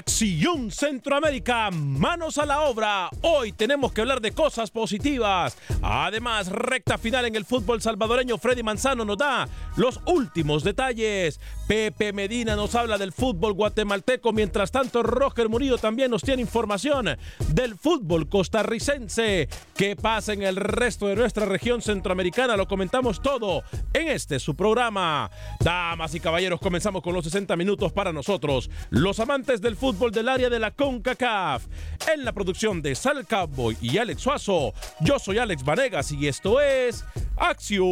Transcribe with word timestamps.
Acción 0.00 0.70
Centroamérica, 0.70 1.70
manos 1.70 2.38
a 2.38 2.46
la 2.46 2.62
obra. 2.62 3.10
Hoy 3.20 3.52
tenemos 3.52 3.92
que 3.92 4.00
hablar 4.00 4.22
de 4.22 4.32
cosas 4.32 4.70
positivas. 4.70 5.58
Además, 5.82 6.48
recta 6.48 6.96
final 6.96 7.26
en 7.26 7.36
el 7.36 7.44
fútbol 7.44 7.82
salvadoreño. 7.82 8.38
Freddy 8.38 8.62
Manzano 8.62 9.04
nos 9.04 9.18
da 9.18 9.46
los 9.76 10.00
últimos 10.06 10.64
detalles. 10.64 11.38
Pepe 11.68 12.14
Medina 12.14 12.56
nos 12.56 12.74
habla 12.74 12.96
del 12.96 13.12
fútbol 13.12 13.52
guatemalteco. 13.52 14.32
Mientras 14.32 14.72
tanto, 14.72 15.02
Roger 15.02 15.50
Murillo 15.50 15.76
también 15.76 16.10
nos 16.10 16.22
tiene 16.22 16.40
información 16.40 17.18
del 17.48 17.76
fútbol 17.76 18.26
costarricense. 18.26 19.50
¿Qué 19.76 19.96
pasa 19.96 20.32
en 20.32 20.42
el 20.42 20.56
resto 20.56 21.08
de 21.08 21.16
nuestra 21.16 21.44
región 21.44 21.82
centroamericana? 21.82 22.56
Lo 22.56 22.66
comentamos 22.66 23.20
todo 23.20 23.64
en 23.92 24.08
este 24.08 24.40
su 24.40 24.56
programa. 24.56 25.30
Damas 25.60 26.14
y 26.14 26.20
caballeros, 26.20 26.58
comenzamos 26.58 27.02
con 27.02 27.12
los 27.12 27.24
60 27.24 27.54
minutos 27.56 27.92
para 27.92 28.14
nosotros 28.14 28.70
los 28.88 29.20
amantes 29.20 29.60
del 29.60 29.76
fútbol 29.76 29.89
del 29.90 30.28
área 30.28 30.48
de 30.48 30.60
la 30.60 30.70
CONCACAF. 30.70 31.66
En 32.12 32.24
la 32.24 32.32
producción 32.32 32.80
de 32.80 32.94
Sal 32.94 33.26
Cowboy 33.26 33.76
y 33.80 33.98
Alex 33.98 34.22
Suazo, 34.22 34.72
yo 35.00 35.18
soy 35.18 35.38
Alex 35.38 35.64
Vanegas 35.64 36.12
y 36.12 36.28
esto 36.28 36.60
es 36.60 37.04
Acción 37.36 37.82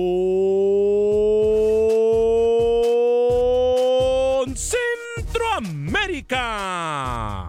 Centroamérica. 4.56 7.48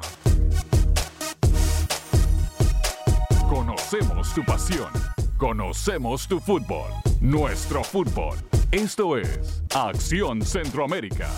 Conocemos 3.48 4.34
tu 4.34 4.44
pasión. 4.44 4.92
Conocemos 5.38 6.28
tu 6.28 6.40
fútbol. 6.40 6.90
Nuestro 7.22 7.84
fútbol. 7.84 8.40
Esto 8.72 9.16
es 9.16 9.62
Acción 9.76 10.42
Centroamérica. 10.42 11.30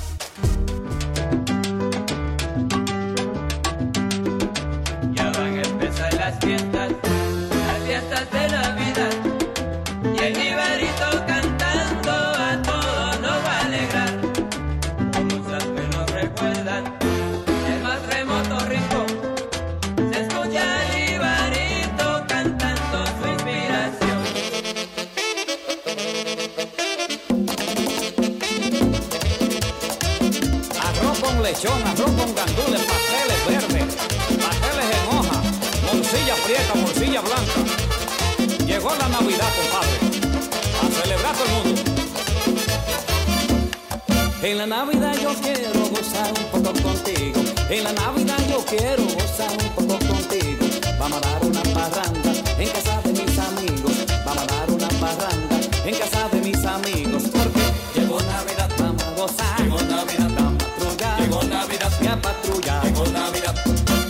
La 44.62 44.68
Navidad 44.68 45.16
yo 45.20 45.34
quiero 45.42 45.90
gozar 45.90 46.32
un 46.38 46.46
poco 46.52 46.72
contigo. 46.84 47.42
En 47.68 47.84
la 47.84 47.94
Navidad 47.94 48.38
yo 48.48 48.64
quiero 48.64 49.04
gozar 49.06 49.50
un 49.60 49.70
poco 49.74 49.98
contigo. 50.06 50.66
Vamos 51.00 51.18
a 51.18 51.22
dar 51.22 51.44
una 51.44 51.64
parranda 51.64 52.32
en 52.60 52.70
casa 52.70 53.02
de 53.02 53.12
mis 53.12 53.40
amigos. 53.40 53.94
Vamos 54.24 54.44
a 54.44 54.46
dar 54.46 54.70
una 54.70 54.88
parranda 55.00 55.56
en 55.84 55.96
casa 55.96 56.30
de 56.32 56.42
mis 56.42 56.64
amigos. 56.64 57.24
Porque 57.34 57.64
llegó 57.96 58.20
Navidad, 58.22 58.70
vamos 58.78 59.04
a 59.04 59.12
gozar. 59.14 59.62
Llegó 59.62 59.82
Navidad, 59.82 60.30
vamos 60.36 60.54
a 60.54 60.68
patrullar. 60.68 61.20
Llegó 61.22 61.44
Navidad, 61.44 61.92
y 62.00 62.08
a 62.08 62.22
patrullar. 62.22 62.84
Llegó 62.84 63.06
Navidad. 63.08 63.56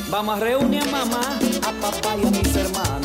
Vamos 0.10 0.36
a 0.36 0.40
reunir 0.42 0.82
a 0.82 0.86
mamá, 0.86 1.40
a 1.66 1.72
papá 1.80 2.18
y 2.22 2.28
a 2.28 2.30
mis 2.30 2.56
hermanos. 2.58 3.01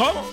¿Cómo? 0.00 0.24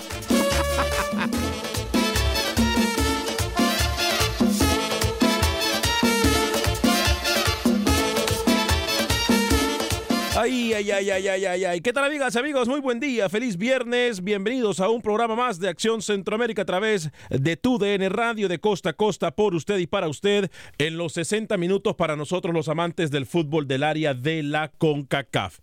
Ay, 10.37 10.71
ay, 10.71 10.91
ay, 10.91 11.09
ay, 11.09 11.27
ay, 11.27 11.45
ay, 11.45 11.65
ay. 11.65 11.81
¿Qué 11.81 11.91
tal, 11.91 12.05
amigas 12.05 12.33
y 12.33 12.39
amigos? 12.39 12.69
Muy 12.69 12.79
buen 12.79 13.01
día, 13.01 13.27
feliz 13.27 13.57
viernes. 13.57 14.23
Bienvenidos 14.23 14.79
a 14.79 14.87
un 14.87 15.01
programa 15.01 15.35
más 15.35 15.59
de 15.59 15.67
Acción 15.67 16.01
Centroamérica 16.01 16.61
a 16.61 16.65
través 16.65 17.09
de 17.29 17.57
tu 17.57 17.77
DN 17.77 18.07
Radio 18.07 18.47
de 18.47 18.59
costa 18.59 18.91
a 18.91 18.93
costa 18.93 19.35
por 19.35 19.53
usted 19.53 19.79
y 19.79 19.87
para 19.87 20.07
usted 20.07 20.49
en 20.77 20.95
los 20.95 21.11
60 21.11 21.57
minutos 21.57 21.95
para 21.95 22.15
nosotros 22.15 22.53
los 22.53 22.69
amantes 22.69 23.11
del 23.11 23.25
fútbol 23.25 23.67
del 23.67 23.83
área 23.83 24.13
de 24.13 24.43
la 24.43 24.69
CONCACAF. 24.69 25.59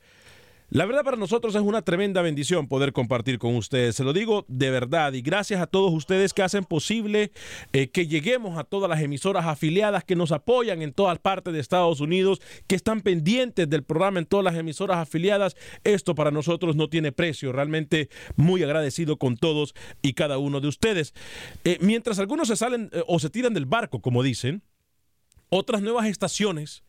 La 0.75 0.87
verdad 0.87 1.05
para 1.05 1.17
nosotros 1.17 1.55
es 1.55 1.63
una 1.63 1.83
tremenda 1.83 2.21
bendición 2.21 2.67
poder 2.67 2.93
compartir 2.93 3.39
con 3.39 3.55
ustedes, 3.55 3.95
se 3.95 4.03
lo 4.03 4.13
digo 4.13 4.45
de 4.49 4.73
verdad 4.73 5.13
y 5.13 5.23
gracias 5.23 5.61
a 5.61 5.69
todos 5.69 5.93
ustedes 5.93 6.35
que 6.35 6.43
hacen 6.43 6.65
posible 6.65 7.31
eh, 7.73 7.91
que 7.91 8.09
lleguemos 8.09 8.59
a 8.59 8.65
todas 8.65 8.91
las 8.91 9.01
emisoras 9.01 9.47
afiliadas 9.47 10.03
que 10.03 10.17
nos 10.17 10.33
apoyan 10.33 10.83
en 10.83 10.93
todas 10.93 11.17
partes 11.21 11.55
de 11.55 11.61
Estados 11.61 12.01
Unidos, 12.01 12.43
que 12.67 12.75
están 12.75 13.03
pendientes 13.03 13.71
del 13.71 13.85
programa 13.85 14.19
en 14.19 14.27
todas 14.27 14.43
las 14.43 14.57
emisoras 14.57 14.97
afiliadas. 14.97 15.55
Esto 15.85 16.17
para 16.17 16.33
nosotros 16.33 16.75
no 16.75 16.89
tiene 16.89 17.13
precio, 17.13 17.53
realmente 17.53 18.09
muy 18.35 18.65
agradecido 18.65 19.17
con 19.17 19.37
todos 19.37 19.77
y 20.03 20.15
cada 20.15 20.39
uno 20.39 20.61
de 20.61 20.67
ustedes. 20.67 21.15
Eh, 21.63 21.79
mientras 21.83 22.19
algunos 22.19 22.49
se 22.49 22.57
salen 22.57 22.91
eh, 22.93 23.05
o 23.07 23.21
se 23.21 23.31
tiran 23.31 23.55
del 23.55 23.67
barco, 23.67 24.01
como 24.03 24.25
dicen, 24.25 24.65
otras 25.51 25.83
nuevas 25.83 26.07
estaciones 26.07 26.83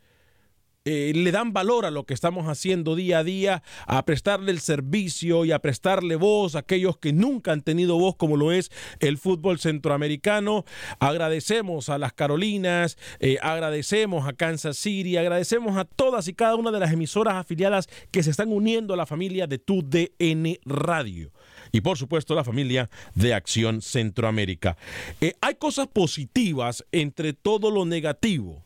eh, 0.85 1.13
le 1.15 1.31
dan 1.31 1.51
valor 1.51 1.85
a 1.85 1.91
lo 1.91 2.05
que 2.05 2.13
estamos 2.13 2.47
haciendo 2.47 2.95
día 2.95 3.19
a 3.19 3.23
día, 3.23 3.63
a 3.87 4.05
prestarle 4.05 4.51
el 4.51 4.59
servicio 4.59 5.43
y 5.43 5.51
a 5.51 5.57
prestarle 5.57 6.15
voz 6.15 6.55
a 6.55 6.59
aquellos 6.59 6.97
que 6.97 7.11
nunca 7.11 7.51
han 7.51 7.61
tenido 7.61 7.97
voz 7.97 8.15
como 8.15 8.37
lo 8.37 8.51
es 8.51 8.71
el 8.99 9.17
fútbol 9.17 9.59
centroamericano. 9.59 10.63
Agradecemos 10.99 11.89
a 11.89 11.97
las 11.97 12.13
Carolinas, 12.13 12.97
eh, 13.19 13.37
agradecemos 13.41 14.27
a 14.27 14.33
Kansas 14.33 14.77
City, 14.77 15.17
agradecemos 15.17 15.75
a 15.75 15.85
todas 15.85 16.27
y 16.27 16.33
cada 16.33 16.55
una 16.55 16.69
de 16.71 16.79
las 16.79 16.93
emisoras 16.93 17.35
afiliadas 17.35 17.89
que 18.11 18.21
se 18.21 18.29
están 18.29 18.51
uniendo 18.51 18.93
a 18.93 18.97
la 18.97 19.07
familia 19.07 19.47
de 19.47 19.57
tu 19.57 19.81
DN 19.81 20.59
Radio 20.65 21.31
y 21.71 21.81
por 21.81 21.97
supuesto 21.97 22.35
la 22.35 22.43
familia 22.43 22.89
de 23.15 23.33
Acción 23.33 23.81
Centroamérica. 23.81 24.77
Eh, 25.19 25.33
hay 25.41 25.55
cosas 25.55 25.87
positivas 25.87 26.85
entre 26.91 27.33
todo 27.33 27.71
lo 27.71 27.85
negativo 27.85 28.64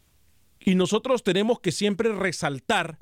y 0.60 0.76
nosotros 0.76 1.24
tenemos 1.24 1.60
que 1.60 1.72
siempre 1.72 2.12
resaltar 2.12 3.00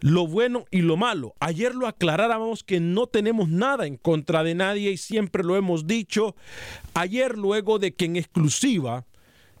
lo 0.00 0.26
bueno 0.26 0.64
y 0.70 0.80
lo 0.80 0.96
malo. 0.96 1.34
Ayer 1.40 1.74
lo 1.74 1.86
aclarábamos 1.86 2.64
que 2.64 2.80
no 2.80 3.06
tenemos 3.06 3.48
nada 3.48 3.86
en 3.86 3.96
contra 3.96 4.42
de 4.42 4.54
nadie 4.54 4.90
y 4.90 4.96
siempre 4.96 5.44
lo 5.44 5.56
hemos 5.56 5.86
dicho. 5.86 6.34
Ayer 6.94 7.36
luego 7.36 7.78
de 7.78 7.94
que 7.94 8.06
en 8.06 8.16
exclusiva 8.16 9.04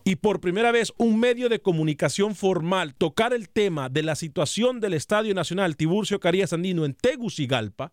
y 0.02 0.16
por 0.16 0.40
primera 0.40 0.72
vez 0.72 0.92
un 0.96 1.20
medio 1.20 1.48
de 1.48 1.60
comunicación 1.60 2.34
formal 2.34 2.94
tocar 2.94 3.34
el 3.34 3.50
tema 3.50 3.90
de 3.90 4.02
la 4.02 4.14
situación 4.14 4.80
del 4.80 4.94
Estadio 4.94 5.34
Nacional 5.34 5.76
Tiburcio 5.76 6.20
Carías 6.20 6.54
Andino 6.54 6.86
en 6.86 6.94
Tegucigalpa, 6.94 7.92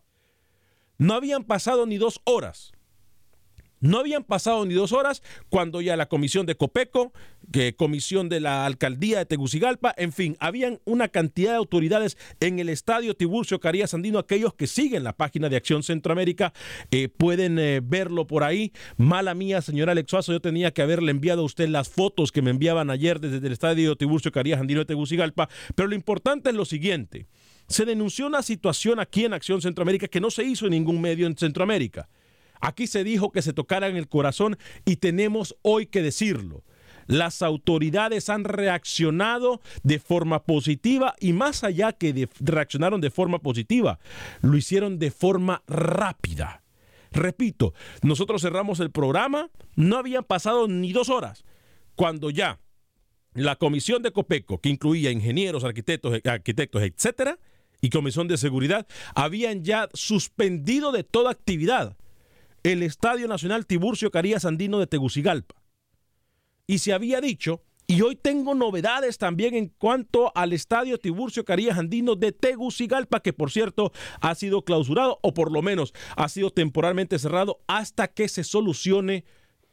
no 0.96 1.14
habían 1.14 1.44
pasado 1.44 1.86
ni 1.86 1.98
dos 1.98 2.20
horas 2.24 2.72
no 3.80 3.98
habían 3.98 4.24
pasado 4.24 4.64
ni 4.66 4.74
dos 4.74 4.92
horas 4.92 5.22
cuando 5.48 5.80
ya 5.80 5.96
la 5.96 6.08
comisión 6.08 6.46
de 6.46 6.56
Copeco, 6.56 7.12
comisión 7.76 8.28
de 8.28 8.40
la 8.40 8.66
alcaldía 8.66 9.18
de 9.18 9.26
Tegucigalpa, 9.26 9.94
en 9.96 10.12
fin, 10.12 10.36
habían 10.40 10.80
una 10.84 11.08
cantidad 11.08 11.52
de 11.52 11.56
autoridades 11.56 12.16
en 12.40 12.58
el 12.58 12.68
estadio 12.68 13.14
Tiburcio 13.14 13.60
Carías 13.60 13.94
Andino. 13.94 14.18
Aquellos 14.18 14.54
que 14.54 14.66
siguen 14.66 15.04
la 15.04 15.16
página 15.16 15.48
de 15.48 15.56
Acción 15.56 15.82
Centroamérica 15.82 16.52
eh, 16.90 17.08
pueden 17.08 17.58
eh, 17.58 17.80
verlo 17.82 18.26
por 18.26 18.44
ahí. 18.44 18.72
Mala 18.96 19.34
mía, 19.34 19.62
señora 19.62 19.92
Alexuazo, 19.92 20.32
yo 20.32 20.40
tenía 20.40 20.72
que 20.72 20.82
haberle 20.82 21.10
enviado 21.10 21.42
a 21.42 21.44
usted 21.44 21.68
las 21.68 21.88
fotos 21.88 22.32
que 22.32 22.42
me 22.42 22.50
enviaban 22.50 22.90
ayer 22.90 23.20
desde 23.20 23.46
el 23.46 23.52
estadio 23.52 23.96
Tiburcio 23.96 24.32
Carías 24.32 24.60
Andino 24.60 24.80
de 24.80 24.86
Tegucigalpa. 24.86 25.48
Pero 25.74 25.88
lo 25.88 25.94
importante 25.94 26.50
es 26.50 26.54
lo 26.54 26.64
siguiente. 26.64 27.26
Se 27.68 27.84
denunció 27.84 28.26
una 28.26 28.42
situación 28.42 28.98
aquí 28.98 29.24
en 29.24 29.34
Acción 29.34 29.60
Centroamérica 29.60 30.08
que 30.08 30.20
no 30.20 30.30
se 30.30 30.44
hizo 30.44 30.66
en 30.66 30.72
ningún 30.72 31.00
medio 31.00 31.26
en 31.26 31.36
Centroamérica. 31.36 32.08
Aquí 32.60 32.86
se 32.86 33.04
dijo 33.04 33.30
que 33.30 33.42
se 33.42 33.52
tocara 33.52 33.88
en 33.88 33.96
el 33.96 34.08
corazón 34.08 34.58
y 34.84 34.96
tenemos 34.96 35.56
hoy 35.62 35.86
que 35.86 36.02
decirlo. 36.02 36.64
Las 37.06 37.40
autoridades 37.40 38.28
han 38.28 38.44
reaccionado 38.44 39.62
de 39.82 39.98
forma 39.98 40.44
positiva 40.44 41.14
y 41.18 41.32
más 41.32 41.64
allá 41.64 41.92
que 41.92 42.28
reaccionaron 42.38 43.00
de 43.00 43.10
forma 43.10 43.38
positiva, 43.38 43.98
lo 44.42 44.56
hicieron 44.56 44.98
de 44.98 45.10
forma 45.10 45.62
rápida. 45.66 46.62
Repito, 47.10 47.72
nosotros 48.02 48.42
cerramos 48.42 48.80
el 48.80 48.90
programa, 48.90 49.48
no 49.74 49.96
habían 49.96 50.24
pasado 50.24 50.68
ni 50.68 50.92
dos 50.92 51.08
horas, 51.08 51.44
cuando 51.94 52.28
ya 52.28 52.60
la 53.32 53.56
comisión 53.56 54.02
de 54.02 54.12
Copeco, 54.12 54.60
que 54.60 54.68
incluía 54.68 55.10
ingenieros, 55.10 55.64
arquitectos, 55.64 56.20
arquitectos, 56.24 56.82
etcétera, 56.82 57.38
y 57.80 57.90
comisión 57.90 58.28
de 58.28 58.36
seguridad, 58.36 58.86
habían 59.14 59.64
ya 59.64 59.88
suspendido 59.94 60.92
de 60.92 61.04
toda 61.04 61.30
actividad 61.30 61.96
el 62.62 62.82
Estadio 62.82 63.28
Nacional 63.28 63.66
Tiburcio 63.66 64.10
Carías 64.10 64.44
Andino 64.44 64.78
de 64.78 64.86
Tegucigalpa. 64.86 65.54
Y 66.66 66.78
se 66.78 66.92
había 66.92 67.20
dicho, 67.20 67.62
y 67.86 68.02
hoy 68.02 68.16
tengo 68.16 68.54
novedades 68.54 69.16
también 69.16 69.54
en 69.54 69.68
cuanto 69.68 70.30
al 70.36 70.52
Estadio 70.52 70.98
Tiburcio 70.98 71.44
Carías 71.44 71.78
Andino 71.78 72.16
de 72.16 72.32
Tegucigalpa, 72.32 73.20
que 73.20 73.32
por 73.32 73.50
cierto 73.50 73.92
ha 74.20 74.34
sido 74.34 74.62
clausurado 74.62 75.18
o 75.22 75.32
por 75.32 75.50
lo 75.50 75.62
menos 75.62 75.94
ha 76.16 76.28
sido 76.28 76.50
temporalmente 76.50 77.18
cerrado 77.18 77.60
hasta 77.66 78.08
que 78.08 78.28
se 78.28 78.44
solucione 78.44 79.24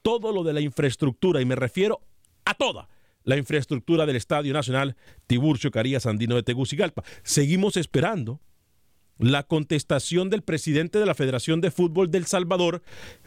todo 0.01 0.31
lo 0.31 0.43
de 0.43 0.53
la 0.53 0.61
infraestructura, 0.61 1.41
y 1.41 1.45
me 1.45 1.55
refiero 1.55 1.99
a 2.45 2.53
toda 2.53 2.88
la 3.23 3.38
infraestructura 3.38 4.05
del 4.05 4.15
Estadio 4.15 4.53
Nacional 4.53 4.95
Tiburcio 5.27 5.71
Carías 5.71 6.05
Andino 6.05 6.35
de 6.35 6.43
Tegucigalpa. 6.43 7.03
Seguimos 7.23 7.75
esperando 7.75 8.39
la 9.17 9.44
contestación 9.44 10.29
del 10.29 10.41
presidente 10.41 11.00
de 11.00 11.06
la 11.06 11.15
Federación 11.15 11.62
de 11.62 11.71
Fútbol 11.71 12.12
del 12.12 12.25
Salvador 12.25 12.81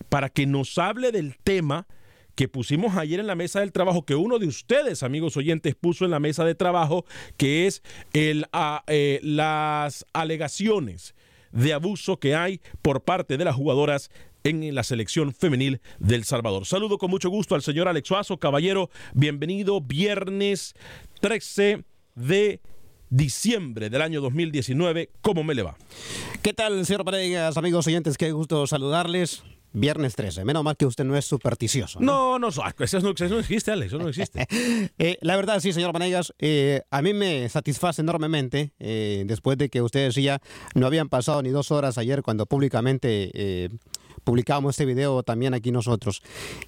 para 0.09 0.29
que 0.29 0.47
nos 0.47 0.77
hable 0.79 1.13
del 1.13 1.37
tema 1.39 1.87
que 2.35 2.47
pusimos 2.47 2.97
ayer 2.97 3.19
en 3.19 3.27
la 3.27 3.35
mesa 3.35 3.59
del 3.59 3.73
trabajo, 3.73 4.05
que 4.05 4.15
uno 4.15 4.39
de 4.39 4.47
ustedes, 4.47 5.03
amigos 5.03 5.37
oyentes, 5.37 5.75
puso 5.75 6.05
en 6.05 6.13
la 6.13 6.21
mesa 6.21 6.45
de 6.45 6.55
trabajo, 6.55 7.05
que 7.37 7.67
es 7.67 7.83
el, 8.13 8.47
a, 8.53 8.85
eh, 8.87 9.19
las 9.25 10.07
alegaciones 10.13 11.17
de 11.51 11.73
abuso 11.73 12.21
que 12.21 12.37
hay 12.37 12.61
por 12.81 13.03
parte 13.03 13.39
de 13.39 13.45
las 13.45 13.57
jugadoras 13.57 14.11
en 14.45 14.73
la 14.73 14.85
selección 14.85 15.33
femenil 15.33 15.81
del 15.99 16.23
Salvador. 16.23 16.65
Saludo 16.65 16.99
con 16.99 17.11
mucho 17.11 17.29
gusto 17.29 17.57
al 17.57 17.63
señor 17.63 17.89
Alex 17.89 18.07
Suazo, 18.07 18.39
caballero, 18.39 18.89
bienvenido 19.15 19.81
viernes 19.81 20.75
13 21.21 21.83
de 22.15 22.61
diciembre 23.11 23.91
del 23.91 24.03
año 24.03 24.21
2019. 24.21 25.11
¿Cómo 25.21 25.45
me 25.45 25.55
le 25.55 25.63
va? 25.63 25.77
¿Qué 26.43 26.53
tal, 26.53 26.85
señor 26.87 27.05
Paredes, 27.05 27.57
amigos 27.57 27.87
oyentes? 27.87 28.17
Qué 28.17 28.33
gusto 28.33 28.67
saludarles. 28.67 29.43
Viernes 29.73 30.17
13. 30.17 30.45
Menos 30.45 30.65
mal 30.65 30.77
que 30.77 30.87
usted 30.87 31.05
no 31.05 31.17
es 31.17 31.27
supersticioso. 31.27 32.01
No, 32.01 32.39
no, 32.39 32.49
no, 32.49 32.49
eso, 32.49 33.01
no, 33.01 33.11
eso 33.11 33.29
no 33.29 33.39
existe, 33.39 33.71
Alex, 33.71 33.93
eso 33.93 33.99
no 33.99 34.09
existe. 34.09 34.47
eh, 34.99 35.19
la 35.21 35.37
verdad, 35.37 35.61
sí, 35.61 35.73
señor 35.73 35.93
Panegas, 35.93 36.33
eh, 36.39 36.83
a 36.91 37.03
mí 37.03 37.13
me 37.13 37.49
satisface 37.49 38.01
enormemente, 38.01 38.73
eh, 38.79 39.25
después 39.27 39.59
de 39.59 39.69
que 39.69 39.83
usted 39.83 40.07
decía, 40.07 40.41
no 40.75 40.87
habían 40.87 41.09
pasado 41.09 41.43
ni 41.43 41.51
dos 41.51 41.71
horas 41.71 41.99
ayer 41.99 42.23
cuando 42.23 42.47
públicamente 42.47 43.71
publicamos 44.29 44.75
este 44.75 44.85
video 44.85 45.23
también 45.23 45.55
aquí 45.55 45.73
nosotros. 45.73 46.21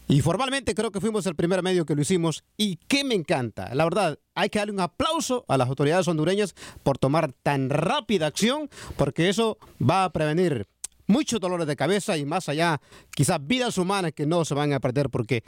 Y 0.08 0.22
formalmente 0.22 0.74
creo 0.74 0.90
que 0.90 0.98
fuimos 0.98 1.26
el 1.26 1.34
primer 1.34 1.62
medio 1.62 1.84
que 1.84 1.94
lo 1.94 2.00
hicimos 2.00 2.42
y 2.56 2.76
que 2.88 3.04
me 3.04 3.14
encanta. 3.14 3.74
La 3.74 3.84
verdad, 3.84 4.18
hay 4.34 4.48
que 4.48 4.60
darle 4.60 4.72
un 4.72 4.80
aplauso 4.80 5.44
a 5.46 5.58
las 5.58 5.68
autoridades 5.68 6.08
hondureñas 6.08 6.54
por 6.82 6.96
tomar 6.96 7.34
tan 7.42 7.68
rápida 7.68 8.28
acción, 8.28 8.70
porque 8.96 9.28
eso 9.28 9.58
va 9.78 10.04
a 10.04 10.10
prevenir 10.10 10.68
muchos 11.06 11.38
dolores 11.38 11.66
de 11.66 11.76
cabeza 11.76 12.16
y 12.16 12.24
más 12.24 12.48
allá, 12.48 12.80
quizás 13.14 13.46
vidas 13.46 13.76
humanas 13.76 14.12
que 14.12 14.24
no 14.24 14.46
se 14.46 14.54
van 14.54 14.72
a 14.72 14.80
perder 14.80 15.10
porque 15.10 15.44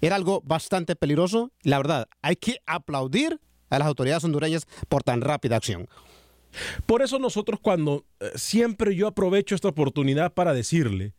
era 0.00 0.16
algo 0.16 0.40
bastante 0.42 0.96
peligroso. 0.96 1.50
La 1.62 1.76
verdad, 1.76 2.08
hay 2.22 2.36
que 2.36 2.62
aplaudir 2.64 3.38
a 3.68 3.78
las 3.78 3.86
autoridades 3.86 4.24
hondureñas 4.24 4.66
por 4.88 5.02
tan 5.02 5.20
rápida 5.20 5.56
acción. 5.56 5.88
Por 6.86 7.02
eso 7.02 7.18
nosotros 7.18 7.60
cuando 7.60 8.06
eh, 8.18 8.30
siempre 8.36 8.96
yo 8.96 9.08
aprovecho 9.08 9.54
esta 9.54 9.68
oportunidad 9.68 10.32
para 10.32 10.54
decirle 10.54 11.12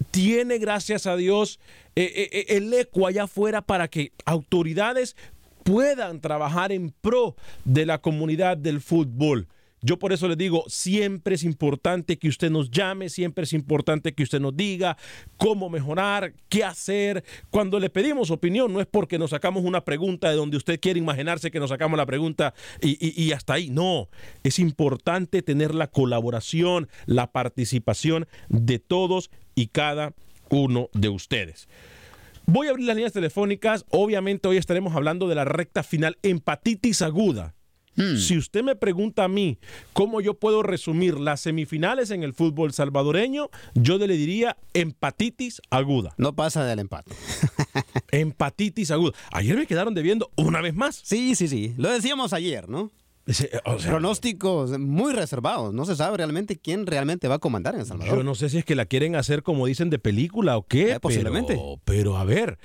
tiene, 0.10 0.58
gracias 0.58 1.06
a 1.06 1.16
Dios, 1.16 1.60
eh, 1.96 2.12
eh, 2.16 2.30
eh, 2.32 2.46
el 2.58 2.74
eco 2.74 3.08
allá 3.08 3.24
afuera 3.24 3.62
para 3.62 3.88
que 3.88 4.12
autoridades 4.26 5.16
puedan 5.64 6.22
trabajar 6.22 6.72
en 6.72 6.92
pro 7.02 7.36
de 7.66 7.86
la 7.86 8.00
comunidad 8.00 8.58
del 8.58 8.82
fútbol 8.82 9.48
Yo 9.84 9.98
por 9.98 10.14
eso 10.14 10.28
les 10.28 10.38
digo, 10.38 10.64
siempre 10.68 11.36
es 11.36 11.44
importante 11.44 12.20
que 12.20 12.28
usted 12.28 12.52
nos 12.52 12.70
llame, 12.70 13.10
siempre 13.10 13.46
es 13.46 13.54
importante 13.54 14.14
que 14.14 14.22
usted 14.22 14.40
nos 14.40 14.56
diga 14.56 14.96
cómo 15.38 15.70
mejorar, 15.72 16.34
qué 16.50 16.64
hacer. 16.64 17.24
Cuando 17.50 17.80
le 17.80 17.90
pedimos 17.90 18.30
opinión, 18.30 18.72
no 18.72 18.80
es 18.80 18.86
porque 18.86 19.18
nos 19.18 19.32
sacamos 19.32 19.64
una 19.64 19.84
pregunta 19.84 20.30
de 20.30 20.36
donde 20.36 20.58
usted 20.58 20.80
quiere 20.80 21.00
imaginarse 21.00 21.50
que 21.50 21.60
nos 21.60 21.72
sacamos 21.72 21.98
la 21.98 22.06
pregunta 22.06 22.54
y, 22.80 23.24
y 23.24 23.32
hasta 23.32 23.54
ahí. 23.54 23.72
No, 23.72 24.10
es 24.44 24.60
importante 24.60 25.42
tener 25.42 25.74
la 25.74 25.88
colaboración, 25.88 26.88
la 27.08 27.32
participación 27.32 28.28
de 28.50 28.78
todos 28.78 29.32
y 29.56 29.68
cada 29.68 30.14
uno 30.52 30.90
de 30.94 31.10
ustedes. 31.10 31.68
Voy 32.46 32.68
a 32.68 32.72
abrir 32.72 32.86
las 32.86 32.96
líneas 32.96 33.14
telefónicas. 33.14 33.86
Obviamente 33.90 34.48
hoy 34.48 34.58
estaremos 34.58 34.96
hablando 34.96 35.28
de 35.28 35.36
la 35.36 35.46
recta 35.46 35.84
final 35.84 36.18
hepatitis 36.22 37.02
aguda. 37.02 37.56
Si 37.96 38.38
usted 38.38 38.64
me 38.64 38.76
pregunta 38.76 39.26
a 39.26 39.28
mí 39.28 39.58
cómo 39.94 40.22
yo 40.22 40.34
puedo 40.34 40.64
resumir 40.64 41.20
las 41.20 41.42
semifinales 41.42 42.12
en 42.12 42.24
el 42.24 42.34
fútbol 42.34 42.74
salvadoreño, 42.74 43.50
yo 43.76 43.98
le 43.98 44.08
diría 44.08 44.58
empatitis 44.74 45.62
aguda. 45.70 46.14
No 46.18 46.34
pasa 46.34 46.64
del 46.66 46.80
empate. 46.80 47.12
empatitis 48.12 48.92
aguda. 48.92 49.12
Ayer 49.32 49.58
me 49.58 49.68
quedaron 49.68 49.94
debiendo 49.94 50.32
una 50.36 50.62
vez 50.62 50.74
más. 50.74 51.02
Sí, 51.04 51.36
sí, 51.36 51.48
sí. 51.48 51.74
Lo 51.78 51.92
decíamos 51.92 52.34
ayer, 52.34 52.70
¿no? 52.70 52.92
O 53.66 53.80
sea, 53.80 53.92
Pronósticos 53.92 54.78
muy 54.80 55.14
reservados. 55.14 55.74
No 55.74 55.86
se 55.86 55.96
sabe 55.96 56.18
realmente 56.18 56.58
quién 56.58 56.88
realmente 56.88 57.28
va 57.28 57.36
a 57.36 57.40
comandar 57.40 57.76
en 57.76 57.82
El 57.82 57.86
Salvador. 57.86 58.18
Yo 58.18 58.24
no 58.24 58.36
sé 58.36 58.50
si 58.50 58.58
es 58.58 58.66
que 58.66 58.76
la 58.76 58.86
quieren 58.86 59.16
hacer 59.16 59.44
como 59.44 59.68
dicen 59.68 59.90
de 59.90 60.00
película 60.00 60.58
o 60.58 60.66
qué. 60.66 60.94
Eh, 60.94 61.00
posiblemente. 61.00 61.54
Pero, 61.54 61.80
pero 61.86 62.18
a 62.18 62.24
ver, 62.24 62.58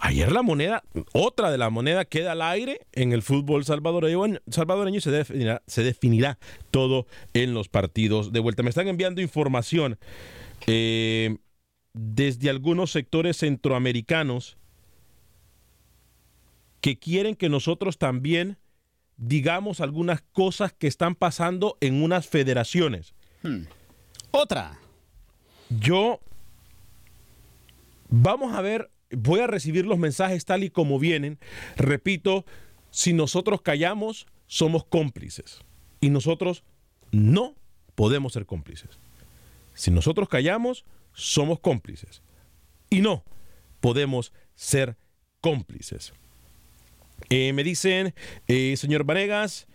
ayer 0.00 0.32
la 0.32 0.42
moneda, 0.42 0.82
otra 1.12 1.50
de 1.50 1.58
la 1.58 1.70
moneda 1.70 2.04
queda 2.04 2.32
al 2.32 2.42
aire 2.42 2.80
en 2.92 3.12
el 3.12 3.22
fútbol 3.22 3.64
salvadoreño, 3.64 4.40
salvadoreño 4.50 4.98
y 4.98 5.00
se 5.00 5.10
definirá, 5.10 5.62
se 5.66 5.82
definirá 5.82 6.38
todo 6.70 7.06
en 7.34 7.54
los 7.54 7.68
partidos 7.68 8.32
de 8.32 8.40
vuelta. 8.40 8.62
Me 8.62 8.70
están 8.70 8.88
enviando 8.88 9.20
información 9.20 9.98
eh, 10.66 11.36
desde 11.92 12.50
algunos 12.50 12.90
sectores 12.90 13.36
centroamericanos 13.38 14.56
que 16.80 16.98
quieren 16.98 17.36
que 17.36 17.48
nosotros 17.48 17.98
también 17.98 18.58
digamos 19.16 19.80
algunas 19.80 20.22
cosas 20.32 20.72
que 20.72 20.86
están 20.86 21.14
pasando 21.14 21.76
en 21.80 22.02
unas 22.02 22.26
federaciones. 22.26 23.14
Hmm. 23.42 23.64
Otra. 24.30 24.78
Yo 25.68 26.20
vamos 28.08 28.54
a 28.54 28.60
ver, 28.60 28.90
voy 29.10 29.40
a 29.40 29.46
recibir 29.46 29.86
los 29.86 29.98
mensajes 29.98 30.44
tal 30.44 30.64
y 30.64 30.70
como 30.70 30.98
vienen. 30.98 31.38
Repito, 31.76 32.44
si 32.90 33.12
nosotros 33.12 33.62
callamos, 33.62 34.26
somos 34.46 34.84
cómplices. 34.84 35.60
Y 36.00 36.10
nosotros 36.10 36.64
no 37.12 37.54
podemos 37.94 38.32
ser 38.32 38.46
cómplices. 38.46 38.90
Si 39.74 39.90
nosotros 39.90 40.28
callamos, 40.28 40.84
somos 41.12 41.60
cómplices. 41.60 42.22
Y 42.88 43.00
no 43.00 43.24
podemos 43.80 44.32
ser 44.54 44.96
cómplices. 45.40 46.12
Eh, 47.28 47.52
me 47.52 47.64
dicen, 47.64 48.14
eh, 48.46 48.76
señor 48.76 49.04
Vanegas, 49.04 49.66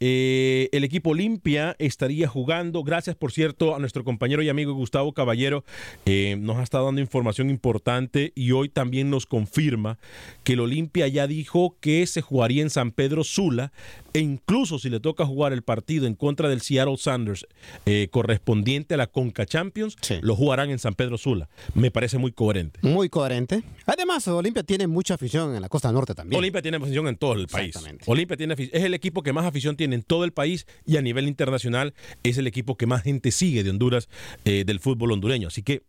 eh, 0.00 0.68
el 0.72 0.84
equipo 0.84 1.10
Olimpia 1.10 1.76
estaría 1.78 2.28
jugando. 2.28 2.82
Gracias, 2.82 3.16
por 3.16 3.32
cierto, 3.32 3.74
a 3.74 3.78
nuestro 3.78 4.04
compañero 4.04 4.42
y 4.42 4.48
amigo 4.48 4.74
Gustavo 4.74 5.12
Caballero. 5.12 5.64
Eh, 6.04 6.36
nos 6.38 6.58
ha 6.58 6.62
estado 6.62 6.86
dando 6.86 7.00
información 7.00 7.50
importante 7.50 8.32
y 8.34 8.52
hoy 8.52 8.68
también 8.68 9.10
nos 9.10 9.26
confirma 9.26 9.98
que 10.44 10.54
el 10.54 10.60
Olimpia 10.60 11.08
ya 11.08 11.26
dijo 11.26 11.76
que 11.80 12.06
se 12.06 12.22
jugaría 12.22 12.62
en 12.62 12.70
San 12.70 12.92
Pedro 12.92 13.24
Sula 13.24 13.72
e 14.16 14.20
incluso 14.20 14.78
si 14.78 14.88
le 14.88 14.98
toca 14.98 15.26
jugar 15.26 15.52
el 15.52 15.60
partido 15.60 16.06
en 16.06 16.14
contra 16.14 16.48
del 16.48 16.62
Seattle 16.62 16.96
Sanders 16.96 17.46
eh, 17.84 18.08
correspondiente 18.10 18.94
a 18.94 18.96
la 18.96 19.08
Conca 19.08 19.44
Champions, 19.44 19.94
lo 20.22 20.34
jugarán 20.34 20.70
en 20.70 20.78
San 20.78 20.94
Pedro 20.94 21.18
Sula. 21.18 21.50
Me 21.74 21.90
parece 21.90 22.16
muy 22.16 22.32
coherente. 22.32 22.80
Muy 22.80 23.10
coherente. 23.10 23.62
Además, 23.84 24.26
Olimpia 24.28 24.62
tiene 24.62 24.86
mucha 24.86 25.14
afición 25.14 25.54
en 25.54 25.60
la 25.60 25.68
costa 25.68 25.92
norte 25.92 26.14
también. 26.14 26.38
Olimpia 26.38 26.62
tiene 26.62 26.78
afición 26.78 27.08
en 27.08 27.16
todo 27.18 27.34
el 27.34 27.46
país. 27.46 27.76
Olimpia 28.06 28.38
tiene 28.38 28.54
es 28.56 28.84
el 28.84 28.94
equipo 28.94 29.22
que 29.22 29.34
más 29.34 29.44
afición 29.44 29.76
tiene 29.76 29.96
en 29.96 30.02
todo 30.02 30.24
el 30.24 30.32
país 30.32 30.66
y 30.86 30.96
a 30.96 31.02
nivel 31.02 31.28
internacional 31.28 31.92
es 32.22 32.38
el 32.38 32.46
equipo 32.46 32.78
que 32.78 32.86
más 32.86 33.02
gente 33.02 33.30
sigue 33.32 33.64
de 33.64 33.68
Honduras 33.68 34.08
eh, 34.46 34.64
del 34.64 34.80
fútbol 34.80 35.12
hondureño. 35.12 35.48
Así 35.48 35.62
que 35.62 35.82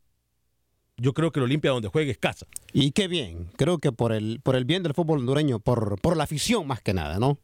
yo 0.98 1.14
creo 1.14 1.32
que 1.32 1.40
el 1.40 1.46
Olimpia 1.46 1.72
donde 1.72 1.88
juegue 1.88 2.12
es 2.12 2.18
casa. 2.18 2.46
Y 2.74 2.92
qué 2.92 3.08
bien, 3.08 3.48
creo 3.56 3.78
que 3.78 3.94
por 3.94 4.12
el, 4.12 4.42
por 4.44 4.58
el 4.58 4.66
bien 4.66 4.84
del 4.84 4.94
fútbol 4.94 5.20
hondureño, 5.20 5.60
por, 5.60 6.02
por 6.02 6.18
la 6.18 6.26
afición 6.26 6.68
más 6.68 6.82
que 6.82 6.94
nada, 6.94 7.20
¿no? 7.20 7.40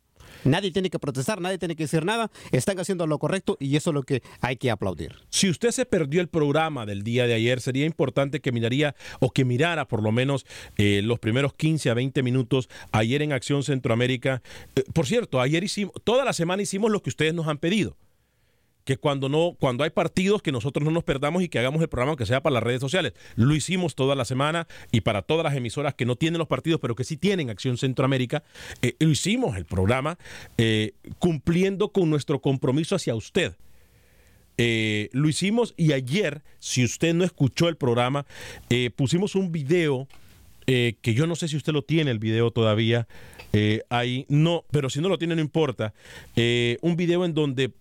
Nadie 0.45 0.71
tiene 0.71 0.89
que 0.89 0.99
protestar, 0.99 1.41
nadie 1.41 1.57
tiene 1.57 1.75
que 1.75 1.83
decir 1.83 2.05
nada. 2.05 2.31
Están 2.51 2.79
haciendo 2.79 3.07
lo 3.07 3.19
correcto 3.19 3.57
y 3.59 3.75
eso 3.75 3.91
es 3.91 3.93
lo 3.93 4.03
que 4.03 4.21
hay 4.41 4.57
que 4.57 4.71
aplaudir. 4.71 5.15
Si 5.29 5.49
usted 5.49 5.71
se 5.71 5.85
perdió 5.85 6.21
el 6.21 6.27
programa 6.27 6.85
del 6.85 7.03
día 7.03 7.27
de 7.27 7.33
ayer, 7.33 7.61
sería 7.61 7.85
importante 7.85 8.39
que 8.39 8.51
miraría 8.51 8.95
o 9.19 9.31
que 9.31 9.45
mirara 9.45 9.87
por 9.87 10.01
lo 10.03 10.11
menos 10.11 10.45
eh, 10.77 11.01
los 11.03 11.19
primeros 11.19 11.53
15 11.53 11.89
a 11.89 11.93
20 11.93 12.23
minutos 12.23 12.69
ayer 12.91 13.21
en 13.21 13.33
Acción 13.33 13.63
Centroamérica. 13.63 14.41
Eh, 14.75 14.83
por 14.93 15.05
cierto, 15.05 15.41
ayer 15.41 15.63
hicimos, 15.63 15.93
toda 16.03 16.25
la 16.25 16.33
semana 16.33 16.61
hicimos 16.61 16.91
lo 16.91 17.01
que 17.01 17.09
ustedes 17.09 17.33
nos 17.33 17.47
han 17.47 17.57
pedido 17.57 17.95
que 18.83 18.97
cuando 18.97 19.29
no, 19.29 19.55
cuando 19.59 19.83
hay 19.83 19.89
partidos 19.89 20.41
que 20.41 20.51
nosotros 20.51 20.83
no 20.83 20.91
nos 20.91 21.03
perdamos 21.03 21.43
y 21.43 21.49
que 21.49 21.59
hagamos 21.59 21.81
el 21.81 21.87
programa 21.87 22.17
que 22.17 22.25
sea 22.25 22.41
para 22.41 22.55
las 22.55 22.63
redes 22.63 22.81
sociales. 22.81 23.13
Lo 23.35 23.55
hicimos 23.55 23.95
toda 23.95 24.15
la 24.15 24.25
semana 24.25 24.67
y 24.91 25.01
para 25.01 25.21
todas 25.21 25.43
las 25.43 25.55
emisoras 25.55 25.93
que 25.93 26.05
no 26.05 26.15
tienen 26.15 26.39
los 26.39 26.47
partidos, 26.47 26.79
pero 26.81 26.95
que 26.95 27.03
sí 27.03 27.17
tienen 27.17 27.49
Acción 27.49 27.77
Centroamérica, 27.77 28.43
eh, 28.81 28.95
lo 28.99 29.09
hicimos 29.09 29.55
el 29.57 29.65
programa 29.65 30.17
eh, 30.57 30.93
cumpliendo 31.19 31.91
con 31.91 32.09
nuestro 32.09 32.41
compromiso 32.41 32.95
hacia 32.95 33.15
usted. 33.15 33.55
Eh, 34.57 35.09
lo 35.13 35.29
hicimos 35.29 35.73
y 35.77 35.93
ayer, 35.93 36.43
si 36.59 36.83
usted 36.83 37.13
no 37.13 37.23
escuchó 37.23 37.69
el 37.69 37.77
programa, 37.77 38.25
pusimos 38.95 39.35
un 39.35 39.51
video 39.51 40.07
que 40.65 41.13
yo 41.13 41.27
no 41.27 41.35
sé 41.35 41.47
si 41.49 41.57
usted 41.57 41.73
lo 41.73 41.81
tiene 41.81 42.11
el 42.11 42.19
video 42.19 42.51
todavía. 42.51 43.07
ahí 43.89 44.25
no, 44.29 44.63
pero 44.71 44.89
si 44.89 45.01
no 45.01 45.09
lo 45.09 45.17
tiene 45.17 45.35
no 45.35 45.41
importa. 45.41 45.93
un 46.81 46.95
video 46.95 47.25
en 47.25 47.33
donde 47.33 47.73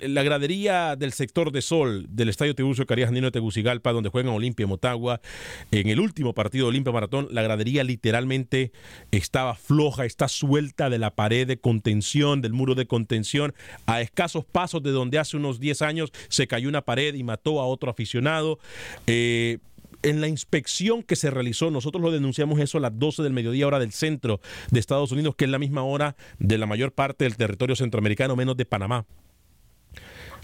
la 0.00 0.22
gradería 0.22 0.96
del 0.96 1.12
sector 1.12 1.52
de 1.52 1.62
Sol 1.62 2.06
del 2.08 2.28
Estadio 2.28 2.54
Tiburcio 2.54 2.86
Carías 2.86 3.08
Andino 3.08 3.26
de 3.26 3.32
Tegucigalpa, 3.32 3.92
donde 3.92 4.10
juegan 4.10 4.32
Olimpia 4.32 4.64
y 4.64 4.66
Motagua, 4.66 5.20
en 5.70 5.88
el 5.88 6.00
último 6.00 6.34
partido 6.34 6.66
de 6.66 6.70
Olimpia 6.70 6.92
Maratón, 6.92 7.28
la 7.30 7.42
gradería 7.42 7.84
literalmente 7.84 8.72
estaba 9.10 9.54
floja, 9.54 10.04
está 10.04 10.28
suelta 10.28 10.90
de 10.90 10.98
la 10.98 11.14
pared 11.14 11.46
de 11.46 11.58
contención, 11.58 12.42
del 12.42 12.52
muro 12.52 12.74
de 12.74 12.86
contención, 12.86 13.54
a 13.86 14.00
escasos 14.00 14.44
pasos 14.44 14.82
de 14.82 14.90
donde 14.90 15.18
hace 15.18 15.36
unos 15.36 15.60
10 15.60 15.82
años 15.82 16.12
se 16.28 16.46
cayó 16.46 16.68
una 16.68 16.82
pared 16.82 17.14
y 17.14 17.22
mató 17.22 17.60
a 17.60 17.66
otro 17.66 17.90
aficionado. 17.90 18.58
Eh, 19.06 19.58
en 20.02 20.20
la 20.20 20.28
inspección 20.28 21.02
que 21.02 21.16
se 21.16 21.30
realizó, 21.30 21.70
nosotros 21.70 22.02
lo 22.02 22.10
denunciamos 22.10 22.58
eso 22.60 22.78
a 22.78 22.80
las 22.80 22.98
12 22.98 23.22
del 23.22 23.32
mediodía 23.32 23.66
hora 23.66 23.78
del 23.78 23.92
centro 23.92 24.40
de 24.70 24.80
Estados 24.80 25.12
Unidos, 25.12 25.34
que 25.36 25.44
es 25.44 25.50
la 25.50 25.58
misma 25.58 25.84
hora 25.84 26.16
de 26.38 26.58
la 26.58 26.66
mayor 26.66 26.92
parte 26.92 27.24
del 27.24 27.36
territorio 27.36 27.76
centroamericano, 27.76 28.36
menos 28.36 28.56
de 28.56 28.64
Panamá. 28.64 29.06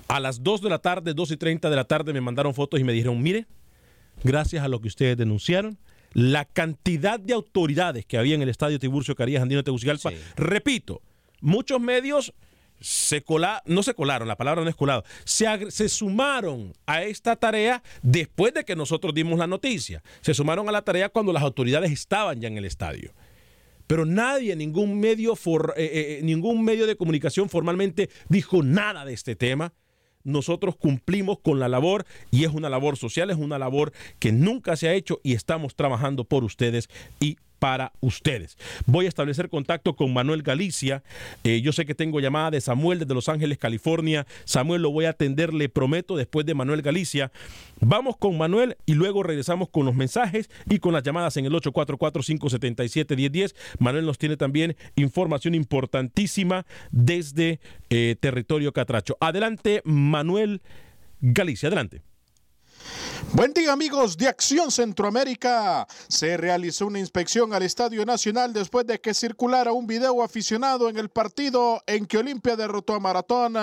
A 0.08 0.20
las 0.20 0.42
2 0.42 0.62
de 0.62 0.70
la 0.70 0.78
tarde, 0.78 1.12
2 1.12 1.32
y 1.32 1.36
30 1.36 1.68
de 1.68 1.76
la 1.76 1.84
tarde, 1.84 2.14
me 2.14 2.22
mandaron 2.22 2.54
fotos 2.54 2.80
y 2.80 2.84
me 2.84 2.94
dijeron, 2.94 3.22
mire, 3.22 3.46
gracias 4.24 4.64
a 4.64 4.68
lo 4.68 4.80
que 4.80 4.88
ustedes 4.88 5.18
denunciaron, 5.18 5.78
la 6.14 6.46
cantidad 6.46 7.20
de 7.20 7.34
autoridades 7.34 8.06
que 8.06 8.16
había 8.16 8.34
en 8.34 8.40
el 8.40 8.48
estadio 8.48 8.78
Tiburcio 8.78 9.14
Carías 9.14 9.42
Andino 9.42 9.62
Tegucigalpa, 9.62 10.10
repito, 10.34 11.02
muchos 11.42 11.78
medios 11.78 12.32
se 12.80 13.22
colaron, 13.22 13.60
no 13.66 13.82
se 13.82 13.92
colaron, 13.92 14.28
la 14.28 14.36
palabra 14.36 14.62
no 14.62 14.70
es 14.70 14.76
colado, 14.76 15.04
se, 15.24 15.70
se, 15.70 15.90
sumaron 15.90 16.72
a 16.86 17.02
esta 17.02 17.36
tarea 17.36 17.82
después 18.00 18.54
de 18.54 18.64
que 18.64 18.76
nosotros 18.76 19.12
dimos 19.12 19.38
la 19.38 19.46
noticia. 19.46 20.02
Se 20.22 20.32
sumaron 20.32 20.68
a 20.70 20.72
la 20.72 20.82
tarea 20.82 21.10
cuando 21.10 21.34
las 21.34 21.42
autoridades 21.42 21.90
estaban 21.90 22.40
ya 22.40 22.48
en 22.48 22.56
el 22.56 22.64
estadio. 22.64 23.12
Pero 23.86 24.06
nadie, 24.06 24.54
ningún 24.54 25.00
medio, 25.00 25.34
for, 25.34 25.74
eh, 25.76 26.18
eh, 26.18 26.20
ningún 26.22 26.64
medio 26.64 26.86
de 26.86 26.96
comunicación 26.96 27.48
formalmente 27.50 28.08
dijo 28.28 28.62
nada 28.62 29.04
de 29.04 29.12
este 29.12 29.34
tema 29.34 29.74
nosotros 30.24 30.76
cumplimos 30.76 31.38
con 31.40 31.58
la 31.58 31.68
labor 31.68 32.04
y 32.30 32.44
es 32.44 32.52
una 32.52 32.68
labor 32.68 32.96
social, 32.96 33.30
es 33.30 33.36
una 33.36 33.58
labor 33.58 33.92
que 34.18 34.32
nunca 34.32 34.76
se 34.76 34.88
ha 34.88 34.94
hecho 34.94 35.20
y 35.22 35.34
estamos 35.34 35.74
trabajando 35.74 36.24
por 36.24 36.44
ustedes 36.44 36.88
y 37.20 37.36
para 37.58 37.92
ustedes. 38.00 38.56
Voy 38.86 39.06
a 39.06 39.08
establecer 39.08 39.48
contacto 39.48 39.96
con 39.96 40.12
Manuel 40.12 40.42
Galicia. 40.42 41.02
Eh, 41.44 41.60
yo 41.60 41.72
sé 41.72 41.86
que 41.86 41.94
tengo 41.94 42.20
llamada 42.20 42.50
de 42.50 42.60
Samuel 42.60 43.00
desde 43.00 43.14
Los 43.14 43.28
Ángeles, 43.28 43.58
California. 43.58 44.26
Samuel 44.44 44.82
lo 44.82 44.90
voy 44.90 45.06
a 45.06 45.10
atender, 45.10 45.52
le 45.52 45.68
prometo, 45.68 46.16
después 46.16 46.46
de 46.46 46.54
Manuel 46.54 46.82
Galicia. 46.82 47.32
Vamos 47.80 48.16
con 48.16 48.38
Manuel 48.38 48.76
y 48.86 48.94
luego 48.94 49.22
regresamos 49.22 49.68
con 49.68 49.86
los 49.86 49.94
mensajes 49.94 50.50
y 50.68 50.78
con 50.78 50.92
las 50.92 51.02
llamadas 51.02 51.36
en 51.36 51.46
el 51.46 51.52
844-577-1010. 51.52 53.54
Manuel 53.78 54.06
nos 54.06 54.18
tiene 54.18 54.36
también 54.36 54.76
información 54.96 55.54
importantísima 55.54 56.66
desde 56.90 57.60
eh, 57.90 58.16
territorio 58.20 58.72
Catracho. 58.72 59.16
Adelante, 59.20 59.82
Manuel 59.84 60.60
Galicia, 61.20 61.68
adelante. 61.68 62.02
Buen 63.34 63.52
día 63.52 63.74
amigos 63.74 64.16
de 64.16 64.26
Acción 64.26 64.70
Centroamérica. 64.70 65.86
Se 66.08 66.38
realizó 66.38 66.86
una 66.86 66.98
inspección 66.98 67.52
al 67.52 67.62
Estadio 67.62 68.06
Nacional 68.06 68.54
después 68.54 68.86
de 68.86 69.02
que 69.02 69.12
circulara 69.12 69.72
un 69.72 69.86
video 69.86 70.22
aficionado 70.22 70.88
en 70.88 70.96
el 70.96 71.10
partido 71.10 71.82
en 71.86 72.06
que 72.06 72.16
Olimpia 72.16 72.56
derrotó 72.56 72.94
a 72.94 73.00
Maratón, 73.00 73.54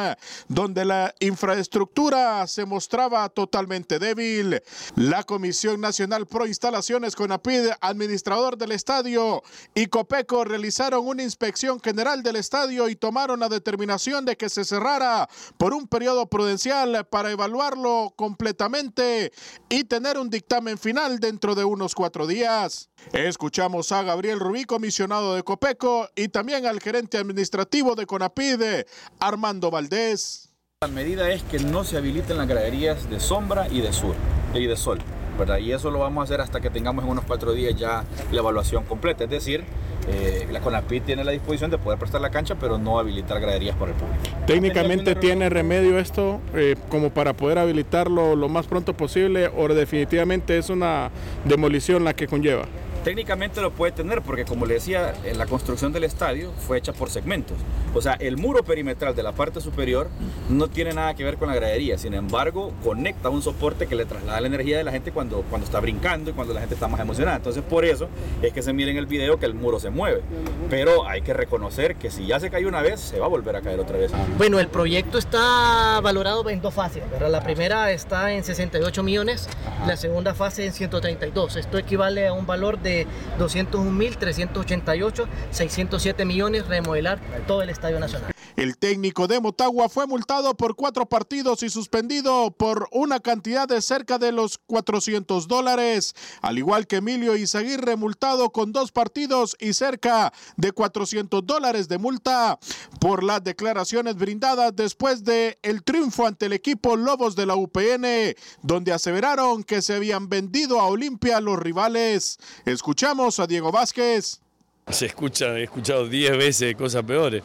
donde 0.48 0.86
la 0.86 1.16
infraestructura 1.20 2.46
se 2.46 2.66
mostraba 2.66 3.28
totalmente 3.30 3.98
débil. 3.98 4.62
La 4.96 5.24
Comisión 5.24 5.82
Nacional 5.82 6.28
Pro 6.28 6.46
Instalaciones 6.46 7.16
CONAPID, 7.16 7.72
administrador 7.82 8.60
del 8.60 8.72
estadio 8.72 9.42
y 9.74 9.88
Copeco 9.88 10.44
realizaron 10.46 11.08
una 11.08 11.24
inspección 11.24 11.82
general 11.82 12.22
del 12.22 12.36
estadio 12.36 12.88
y 12.88 12.96
tomaron 12.96 13.40
la 13.40 13.50
determinación 13.50 14.26
de 14.26 14.38
que 14.38 14.48
se 14.48 14.64
cerrara 14.64 15.28
por 15.58 15.74
un 15.74 15.88
periodo 15.88 16.28
prudencial 16.28 17.08
para 17.08 17.32
evaluarlo 17.32 18.14
completamente 18.16 19.32
y 19.70 19.84
tener 19.84 20.18
un 20.18 20.30
dictamen 20.30 20.78
final 20.78 21.20
dentro 21.20 21.56
de 21.56 21.64
unos 21.64 21.96
cuatro 21.96 22.28
días. 22.28 22.90
Escuchamos 23.14 23.92
a 23.92 24.04
Gabriel 24.04 24.40
Rubí, 24.40 24.66
comisionado 24.66 25.36
de 25.36 25.44
Copeco, 25.44 26.10
y 26.16 26.28
también 26.28 26.66
al 26.66 26.80
gerente 26.80 27.18
administrativo 27.18 27.96
de 27.96 28.06
Conapide, 28.06 28.86
Armando 29.20 29.72
Valdés. 29.72 30.50
La 30.82 30.88
medida 30.88 31.32
es 31.32 31.42
que 31.44 31.60
no 31.60 31.84
se 31.84 31.98
habiliten 31.98 32.38
las 32.38 32.48
graderías 32.48 33.10
de 33.10 33.20
sombra 33.20 33.68
y 33.70 33.82
de 33.82 33.94
sur 33.94 34.16
y 34.54 34.66
de 34.66 34.76
sol. 34.76 35.00
¿Verdad? 35.38 35.58
Y 35.60 35.72
eso 35.72 35.92
lo 35.92 36.00
vamos 36.00 36.22
a 36.22 36.24
hacer 36.24 36.42
hasta 36.42 36.60
que 36.62 36.70
tengamos 36.70 37.04
en 37.06 37.12
unos 37.12 37.26
cuatro 37.26 37.54
días 37.54 37.76
ya 37.76 38.04
la 38.32 38.40
evaluación 38.40 38.84
completa. 38.86 39.24
Es 39.24 39.30
decir, 39.30 39.64
eh, 40.08 40.48
la 40.52 40.60
CONAPID 40.60 41.02
tiene 41.04 41.24
la 41.24 41.32
disposición 41.32 41.72
de 41.72 41.78
poder 41.78 41.98
prestar 41.98 42.22
la 42.22 42.30
cancha, 42.30 42.56
pero 42.56 42.78
no 42.78 43.00
habilitar 43.00 43.40
graderías 43.40 43.76
por 43.76 43.90
el 43.90 43.96
público. 43.96 44.20
¿Técnicamente 44.46 45.16
tiene 45.16 45.50
remedio 45.50 45.98
esto 45.98 46.42
eh, 46.54 46.76
como 46.90 47.10
para 47.10 47.34
poder 47.34 47.58
habilitarlo 47.58 48.36
lo 48.36 48.48
más 48.50 48.68
pronto 48.68 48.94
posible 48.94 49.50
o 49.56 49.68
definitivamente 49.68 50.58
es 50.58 50.70
una 50.70 51.10
demolición 51.44 52.04
la 52.04 52.14
que 52.14 52.28
conlleva? 52.28 52.66
Técnicamente 53.06 53.62
lo 53.62 53.70
puede 53.70 53.92
tener 53.92 54.24
porque 54.24 54.46
como 54.46 54.66
le 54.66 54.74
decía, 54.74 55.14
la 55.36 55.46
construcción 55.46 55.94
del 55.94 56.06
estadio 56.06 56.52
fue 56.58 56.80
hecha 56.80 56.92
por 56.92 57.12
segmentos. 57.12 57.56
O 57.94 58.02
sea, 58.02 58.14
el 58.14 58.36
muro 58.36 58.64
perimetral 58.64 59.16
de 59.16 59.22
la 59.22 59.32
parte 59.32 59.62
superior 59.62 60.08
no 60.50 60.70
tiene 60.70 60.92
nada 60.92 61.14
que 61.14 61.24
ver 61.24 61.38
con 61.38 61.48
la 61.48 61.54
gradería, 61.54 62.00
sin 62.00 62.16
embargo, 62.16 62.74
conecta 62.84 63.30
un 63.30 63.44
soporte 63.44 63.86
que 63.86 63.96
le 63.96 64.06
traslada 64.06 64.42
la 64.42 64.48
energía 64.48 64.80
de 64.80 64.84
la 64.84 64.92
gente 64.92 65.12
cuando, 65.12 65.44
cuando 65.52 65.66
está 65.66 65.80
brincando 65.80 66.32
y 66.32 66.34
cuando 66.34 66.56
la 66.56 66.62
gente 66.62 66.74
está 66.74 66.88
más 66.88 67.00
emocionada. 67.00 67.38
Entonces, 67.38 67.62
por 67.62 67.86
eso 67.86 68.10
es 68.42 68.52
que 68.52 68.64
se 68.64 68.74
mira 68.74 68.90
en 68.90 68.98
el 68.98 69.06
video 69.06 69.38
que 69.38 69.46
el 69.46 69.54
muro 69.54 69.80
se 69.80 69.92
mueve. 69.92 70.24
Pero 70.72 71.08
hay 71.08 71.22
que 71.22 71.36
reconocer 71.36 71.98
que 71.98 72.10
si 72.10 72.26
ya 72.26 72.40
se 72.40 72.50
cayó 72.50 72.68
una 72.68 72.82
vez, 72.82 73.00
se 73.00 73.20
va 73.20 73.28
a 73.28 73.30
volver 73.30 73.56
a 73.56 73.62
caer 73.62 73.80
otra 73.80 74.00
vez. 74.00 74.12
Bueno, 74.40 74.60
el 74.60 74.68
proyecto 74.68 75.20
está 75.20 76.00
valorado 76.02 76.50
en 76.50 76.60
dos 76.60 76.74
fases. 76.74 77.04
La 77.22 77.44
primera 77.44 77.92
está 77.92 78.34
en 78.34 78.44
68 78.44 79.04
millones, 79.04 79.48
la 79.86 79.96
segunda 79.96 80.34
fase 80.34 80.66
en 80.66 80.74
132. 80.74 81.56
Esto 81.56 81.78
equivale 81.78 82.28
a 82.28 82.34
un 82.34 82.48
valor 82.48 82.80
de 82.80 82.95
201.388, 83.40 85.26
607 85.52 86.26
millones 86.26 86.68
remodelar 86.68 87.20
todo 87.48 87.62
el 87.62 87.70
Estadio 87.70 88.00
Nacional. 88.00 88.35
El 88.58 88.78
técnico 88.78 89.28
de 89.28 89.42
Motagua 89.42 89.90
fue 89.90 90.08
multado 90.08 90.56
por 90.56 90.76
cuatro 90.76 91.06
partidos 91.06 91.62
y 91.62 91.70
suspendido 91.70 92.52
por 92.52 92.88
una 92.94 93.20
cantidad 93.20 93.68
de 93.68 93.82
cerca 93.82 94.18
de 94.18 94.32
los 94.32 94.58
400 94.60 95.50
dólares, 95.50 96.16
al 96.42 96.58
igual 96.58 96.88
que 96.88 96.98
Emilio 96.98 97.36
Izaguirre 97.36 97.98
multado 97.98 98.52
con 98.52 98.72
dos 98.72 98.94
partidos 98.94 99.58
y 99.60 99.74
cerca 99.74 100.32
de 100.56 100.72
400 100.72 101.46
dólares 101.46 101.90
de 101.90 101.98
multa 101.98 102.58
por 103.02 103.26
las 103.26 103.44
declaraciones 103.44 104.16
brindadas 104.16 104.74
después 104.74 105.26
de 105.26 105.60
el 105.62 105.84
triunfo 105.84 106.26
ante 106.26 106.46
el 106.46 106.54
equipo 106.54 106.96
Lobos 106.96 107.36
de 107.36 107.48
la 107.48 107.58
UPN, 107.58 108.36
donde 108.62 108.94
aseveraron 108.94 109.66
que 109.66 109.82
se 109.82 109.96
habían 109.96 110.30
vendido 110.30 110.80
a 110.80 110.88
Olimpia 110.88 111.42
los 111.42 111.60
rivales. 111.60 112.38
Escuchamos 112.64 113.38
a 113.40 113.48
Diego 113.48 113.74
Vázquez. 113.74 114.45
Se 114.92 115.08
escucha, 115.08 115.58
he 115.58 115.64
escuchado 115.64 116.08
10 116.08 116.38
veces 116.38 116.76
cosas 116.76 117.02
peores. 117.02 117.42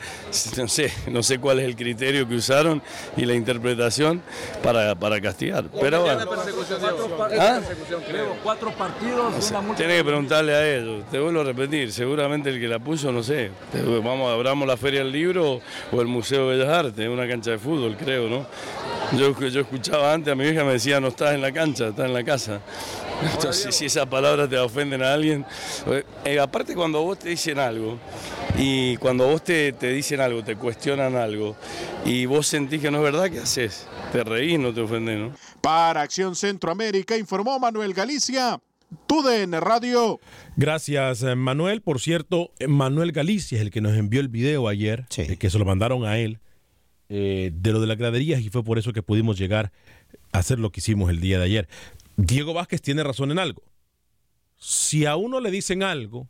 No 0.58 0.68
sé, 0.68 0.92
no 1.06 1.22
sé 1.22 1.38
cuál 1.38 1.58
es 1.60 1.64
el 1.64 1.74
criterio 1.74 2.28
que 2.28 2.34
usaron 2.34 2.82
y 3.16 3.24
la 3.24 3.32
interpretación 3.32 4.20
para, 4.62 4.94
para 4.94 5.18
castigar. 5.22 5.64
Pero 5.80 6.02
bueno. 6.02 6.20
¿Ah? 7.38 7.60
Cuatro 8.42 8.70
partidos. 8.72 9.52
Tiene 9.74 9.96
que 9.96 10.04
preguntarle 10.04 10.54
a 10.54 10.76
ellos. 10.76 11.04
Te 11.10 11.18
vuelvo 11.18 11.40
a 11.40 11.44
repetir, 11.44 11.90
seguramente 11.92 12.50
el 12.50 12.60
que 12.60 12.68
la 12.68 12.78
puso, 12.78 13.10
no 13.10 13.22
sé. 13.22 13.50
Vamos, 14.04 14.30
abramos 14.30 14.68
la 14.68 14.76
Feria 14.76 15.00
del 15.00 15.10
Libro 15.10 15.62
o 15.92 16.00
el 16.02 16.08
Museo 16.08 16.50
de 16.50 16.58
Bellas 16.58 16.68
Artes, 16.74 17.08
una 17.08 17.26
cancha 17.26 17.52
de 17.52 17.58
fútbol, 17.58 17.96
creo, 17.96 18.28
¿no? 18.28 18.46
Yo, 19.16 19.38
yo 19.48 19.60
escuchaba 19.60 20.12
antes, 20.12 20.32
a 20.32 20.36
mi 20.36 20.44
hija 20.44 20.64
me 20.64 20.72
decía, 20.72 21.00
no 21.00 21.08
estás 21.08 21.34
en 21.34 21.40
la 21.40 21.52
cancha, 21.52 21.88
estás 21.88 22.06
en 22.06 22.14
la 22.14 22.24
casa. 22.24 22.60
Entonces, 23.34 23.74
si 23.74 23.86
esas 23.86 24.06
palabras 24.06 24.48
te 24.48 24.58
ofenden 24.58 25.02
a 25.02 25.12
alguien, 25.12 25.44
eh, 26.24 26.38
aparte 26.38 26.74
cuando 26.74 27.02
vos 27.02 27.18
te 27.18 27.30
dicen 27.30 27.58
algo 27.58 27.98
y 28.56 28.96
cuando 28.96 29.26
vos 29.26 29.42
te, 29.42 29.72
te, 29.72 29.92
dicen 29.92 30.20
algo, 30.20 30.42
te 30.42 30.56
cuestionan 30.56 31.16
algo 31.16 31.56
y 32.04 32.26
vos 32.26 32.46
sentís 32.46 32.80
que 32.80 32.90
no 32.90 32.98
es 32.98 33.04
verdad, 33.04 33.30
¿qué 33.30 33.40
haces? 33.40 33.86
Te 34.12 34.24
reís, 34.24 34.58
no 34.58 34.72
te 34.72 34.80
ofendes, 34.80 35.18
¿no? 35.18 35.32
Para 35.60 36.02
Acción 36.02 36.34
Centroamérica 36.34 37.16
informó 37.16 37.58
Manuel 37.58 37.92
Galicia. 37.92 38.60
TUDN 39.06 39.60
Radio. 39.60 40.18
Gracias, 40.56 41.22
eh, 41.22 41.36
Manuel. 41.36 41.80
Por 41.80 42.00
cierto, 42.00 42.52
eh, 42.58 42.66
Manuel 42.66 43.12
Galicia 43.12 43.56
es 43.56 43.62
el 43.62 43.70
que 43.70 43.80
nos 43.80 43.96
envió 43.96 44.20
el 44.20 44.28
video 44.28 44.66
ayer, 44.66 45.06
que 45.08 45.50
se 45.50 45.58
lo 45.58 45.64
mandaron 45.64 46.04
a 46.04 46.18
él, 46.18 46.40
de 47.10 47.72
lo 47.72 47.80
de 47.80 47.86
las 47.86 47.98
graderías, 47.98 48.40
y 48.40 48.50
fue 48.50 48.62
por 48.62 48.78
eso 48.78 48.92
que 48.92 49.02
pudimos 49.02 49.36
llegar 49.36 49.72
a 50.32 50.38
hacer 50.38 50.58
lo 50.58 50.70
que 50.70 50.80
hicimos 50.80 51.10
el 51.10 51.20
día 51.20 51.38
de 51.38 51.44
ayer. 51.44 51.68
Diego 52.16 52.54
Vázquez 52.54 52.82
tiene 52.82 53.02
razón 53.02 53.30
en 53.30 53.38
algo. 53.38 53.62
Si 54.56 55.06
a 55.06 55.16
uno 55.16 55.40
le 55.40 55.50
dicen 55.50 55.82
algo 55.82 56.28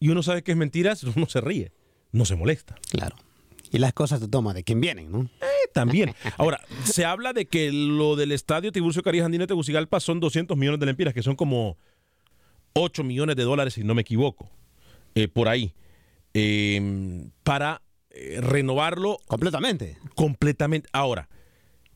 y 0.00 0.08
uno 0.08 0.22
sabe 0.22 0.42
que 0.42 0.52
es 0.52 0.56
mentira, 0.56 0.94
uno 1.16 1.26
se 1.26 1.40
ríe, 1.40 1.72
no 2.12 2.24
se 2.24 2.36
molesta. 2.36 2.74
Claro. 2.90 3.16
Y 3.70 3.78
las 3.78 3.92
cosas 3.92 4.20
se 4.20 4.28
toman 4.28 4.54
de 4.54 4.62
quien 4.62 4.80
vienen, 4.80 5.10
¿no? 5.10 5.22
Eh, 5.40 5.68
también. 5.72 6.14
Ahora, 6.36 6.60
se 6.84 7.04
habla 7.04 7.32
de 7.32 7.46
que 7.46 7.72
lo 7.72 8.16
del 8.16 8.32
estadio 8.32 8.72
Tiburcio 8.72 9.02
Carías 9.02 9.24
Andino 9.24 9.46
Tegucigalpa 9.46 10.00
son 10.00 10.20
200 10.20 10.56
millones 10.56 10.80
de 10.80 10.86
lempiras, 10.86 11.14
que 11.14 11.22
son 11.22 11.36
como 11.36 11.76
8 12.74 13.02
millones 13.04 13.36
de 13.36 13.44
dólares, 13.44 13.74
si 13.74 13.84
no 13.84 13.94
me 13.94 14.02
equivoco, 14.02 14.50
eh, 15.14 15.28
por 15.28 15.48
ahí, 15.48 15.72
eh, 16.34 17.28
para 17.42 17.82
eh, 18.14 18.40
renovarlo. 18.40 19.18
Completamente. 19.26 19.98
Completamente. 20.14 20.88
Ahora, 20.92 21.28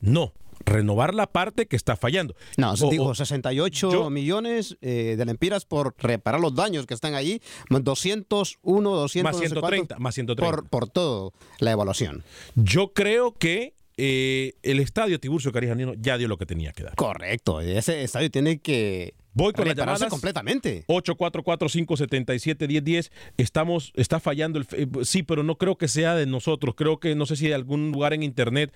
no, 0.01 0.33
renovar 0.65 1.13
la 1.13 1.27
parte 1.27 1.65
que 1.67 1.75
está 1.75 1.95
fallando. 1.95 2.35
No, 2.57 2.75
se 2.75 2.87
dijo 2.89 3.15
68 3.15 4.09
millones 4.09 4.77
eh, 4.81 5.15
de 5.17 5.25
lempiras 5.25 5.65
por 5.65 5.95
reparar 5.97 6.41
los 6.41 6.53
daños 6.53 6.85
que 6.85 6.93
están 6.93 7.15
allí, 7.15 7.41
más 7.69 7.83
201, 7.83 8.89
200 8.89 9.31
más 9.31 9.39
130, 9.39 9.99
más 9.99 10.15
130. 10.15 10.55
Por, 10.55 10.69
por 10.69 10.89
todo 10.89 11.33
la 11.59 11.71
evaluación. 11.71 12.23
Yo 12.55 12.93
creo 12.93 13.33
que 13.33 13.73
eh, 13.97 14.53
el 14.63 14.79
estadio 14.79 15.19
Tiburcio 15.19 15.51
Carijanino 15.51 15.93
ya 15.95 16.17
dio 16.17 16.27
lo 16.27 16.37
que 16.37 16.45
tenía 16.45 16.71
que 16.71 16.83
dar. 16.83 16.95
Correcto, 16.95 17.61
ese 17.61 18.03
estadio 18.03 18.31
tiene 18.31 18.59
que 18.59 19.13
Voy 19.39 19.53
con 19.53 19.67
las 19.67 19.75
llamadas. 19.75 20.09
completamente. 20.09 20.83
844-577-1010. 20.87 23.11
Estamos, 23.37 23.91
está 23.95 24.19
fallando 24.19 24.59
el. 24.59 24.67
Sí, 25.05 25.23
pero 25.23 25.43
no 25.43 25.57
creo 25.57 25.77
que 25.77 25.87
sea 25.87 26.15
de 26.15 26.25
nosotros. 26.25 26.75
Creo 26.75 26.99
que 26.99 27.15
no 27.15 27.25
sé 27.25 27.35
si 27.35 27.47
de 27.47 27.55
algún 27.55 27.91
lugar 27.91 28.13
en 28.13 28.23
internet 28.23 28.73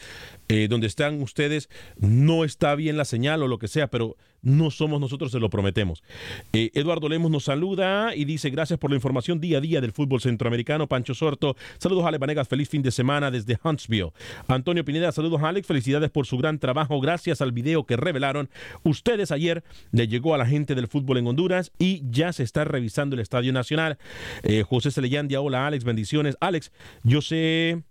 eh, 0.48 0.68
donde 0.70 0.88
están 0.88 1.22
ustedes 1.22 1.70
no 1.98 2.44
está 2.44 2.76
bien 2.76 2.98
la 2.98 3.06
señal 3.06 3.44
o 3.44 3.48
lo 3.48 3.60
que 3.60 3.68
sea, 3.68 3.88
pero 3.88 4.18
no 4.44 4.70
somos 4.70 5.00
nosotros, 5.00 5.32
se 5.32 5.40
lo 5.40 5.50
prometemos. 5.50 6.04
Eh, 6.52 6.70
Eduardo 6.74 7.10
Lemos 7.10 7.32
nos 7.32 7.46
saluda 7.46 8.16
y 8.16 8.26
dice: 8.26 8.50
Gracias 8.50 8.78
por 8.78 8.92
la 8.92 8.96
información 8.96 9.40
día 9.40 9.58
a 9.58 9.62
día 9.62 9.82
del 9.82 9.92
fútbol 9.92 10.22
centroamericano. 10.22 10.88
Pancho 10.88 11.16
Sorto, 11.16 11.56
saludos 11.80 12.06
a 12.06 12.10
Ale 12.10 12.18
Vanegas, 12.18 12.48
feliz 12.48 12.70
fin 12.70 12.82
de 12.82 12.92
semana 12.92 13.32
desde 13.32 13.58
Huntsville. 13.64 14.12
Antonio 14.48 14.86
Pineda, 14.86 15.12
saludos 15.12 15.42
Alex, 15.42 15.66
felicidades 15.66 16.12
por 16.12 16.26
su 16.26 16.38
gran 16.38 16.60
trabajo. 16.60 17.00
Gracias 17.00 17.42
al 17.42 17.52
video 17.52 17.86
que 17.86 17.96
revelaron 17.96 18.50
ustedes 18.84 19.32
ayer, 19.32 19.64
le 19.92 20.08
llegó 20.08 20.36
a 20.36 20.38
la 20.38 20.46
gente 20.46 20.76
del 20.76 20.88
fútbol 20.88 21.18
en 21.18 21.28
Honduras 21.28 21.72
y 21.80 22.04
ya 22.10 22.34
se 22.34 22.44
está 22.44 22.66
revisando 22.66 23.16
el 23.16 23.22
Estadio 23.22 23.54
Nacional. 23.54 23.98
Eh, 24.44 24.64
José 24.64 24.92
Celeyandia, 24.92 25.42
hola 25.42 25.66
Alex, 25.68 25.84
bendiciones. 25.84 26.36
Alex, 26.40 26.72
yo 27.04 27.22
sé 27.22 27.84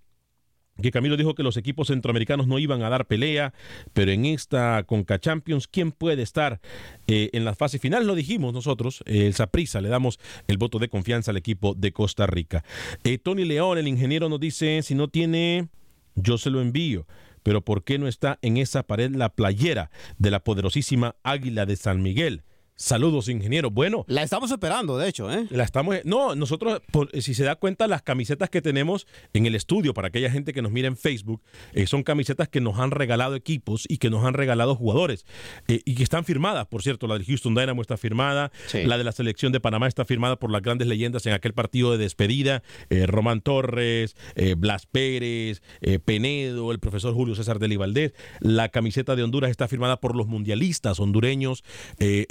que 0.80 0.90
Camilo 0.90 1.16
dijo 1.16 1.34
que 1.34 1.42
los 1.42 1.56
equipos 1.56 1.88
centroamericanos 1.88 2.46
no 2.46 2.58
iban 2.58 2.82
a 2.82 2.88
dar 2.88 3.06
pelea, 3.06 3.52
pero 3.92 4.10
en 4.10 4.24
esta 4.24 4.82
Conca 4.84 5.18
Champions, 5.18 5.68
¿quién 5.68 5.92
puede 5.92 6.22
estar 6.22 6.60
eh, 7.06 7.30
en 7.32 7.44
la 7.44 7.54
fase 7.54 7.78
final? 7.78 8.06
Lo 8.06 8.14
dijimos 8.14 8.54
nosotros, 8.54 9.02
eh, 9.06 9.26
el 9.26 9.34
Saprisa, 9.34 9.80
le 9.80 9.88
damos 9.88 10.18
el 10.48 10.58
voto 10.58 10.78
de 10.78 10.88
confianza 10.88 11.30
al 11.30 11.36
equipo 11.36 11.74
de 11.74 11.92
Costa 11.92 12.26
Rica. 12.26 12.64
Eh, 13.04 13.18
Tony 13.18 13.44
León, 13.44 13.78
el 13.78 13.88
ingeniero, 13.88 14.28
nos 14.28 14.40
dice, 14.40 14.82
si 14.82 14.94
no 14.94 15.08
tiene, 15.08 15.68
yo 16.14 16.38
se 16.38 16.50
lo 16.50 16.60
envío 16.60 17.06
pero 17.42 17.60
¿por 17.60 17.82
qué 17.82 17.98
no 17.98 18.06
está 18.06 18.38
en 18.42 18.56
esa 18.56 18.84
pared 18.84 19.10
la 19.10 19.30
playera 19.30 19.90
de 20.16 20.30
la 20.30 20.44
poderosísima 20.44 21.16
Águila 21.24 21.66
de 21.66 21.74
San 21.74 22.00
Miguel? 22.00 22.44
Saludos, 22.74 23.28
ingeniero. 23.28 23.70
Bueno. 23.70 24.04
La 24.08 24.22
estamos 24.24 24.50
esperando, 24.50 24.98
de 24.98 25.08
hecho, 25.08 25.30
¿eh? 25.30 25.46
La 25.50 25.62
estamos. 25.62 25.96
No, 26.04 26.34
nosotros, 26.34 26.80
por- 26.90 27.10
si 27.20 27.34
se 27.34 27.44
da 27.44 27.54
cuenta, 27.54 27.86
las 27.86 28.02
camisetas 28.02 28.50
que 28.50 28.60
tenemos 28.60 29.06
en 29.34 29.46
el 29.46 29.54
estudio, 29.54 29.94
para 29.94 30.08
aquella 30.08 30.30
gente 30.30 30.52
que 30.52 30.62
nos 30.62 30.72
mira 30.72 30.88
en 30.88 30.96
Facebook, 30.96 31.42
eh, 31.74 31.86
son 31.86 32.02
camisetas 32.02 32.48
que 32.48 32.60
nos 32.60 32.78
han 32.80 32.90
regalado 32.90 33.36
equipos 33.36 33.84
y 33.88 33.98
que 33.98 34.10
nos 34.10 34.24
han 34.24 34.34
regalado 34.34 34.74
jugadores. 34.74 35.26
eh, 35.68 35.80
y 35.84 35.94
que 35.94 36.02
están 36.02 36.24
firmadas, 36.24 36.66
por 36.66 36.82
cierto. 36.82 37.06
La 37.06 37.14
del 37.14 37.24
Houston 37.26 37.54
Dynamo 37.54 37.82
está 37.82 37.96
firmada. 37.96 38.50
La 38.86 38.98
de 38.98 39.04
la 39.04 39.12
selección 39.12 39.52
de 39.52 39.60
Panamá 39.60 39.86
está 39.86 40.04
firmada 40.04 40.36
por 40.36 40.50
las 40.50 40.62
grandes 40.62 40.88
leyendas 40.88 41.24
en 41.26 41.34
aquel 41.34 41.52
partido 41.52 41.92
de 41.92 41.98
despedida. 41.98 42.62
eh, 42.90 43.06
Román 43.06 43.42
Torres, 43.42 44.16
eh, 44.34 44.54
Blas 44.56 44.86
Pérez, 44.86 45.62
eh, 45.82 45.98
Penedo, 46.00 46.72
el 46.72 46.80
profesor 46.80 47.14
Julio 47.14 47.34
César 47.36 47.58
Deli 47.60 47.76
Valdés. 47.76 48.12
La 48.40 48.70
camiseta 48.70 49.14
de 49.14 49.22
Honduras 49.22 49.50
está 49.50 49.68
firmada 49.68 50.00
por 50.00 50.16
los 50.16 50.26
mundialistas 50.26 50.98
hondureños. 50.98 51.62
Eh, 52.00 52.26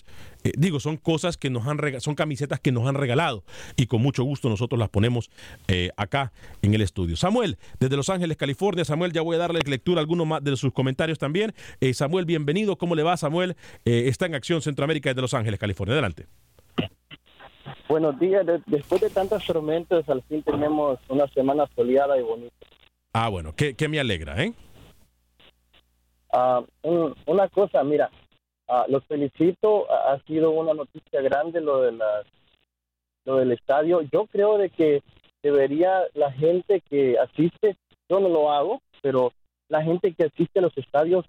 entonces, 0.00 0.04
eh, 0.44 0.52
digo, 0.56 0.80
son 0.80 0.96
cosas 0.96 1.36
que 1.36 1.50
nos 1.50 1.66
han 1.66 1.78
son 2.00 2.14
camisetas 2.14 2.60
que 2.60 2.72
nos 2.72 2.86
han 2.86 2.94
regalado 2.94 3.44
y 3.76 3.86
con 3.86 4.02
mucho 4.02 4.24
gusto 4.24 4.48
nosotros 4.48 4.78
las 4.78 4.88
ponemos 4.88 5.30
eh, 5.68 5.90
acá 5.96 6.32
en 6.62 6.74
el 6.74 6.80
estudio. 6.82 7.16
Samuel, 7.16 7.58
desde 7.80 7.96
Los 7.96 8.08
Ángeles, 8.08 8.36
California. 8.36 8.84
Samuel, 8.84 9.12
ya 9.12 9.22
voy 9.22 9.36
a 9.36 9.38
darle 9.40 9.60
lectura 9.66 10.00
a 10.00 10.02
algunos 10.02 10.26
más 10.26 10.42
de 10.42 10.56
sus 10.56 10.72
comentarios 10.72 11.18
también. 11.18 11.54
Eh, 11.80 11.94
Samuel, 11.94 12.24
bienvenido. 12.24 12.76
¿Cómo 12.76 12.94
le 12.94 13.02
va, 13.02 13.16
Samuel? 13.16 13.56
Está 13.84 14.26
en 14.26 14.34
Acción 14.34 14.62
Centroamérica 14.62 15.10
desde 15.10 15.22
Los 15.22 15.34
Ángeles, 15.34 15.58
California. 15.60 15.92
Adelante. 15.94 16.26
Buenos 17.88 18.18
días. 18.18 18.44
De- 18.46 18.62
después 18.66 19.00
de 19.00 19.10
tantas 19.10 19.44
tormentas, 19.46 20.08
al 20.08 20.22
fin 20.24 20.42
tenemos 20.42 20.98
una 21.08 21.26
semana 21.28 21.66
soleada 21.74 22.18
y 22.18 22.22
bonita. 22.22 22.66
Ah, 23.12 23.28
bueno, 23.28 23.54
que, 23.54 23.74
que 23.74 23.88
me 23.88 23.98
alegra, 24.00 24.42
¿eh? 24.42 24.52
Ah, 26.32 26.62
un- 26.82 27.14
una 27.26 27.48
cosa, 27.48 27.82
mira, 27.84 28.10
ah, 28.68 28.86
los 28.88 29.04
felicito. 29.04 29.90
Ha 29.90 30.18
sido 30.26 30.50
una 30.50 30.74
noticia 30.74 31.20
grande 31.20 31.60
lo 31.60 31.82
de 31.82 31.92
las, 31.92 32.26
lo 33.24 33.36
del 33.36 33.52
estadio. 33.52 34.02
Yo 34.12 34.26
creo 34.26 34.58
de 34.58 34.70
que 34.70 35.02
debería 35.42 36.04
la 36.14 36.32
gente 36.32 36.80
que 36.88 37.18
asiste, 37.18 37.76
yo 38.08 38.20
no 38.20 38.28
lo 38.28 38.50
hago, 38.50 38.80
pero 39.02 39.32
la 39.68 39.82
gente 39.82 40.12
que 40.12 40.24
asiste 40.24 40.58
a 40.58 40.62
los 40.62 40.76
estadios, 40.76 41.24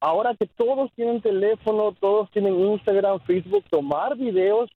ahora 0.00 0.34
que 0.34 0.46
todos 0.46 0.90
tienen 0.94 1.20
teléfono, 1.20 1.92
todos 1.98 2.30
tienen 2.30 2.58
Instagram, 2.58 3.20
Facebook, 3.20 3.64
tomar 3.70 4.16
videos 4.16 4.70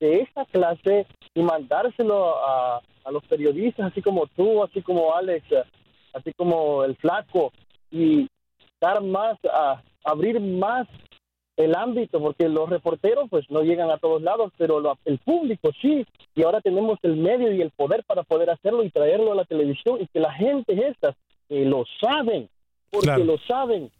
de 0.00 0.20
esta 0.20 0.44
clase 0.46 1.06
y 1.34 1.42
mandárselo 1.42 2.36
a, 2.44 2.82
a 3.04 3.10
los 3.10 3.24
periodistas, 3.26 3.90
así 3.90 4.02
como 4.02 4.26
tú, 4.26 4.62
así 4.62 4.82
como 4.82 5.14
Alex, 5.14 5.46
así 6.12 6.32
como 6.34 6.84
el 6.84 6.96
flaco, 6.96 7.52
y 7.90 8.28
dar 8.80 9.02
más, 9.02 9.38
a 9.44 9.82
abrir 10.04 10.40
más 10.40 10.88
el 11.56 11.74
ámbito, 11.74 12.20
porque 12.20 12.48
los 12.48 12.68
reporteros 12.70 13.28
pues 13.28 13.50
no 13.50 13.60
llegan 13.62 13.90
a 13.90 13.98
todos 13.98 14.22
lados, 14.22 14.52
pero 14.56 14.80
lo- 14.80 14.98
el 15.04 15.18
público 15.18 15.70
sí, 15.80 16.06
y 16.34 16.42
ahora 16.42 16.60
tenemos 16.60 16.98
el 17.02 17.16
medio 17.16 17.52
y 17.52 17.60
el 17.60 17.70
poder 17.70 18.04
para 18.04 18.22
poder 18.22 18.50
hacerlo 18.50 18.82
y 18.84 18.90
traerlo 18.90 19.32
a 19.32 19.36
la 19.36 19.44
televisión 19.44 19.98
y 20.00 20.06
que 20.06 20.18
la 20.20 20.32
gente 20.32 20.72
estas 20.88 21.14
que 21.48 21.64
lo 21.66 21.84
saben, 22.00 22.48
porque 22.90 23.06
Claro. 23.08 23.24
lo 23.24 23.38
saben, 23.38 23.90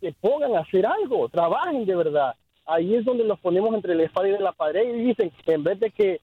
se 0.00 0.12
pongan 0.12 0.54
a 0.56 0.60
hacer 0.60 0.86
algo, 0.86 1.28
trabajen 1.28 1.84
de 1.86 1.96
verdad. 1.96 2.34
Ahí 2.66 2.94
es 2.94 3.04
donde 3.04 3.24
los 3.24 3.40
ponemos 3.40 3.74
entre 3.74 3.94
la 3.96 4.04
espada 4.04 4.28
y 4.28 4.38
la 4.40 4.52
pared 4.52 4.94
y 4.94 5.00
dicen, 5.02 5.32
en 5.46 5.64
vez 5.64 5.80
de 5.80 5.90
que 5.90 6.20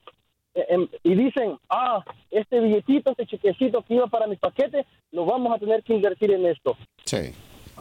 eh, 0.55 0.65
em, 0.69 0.87
y 1.03 1.13
dicen, 1.13 1.57
ah, 1.69 2.03
este 2.31 2.59
billetito, 2.59 3.11
este 3.11 3.27
chequecito 3.27 3.83
que 3.83 3.93
iba 3.93 4.07
para 4.07 4.25
mi 4.25 4.35
paquete, 4.35 4.83
lo 5.11 5.23
vamos 5.25 5.53
a 5.55 5.59
tener 5.59 5.83
que 5.83 5.93
invertir 5.93 6.31
en 6.31 6.45
esto. 6.47 6.75
Sí. 7.05 7.31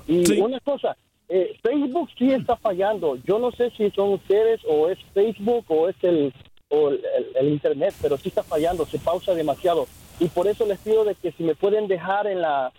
Y 0.07 0.39
una 0.41 0.61
cosa, 0.61 0.95
eh, 1.29 1.57
Facebook 1.63 2.09
sí 2.19 2.31
está 2.33 2.57
fallando. 2.57 3.17
Yo 3.25 3.39
no 3.39 3.51
sé 3.53 3.71
si 3.77 3.91
son 3.91 4.15
ustedes 4.15 4.61
o 4.67 4.89
es 4.89 4.99
Facebook 5.15 5.65
o 5.69 5.89
es 5.89 5.97
el, 6.03 6.33
o 6.71 6.89
el, 6.91 7.01
el- 7.35 7.49
Internet, 7.49 7.95
pero 8.01 8.17
sí 8.17 8.29
está 8.29 8.43
fallando, 8.43 8.87
se 8.87 8.99
pausa 8.99 9.35
demasiado. 9.35 9.87
Y 10.21 10.29
por 10.29 10.47
eso 10.49 10.67
les 10.67 10.79
pido 10.81 11.05
de 11.05 11.15
que 11.15 11.33
si 11.33 11.43
me 11.45 11.55
pueden 11.55 11.87
dejar 11.89 12.27
en 12.27 12.41
la, 12.41 12.73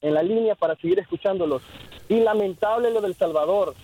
en 0.00 0.14
la 0.14 0.22
línea 0.22 0.54
para 0.54 0.76
seguir 0.76 0.98
escuchándolos. 0.98 1.62
Y 2.08 2.20
lamentable 2.20 2.90
lo 2.90 3.00
del 3.00 3.14
Salvador. 3.14 3.74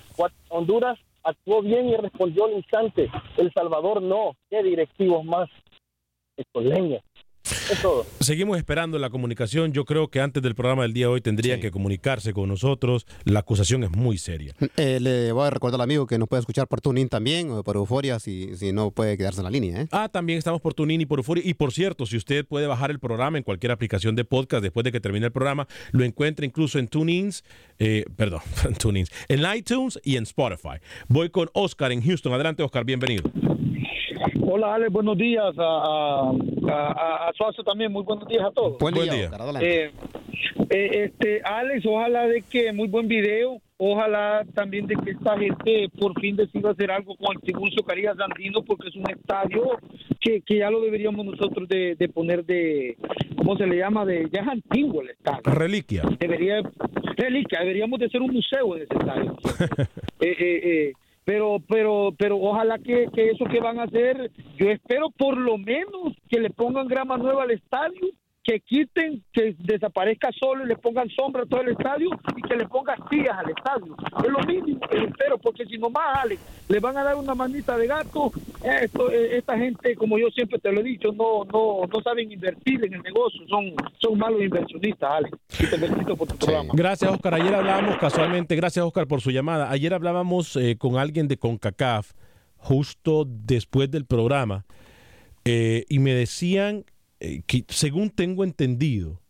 Honduras 0.49 0.99
actuó 1.23 1.63
bien 1.63 1.89
y 1.89 1.97
respondió 1.97 2.45
al 2.47 2.53
instante. 2.53 3.11
El 3.37 3.53
Salvador 3.53 4.03
no. 4.03 4.35
¿Qué 4.51 4.63
directivos 4.63 5.25
más? 5.25 5.49
Esto 6.37 6.61
leña. 6.61 7.01
Es 7.71 7.81
todo. 7.81 8.07
Seguimos 8.21 8.59
esperando 8.59 8.99
la 8.99 9.11
comunicación. 9.11 9.73
Yo 9.73 9.85
creo 9.85 10.09
que 10.09 10.21
antes 10.21 10.43
del 10.43 10.55
programa 10.55 10.83
del 10.83 10.93
día 10.93 11.07
de 11.07 11.13
hoy 11.13 11.21
tendrían 11.21 11.61
que 11.61 11.71
comunicarse 11.71 12.33
con 12.33 12.49
nosotros. 12.49 13.07
La 13.25 13.41
acusación 13.41 13.85
es 13.85 13.91
muy 13.91 14.19
seria. 14.19 14.55
Eh, 14.77 14.99
le 15.01 15.33
voy 15.33 15.47
a 15.47 15.51
recordar 15.51 15.81
al 15.81 15.85
amigo 15.85 16.07
que 16.07 16.19
nos 16.19 16.29
puede 16.29 16.41
escuchar 16.41 16.69
por 16.69 16.81
TuneIn 16.81 17.09
también 17.09 17.51
o 17.51 17.63
por 17.63 17.77
Euforia 17.77 18.19
si, 18.19 18.57
si 18.57 18.73
no 18.73 18.91
puede 18.91 19.17
quedarse 19.17 19.41
en 19.41 19.45
la 19.45 19.51
línea. 19.51 19.83
¿eh? 19.83 19.89
Ah, 19.93 20.09
también 20.09 20.39
estamos 20.39 20.61
por 20.61 20.75
TuneIn 20.75 21.01
y 21.01 21.07
por 21.07 21.19
Euforia. 21.19 21.43
Y 21.47 21.55
por 21.55 21.73
cierto, 21.73 22.07
si 22.07 22.17
usted 22.17 22.45
puede 22.47 22.67
bajar 22.67 22.91
el 22.91 22.99
programa 22.99 23.39
en 23.39 23.45
cualquier 23.45 23.73
aplicación 23.73 24.17
de 24.17 24.25
podcast 24.25 24.63
después 24.63 24.85
de 24.85 24.93
que 24.93 25.01
termine 25.01 25.27
el 25.27 25.33
programa, 25.33 25.67
lo 25.93 26.05
encuentra 26.05 26.45
incluso 26.45 26.79
en 26.79 26.89
TuneIn, 26.89 27.31
eh, 27.79 28.05
perdón, 28.17 28.41
en 28.65 28.75
TuneIn, 28.75 29.07
en 29.29 29.57
iTunes 29.57 29.99
y 30.03 30.17
en 30.17 30.25
Spotify. 30.25 30.79
Voy 31.09 31.31
con 31.31 31.49
Oscar 31.55 31.93
en 31.93 32.03
Houston. 32.03 32.33
Adelante, 32.33 32.63
Oscar, 32.63 32.85
bienvenido. 32.85 33.31
Hola, 34.43 34.75
Alex, 34.75 34.93
buenos 34.93 35.17
días. 35.17 35.55
A, 35.59 35.63
a, 35.63 36.31
a, 36.71 37.29
a 37.29 37.33
Suazo 37.35 37.63
también, 37.63 37.93
muy 37.93 38.03
buenos 38.03 38.27
días 38.29 38.45
a 38.45 38.51
todos. 38.51 38.79
Buen 38.79 38.95
Buen 38.95 39.11
día. 39.11 39.29
Adelante. 39.29 39.85
Eh, 39.85 39.91
eh, 40.71 41.05
este, 41.05 41.43
Alex, 41.43 41.85
ojalá 41.87 42.27
de 42.27 42.43
que 42.43 42.73
muy 42.73 42.89
buen 42.89 43.09
video. 43.09 43.61
Ojalá 43.81 44.45
también 44.55 44.89
de 44.89 44.97
que 44.97 45.13
esta 45.13 45.39
gente 45.39 45.89
por 46.01 46.19
fin 46.21 46.35
decida 46.35 46.71
hacer 46.71 46.91
algo 46.91 47.15
con 47.17 47.37
el 47.37 47.43
Tiburcio 47.43 47.85
Carías 47.85 48.17
Andino, 48.19 48.65
porque 48.65 48.89
es 48.89 48.97
un 48.97 49.09
estadio 49.09 49.79
que, 50.21 50.41
que 50.41 50.59
ya 50.59 50.69
lo 50.69 50.81
deberíamos 50.81 51.25
nosotros 51.25 51.69
de, 51.69 51.95
de 51.95 52.09
poner 52.09 52.45
de, 52.45 52.97
¿cómo 53.37 53.57
se 53.57 53.69
le 53.69 53.77
llama? 53.77 54.05
De, 54.05 54.29
ya 54.33 54.41
es 54.41 54.49
antiguo 54.49 55.03
el 55.03 55.11
estadio. 55.11 55.43
Reliquia. 55.45 56.03
Debería, 56.19 56.61
reliquia, 57.17 57.61
deberíamos 57.61 58.01
de 58.01 58.07
hacer 58.07 58.21
un 58.21 58.33
museo 58.33 58.77
en 58.77 58.83
ese 58.83 58.95
estadio. 58.95 59.37
Eh, 60.21 60.35
eh, 60.37 60.61
eh, 60.65 60.93
pero 61.29 61.59
pero 61.69 62.09
pero 62.19 62.39
ojalá 62.39 62.79
que, 62.79 63.07
que 63.15 63.29
eso 63.33 63.45
que 63.45 63.61
van 63.61 63.79
a 63.79 63.83
hacer 63.83 64.31
yo 64.57 64.71
espero 64.71 65.11
por 65.11 65.37
lo 65.37 65.59
menos 65.59 66.17
que 66.31 66.41
le 66.41 66.49
pongan 66.49 66.89
grama 66.89 67.19
nueva 67.19 67.43
al 67.43 67.51
estadio 67.51 68.01
que 68.49 68.61
quiten 68.61 69.23
que 69.31 69.55
desaparezca 69.59 70.31
solo 70.33 70.65
y 70.65 70.69
le 70.69 70.77
pongan 70.77 71.07
sombra 71.11 71.43
a 71.43 71.47
todo 71.47 71.61
el 71.61 71.69
estadio 71.69 72.09
y 72.35 72.41
que 72.41 72.57
le 72.57 72.67
pongan 72.67 72.97
sillas 73.11 73.37
al 73.37 73.51
estadio. 73.51 73.95
Es 74.25 74.31
lo 74.31 74.39
mínimo 74.41 74.81
que 74.89 75.05
espero 75.05 75.37
porque 75.37 75.67
si 75.67 75.77
nomás 75.77 76.21
Alex 76.23 76.41
le 76.67 76.81
van 76.81 76.97
a 76.97 77.05
dar 77.05 77.17
una 77.17 77.35
manita 77.35 77.77
de 77.77 77.87
gato. 77.87 78.33
Esto, 78.65 79.13
eh, 79.13 79.37
esta 79.37 79.59
gente 79.59 79.95
como 79.97 80.19
yo 80.19 80.29
siempre 80.31 80.59
te 80.59 80.73
lo 80.73 80.81
he 80.81 80.85
dicho 80.85 81.13
no 81.13 81.45
no 81.45 81.83
no 81.93 82.01
saben 82.03 82.33
invertir 82.33 82.83
en 82.87 82.95
el 82.95 83.03
negocio. 83.03 83.47
Son 83.49 83.71
son 83.99 84.19
malos 84.19 84.41
inversionistas 84.41 85.11
Alex. 85.11 85.39
Y 85.61 85.67
te 85.67 85.77
felicito 85.77 86.17
por 86.17 86.29
tu 86.29 86.37
programa. 86.39 86.71
Gracias, 86.73 87.11
Oscar. 87.11 87.35
Ayer 87.35 87.55
hablábamos 87.55 87.99
casualmente, 87.99 88.57
gracias, 88.57 88.83
Oscar, 88.83 89.07
por 89.07 89.21
su 89.21 89.31
llamada. 89.31 89.71
Ayer 89.71 89.93
hablábamos 89.93 90.57
eh, 90.57 90.79
con 90.79 90.97
alguien 90.97 91.29
de 91.29 91.37
CONCACAF 91.37 92.13
justo 92.57 93.27
después 93.29 93.91
del 93.91 94.07
programa 94.07 94.65
eh, 95.45 95.85
y 95.91 95.99
me 95.99 96.15
decían 96.15 96.87
eh, 97.21 97.43
que, 97.47 97.65
según 97.69 98.11
tengo 98.11 98.45
entendido, 98.45 99.21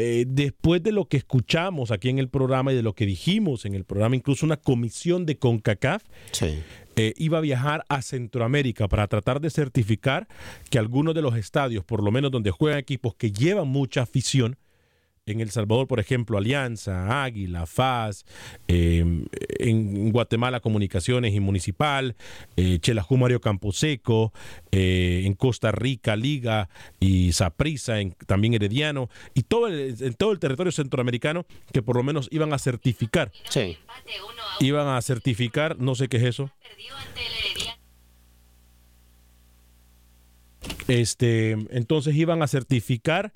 eh, 0.00 0.26
después 0.28 0.80
de 0.82 0.92
lo 0.92 1.08
que 1.08 1.16
escuchamos 1.16 1.90
aquí 1.90 2.08
en 2.08 2.18
el 2.20 2.28
programa 2.28 2.72
y 2.72 2.76
de 2.76 2.82
lo 2.82 2.94
que 2.94 3.04
dijimos 3.04 3.64
en 3.64 3.74
el 3.74 3.84
programa, 3.84 4.14
incluso 4.14 4.46
una 4.46 4.56
comisión 4.56 5.26
de 5.26 5.38
CONCACAF 5.38 6.04
eh, 6.40 7.14
iba 7.16 7.38
a 7.38 7.40
viajar 7.40 7.84
a 7.88 8.00
Centroamérica 8.02 8.86
para 8.86 9.08
tratar 9.08 9.40
de 9.40 9.50
certificar 9.50 10.28
que 10.70 10.78
algunos 10.78 11.16
de 11.16 11.22
los 11.22 11.36
estadios, 11.36 11.84
por 11.84 12.04
lo 12.04 12.12
menos 12.12 12.30
donde 12.30 12.52
juegan 12.52 12.78
equipos 12.78 13.16
que 13.16 13.32
llevan 13.32 13.66
mucha 13.66 14.02
afición, 14.02 14.56
en 15.28 15.40
El 15.40 15.50
Salvador, 15.50 15.86
por 15.86 16.00
ejemplo, 16.00 16.38
Alianza, 16.38 17.22
Águila, 17.24 17.66
FAS, 17.66 18.24
eh, 18.66 19.04
en 19.58 20.10
Guatemala 20.10 20.60
Comunicaciones 20.60 21.34
y 21.34 21.40
Municipal, 21.40 22.16
eh, 22.56 22.78
Chelajú 22.80 23.16
Mario 23.16 23.40
Camposeco, 23.40 24.32
eh, 24.72 25.22
en 25.24 25.34
Costa 25.34 25.72
Rica 25.72 26.16
Liga 26.16 26.68
y 27.00 27.32
Saprissa, 27.32 28.00
en, 28.00 28.12
también 28.26 28.54
Herediano, 28.54 29.08
y 29.34 29.42
todo 29.42 29.68
el, 29.68 29.96
en 30.00 30.14
todo 30.14 30.32
el 30.32 30.38
territorio 30.38 30.72
centroamericano 30.72 31.46
que 31.72 31.82
por 31.82 31.96
lo 31.96 32.02
menos 32.02 32.28
iban 32.30 32.52
a 32.52 32.58
certificar. 32.58 33.32
Iban 34.60 34.88
a 34.88 35.00
certificar, 35.02 35.78
no 35.78 35.94
sé 35.94 36.08
qué 36.08 36.18
es 36.18 36.24
eso. 36.24 36.50
Este, 40.88 41.52
entonces 41.70 42.16
iban 42.16 42.42
a 42.42 42.48
certificar 42.48 43.32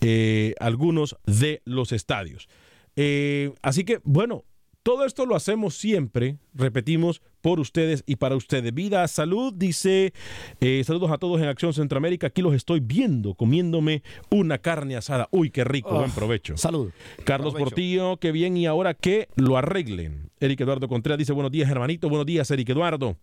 eh, 0.00 0.54
algunos 0.60 1.16
de 1.26 1.62
los 1.64 1.92
estadios. 1.92 2.48
Eh, 2.96 3.52
así 3.62 3.84
que, 3.84 4.00
bueno, 4.04 4.44
todo 4.82 5.04
esto 5.04 5.26
lo 5.26 5.36
hacemos 5.36 5.74
siempre, 5.74 6.38
repetimos, 6.54 7.20
por 7.40 7.60
ustedes 7.60 8.04
y 8.06 8.16
para 8.16 8.36
ustedes. 8.36 8.72
Vida, 8.72 9.06
salud, 9.06 9.52
dice, 9.54 10.12
eh, 10.60 10.82
saludos 10.84 11.10
a 11.10 11.18
todos 11.18 11.40
en 11.40 11.48
Acción 11.48 11.74
Centroamérica, 11.74 12.28
aquí 12.28 12.42
los 12.42 12.54
estoy 12.54 12.80
viendo, 12.80 13.34
comiéndome 13.34 14.02
una 14.30 14.58
carne 14.58 14.96
asada. 14.96 15.28
Uy, 15.30 15.50
qué 15.50 15.64
rico, 15.64 15.90
Oh, 15.90 15.98
buen 15.98 16.10
provecho. 16.10 16.56
Salud. 16.56 16.90
Carlos 17.24 17.52
Provecho. 17.52 17.70
Portillo, 17.70 18.16
qué 18.16 18.32
bien, 18.32 18.56
y 18.56 18.66
ahora 18.66 18.94
que 18.94 19.28
lo 19.36 19.56
arreglen. 19.56 20.30
Eric 20.40 20.60
Eduardo 20.60 20.88
Contreras 20.88 21.18
dice 21.18 21.32
buenos 21.32 21.52
días, 21.52 21.70
hermanito. 21.70 22.08
Buenos 22.08 22.26
días, 22.26 22.50
Eric 22.50 22.70
Eduardo. 22.70 23.16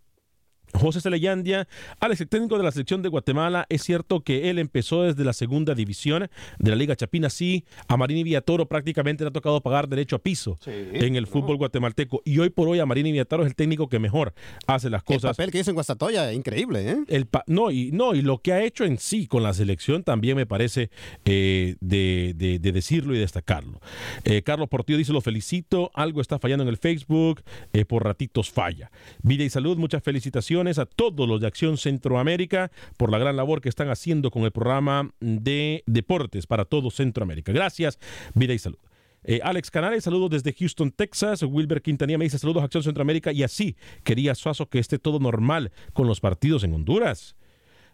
José 0.74 1.02
Celeyandia, 1.02 1.68
Alex, 2.00 2.22
el 2.22 2.28
técnico 2.28 2.58
de 2.58 2.64
la 2.64 2.72
selección 2.72 3.02
de 3.02 3.10
Guatemala, 3.10 3.66
es 3.70 3.84
cierto 3.84 4.22
que 4.22 4.50
él 4.50 4.60
empezó 4.60 5.04
desde 5.04 5.24
la 5.24 5.34
segunda 5.34 5.76
división 5.76 6.30
de 6.60 6.70
la 6.70 6.76
Liga 6.76 6.96
Chapina, 6.96 7.30
sí, 7.30 7.66
a 7.88 7.98
Marini 7.98 8.24
Villatoro 8.24 8.68
prácticamente 8.68 9.24
le 9.24 9.30
ha 9.30 9.34
tocado 9.34 9.62
pagar 9.62 9.88
derecho 9.88 10.16
a 10.16 10.20
piso 10.20 10.58
en 10.66 11.16
el 11.16 11.28
fútbol 11.28 11.58
guatemalteco 11.58 12.22
y 12.26 12.40
hoy 12.40 12.50
por 12.50 12.68
hoy 12.68 12.80
a 12.80 12.86
Marini 12.86 13.12
Villatoro 13.12 13.44
es 13.44 13.50
el 13.50 13.56
técnico 13.56 13.88
que 13.88 14.00
mejor 14.00 14.34
hace 14.68 14.90
las 14.90 15.04
cosas. 15.04 15.24
El 15.24 15.30
papel 15.32 15.52
que 15.52 15.60
hizo 15.60 15.72
en 15.72 15.76
Guastatoya, 15.76 16.34
increíble, 16.34 16.90
¿eh? 16.90 16.98
El 17.08 17.28
no, 17.48 17.72
y, 17.72 17.92
no, 17.92 18.16
y 18.16 18.22
lo 18.22 18.40
que 18.40 18.54
ha 18.54 18.64
hecho 18.64 18.84
en 18.86 18.98
sí 18.98 19.28
con 19.28 19.44
la 19.44 19.54
selección 19.54 20.04
también 20.04 20.36
me 20.36 20.46
parece 20.46 20.90
eh, 21.26 21.76
de, 21.80 22.34
de, 22.36 22.60
de, 22.60 22.72
decirlo 22.72 23.16
y 23.16 23.20
destacarlo. 23.20 23.80
Eh, 24.24 24.42
Carlos 24.42 24.70
Portillo 24.70 24.98
dice, 24.98 25.14
lo 25.14 25.22
felicito, 25.22 25.92
algo 25.94 26.22
está 26.22 26.40
fallando 26.40 26.64
en 26.64 26.70
el 26.70 26.78
Facebook, 26.78 27.42
eh, 27.74 27.86
por 27.86 28.04
ratitos 28.04 28.50
falla. 28.50 28.92
Vida 29.22 29.44
y 29.44 29.50
salud, 29.50 29.78
muchas 29.78 30.04
felicitaciones 30.04 30.55
a 30.56 30.86
todos 30.86 31.28
los 31.28 31.42
de 31.42 31.48
Acción 31.48 31.78
Centroamérica 31.78 32.72
por 32.98 33.12
la 33.12 33.18
gran 33.18 33.36
labor 33.36 33.60
que 33.60 33.68
están 33.68 33.90
haciendo 33.90 34.32
con 34.32 34.44
el 34.44 34.52
programa 34.52 35.12
de 35.20 35.84
deportes 35.86 36.48
para 36.48 36.64
todo 36.64 36.92
Centroamérica. 36.92 37.52
Gracias, 37.52 38.00
vida 38.34 38.54
y 38.54 38.60
salud. 38.60 38.78
Eh, 39.26 39.42
Alex 39.44 39.70
Canales, 39.70 40.06
saludos 40.06 40.30
desde 40.30 40.54
Houston, 40.54 40.92
Texas. 40.92 41.44
Wilber 41.44 41.82
Quintanilla 41.82 42.18
me 42.18 42.24
dice 42.26 42.40
saludos 42.40 42.62
a 42.62 42.66
Acción 42.66 42.84
Centroamérica 42.84 43.34
y 43.34 43.44
así 43.44 43.76
quería 44.04 44.34
Suazo 44.34 44.70
que 44.70 44.80
esté 44.80 44.98
todo 44.98 45.20
normal 45.20 45.72
con 45.94 46.08
los 46.08 46.22
partidos 46.22 46.64
en 46.64 46.74
Honduras. 46.74 47.36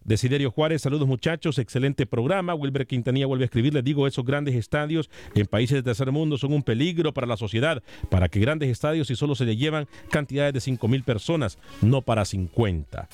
Desiderio 0.03 0.49
Juárez, 0.49 0.81
saludos 0.81 1.07
muchachos, 1.07 1.59
excelente 1.59 2.07
programa. 2.07 2.55
Wilber 2.55 2.87
Quintanilla 2.87 3.27
vuelve 3.27 3.43
a 3.43 3.45
escribir, 3.45 3.73
les 3.73 3.83
digo, 3.83 4.07
esos 4.07 4.25
grandes 4.25 4.55
estadios 4.55 5.11
en 5.35 5.45
países 5.45 5.75
de 5.75 5.83
tercer 5.83 6.11
mundo 6.11 6.39
son 6.39 6.53
un 6.53 6.63
peligro 6.63 7.13
para 7.13 7.27
la 7.27 7.37
sociedad, 7.37 7.83
para 8.09 8.27
que 8.27 8.39
grandes 8.39 8.69
estadios 8.69 9.11
y 9.11 9.15
solo 9.15 9.35
se 9.35 9.45
le 9.45 9.55
llevan 9.55 9.87
cantidades 10.09 10.53
de 10.53 10.61
5 10.61 10.87
mil 10.87 11.03
personas, 11.03 11.59
no 11.81 12.01
para 12.01 12.25
50. 12.25 13.07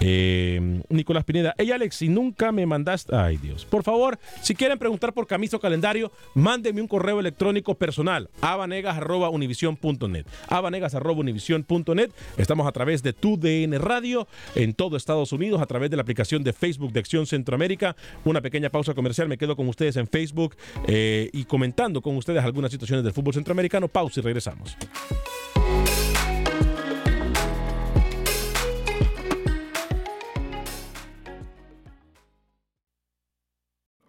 Eh, 0.00 0.82
Nicolás 0.90 1.24
Pineda, 1.24 1.54
hey 1.56 1.72
Alex, 1.72 1.96
si 1.96 2.08
nunca 2.08 2.52
me 2.52 2.66
mandaste, 2.66 3.16
ay 3.16 3.38
Dios, 3.38 3.64
por 3.64 3.82
favor, 3.82 4.18
si 4.42 4.54
quieren 4.54 4.78
preguntar 4.78 5.14
por 5.14 5.26
camisa 5.26 5.56
o 5.56 5.60
calendario, 5.60 6.12
mándenme 6.34 6.82
un 6.82 6.88
correo 6.88 7.18
electrónico 7.18 7.76
personal, 7.76 8.28
abanegas.univision.net, 8.42 10.26
abanegas.univision.net, 10.48 12.10
estamos 12.36 12.66
a 12.66 12.72
través 12.72 13.02
de 13.02 13.14
tu 13.14 13.38
DN 13.38 13.78
Radio 13.78 14.28
en 14.54 14.74
todo 14.74 14.98
Estados 14.98 15.32
Unidos, 15.32 15.62
a 15.62 15.66
través 15.66 15.90
de 15.90 15.96
la 15.96 16.02
aplicación 16.02 16.25
de 16.28 16.52
Facebook 16.52 16.92
de 16.92 17.00
Acción 17.00 17.26
Centroamérica. 17.26 17.96
Una 18.24 18.40
pequeña 18.40 18.70
pausa 18.70 18.94
comercial. 18.94 19.28
Me 19.28 19.38
quedo 19.38 19.56
con 19.56 19.68
ustedes 19.68 19.96
en 19.96 20.06
Facebook 20.08 20.56
eh, 20.86 21.30
y 21.32 21.44
comentando 21.44 22.02
con 22.02 22.16
ustedes 22.16 22.42
algunas 22.44 22.70
situaciones 22.72 23.04
del 23.04 23.12
fútbol 23.12 23.34
centroamericano. 23.34 23.88
Pausa 23.88 24.20
y 24.20 24.22
regresamos. 24.22 24.76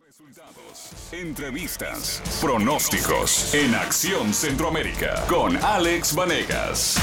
Resultados, 0.04 1.14
entrevistas, 1.14 2.40
pronósticos 2.42 3.54
en 3.54 3.76
Acción 3.76 4.34
Centroamérica 4.34 5.24
con 5.30 5.56
Alex 5.58 6.16
Vanegas. 6.16 6.98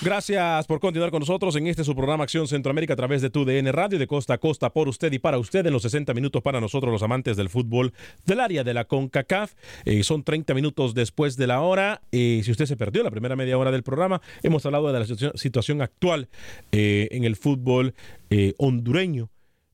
Gracias 0.00 0.64
por 0.68 0.78
continuar 0.78 1.10
con 1.10 1.18
nosotros 1.18 1.56
en 1.56 1.66
este 1.66 1.82
su 1.82 1.96
programa 1.96 2.22
Acción 2.22 2.46
Centroamérica 2.46 2.92
a 2.92 2.96
través 2.96 3.20
de 3.20 3.30
tu 3.30 3.44
DN 3.44 3.72
Radio 3.72 3.98
de 3.98 4.06
costa 4.06 4.34
a 4.34 4.38
costa 4.38 4.70
por 4.70 4.86
usted 4.86 5.12
y 5.12 5.18
para 5.18 5.38
usted 5.38 5.66
en 5.66 5.72
los 5.72 5.82
60 5.82 6.14
minutos 6.14 6.40
para 6.40 6.60
nosotros 6.60 6.92
los 6.92 7.02
amantes 7.02 7.36
del 7.36 7.48
fútbol 7.48 7.92
del 8.24 8.38
área 8.38 8.62
de 8.62 8.74
la 8.74 8.84
CONCACAF. 8.84 9.54
Eh, 9.84 10.04
son 10.04 10.22
30 10.22 10.54
minutos 10.54 10.94
después 10.94 11.36
de 11.36 11.48
la 11.48 11.62
hora. 11.62 12.00
Eh, 12.12 12.42
si 12.44 12.52
usted 12.52 12.66
se 12.66 12.76
perdió 12.76 13.02
la 13.02 13.10
primera 13.10 13.34
media 13.34 13.58
hora 13.58 13.72
del 13.72 13.82
programa, 13.82 14.22
hemos 14.44 14.64
hablado 14.66 14.92
de 14.92 15.00
la 15.00 15.32
situación, 15.34 15.82
actual 15.82 16.28
eh, 16.70 17.08
en 17.10 17.24
el 17.24 17.34
fútbol 17.34 17.92
eh, 18.30 18.54
hondureño, 18.58 19.30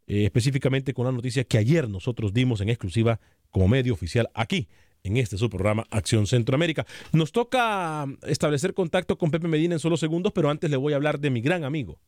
específicamente 0.06 0.94
con 0.94 1.04
la 1.04 1.12
noticia 1.12 1.44
que 1.44 1.58
ayer 1.58 1.86
nosotros 1.86 2.32
dimos 2.32 2.62
en 2.62 2.70
exclusiva 2.70 3.20
como 3.50 3.68
medio 3.68 3.92
oficial 3.92 4.30
aquí 4.32 4.68
en 5.04 5.18
este 5.18 5.36
su 5.36 5.48
programa 5.50 5.86
Acción 5.90 6.26
Centroamérica. 6.26 6.86
Nos 7.12 7.30
toca 7.30 8.06
establecer 8.26 8.74
contacto 8.74 9.16
con 9.16 9.30
Pepe 9.30 9.48
Medina 9.48 9.74
en 9.74 9.78
solo 9.78 9.96
segundos, 9.96 10.32
pero 10.32 10.50
antes 10.50 10.70
le 10.70 10.76
voy 10.76 10.94
a 10.94 10.96
hablar 10.96 11.20
de 11.20 11.30
mi 11.30 11.40
gran 11.40 11.62
amigo. 11.62 11.98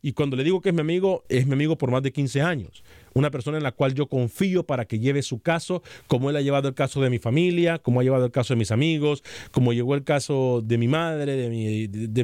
Y 0.00 0.12
cuando 0.12 0.36
le 0.36 0.44
digo 0.44 0.62
que 0.62 0.70
es 0.70 0.74
mi 0.74 0.80
amigo, 0.80 1.24
es 1.28 1.46
mi 1.46 1.52
amigo 1.52 1.76
por 1.76 1.90
más 1.90 2.02
de 2.02 2.12
15 2.12 2.40
años. 2.40 2.84
Una 3.12 3.30
persona 3.30 3.58
en 3.58 3.64
la 3.64 3.72
cual 3.72 3.94
yo 3.94 4.06
confío 4.06 4.64
para 4.64 4.86
que 4.86 4.98
lleve 4.98 5.20
su 5.22 5.40
caso, 5.40 5.82
como 6.06 6.30
él 6.30 6.36
ha 6.36 6.40
llevado 6.40 6.68
el 6.68 6.74
caso 6.74 7.02
de 7.02 7.10
mi 7.10 7.18
familia, 7.18 7.78
como 7.80 8.00
ha 8.00 8.02
llevado 8.02 8.24
el 8.24 8.30
caso 8.30 8.54
de 8.54 8.58
mis 8.58 8.70
amigos, 8.70 9.22
como 9.50 9.74
llevó 9.74 9.94
el 9.94 10.04
caso 10.04 10.62
de 10.64 10.78
mi 10.78 10.88
madre, 10.88 11.36
de, 11.36 11.50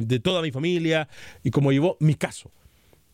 mi, 0.01 0.19
toda 0.19 0.41
mi 0.41 0.51
familia, 0.51 1.07
y 1.43 1.51
como 1.51 1.71
llevó 1.71 1.97
mi 1.99 2.15
caso. 2.15 2.51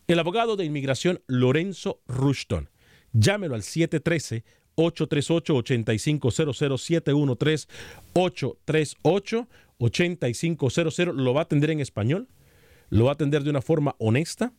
El 0.06 0.18
abogado 0.18 0.56
de 0.56 0.64
inmigración 0.64 1.20
Lorenzo 1.26 2.00
Rushton. 2.06 2.70
Llámelo 3.12 3.56
al 3.56 3.62
713 3.62 4.44
838-8500 4.76 7.66
713-838-8500. 8.14 11.14
Lo 11.14 11.34
va 11.34 11.40
a 11.40 11.44
atender 11.44 11.70
en 11.70 11.80
español, 11.80 12.28
lo 12.90 13.04
va 13.04 13.12
a 13.12 13.14
atender 13.14 13.42
de 13.42 13.50
una 13.50 13.62
forma 13.62 13.96
honesta 13.98 14.52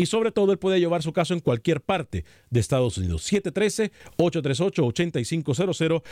y 0.00 0.06
sobre 0.06 0.32
todo 0.32 0.50
él 0.52 0.58
puede 0.58 0.80
llevar 0.80 1.02
su 1.02 1.12
caso 1.12 1.34
en 1.34 1.40
cualquier 1.40 1.82
parte 1.82 2.24
de 2.48 2.58
Estados 2.58 2.96
Unidos. 2.96 3.30
713-838-8500, 3.30 6.02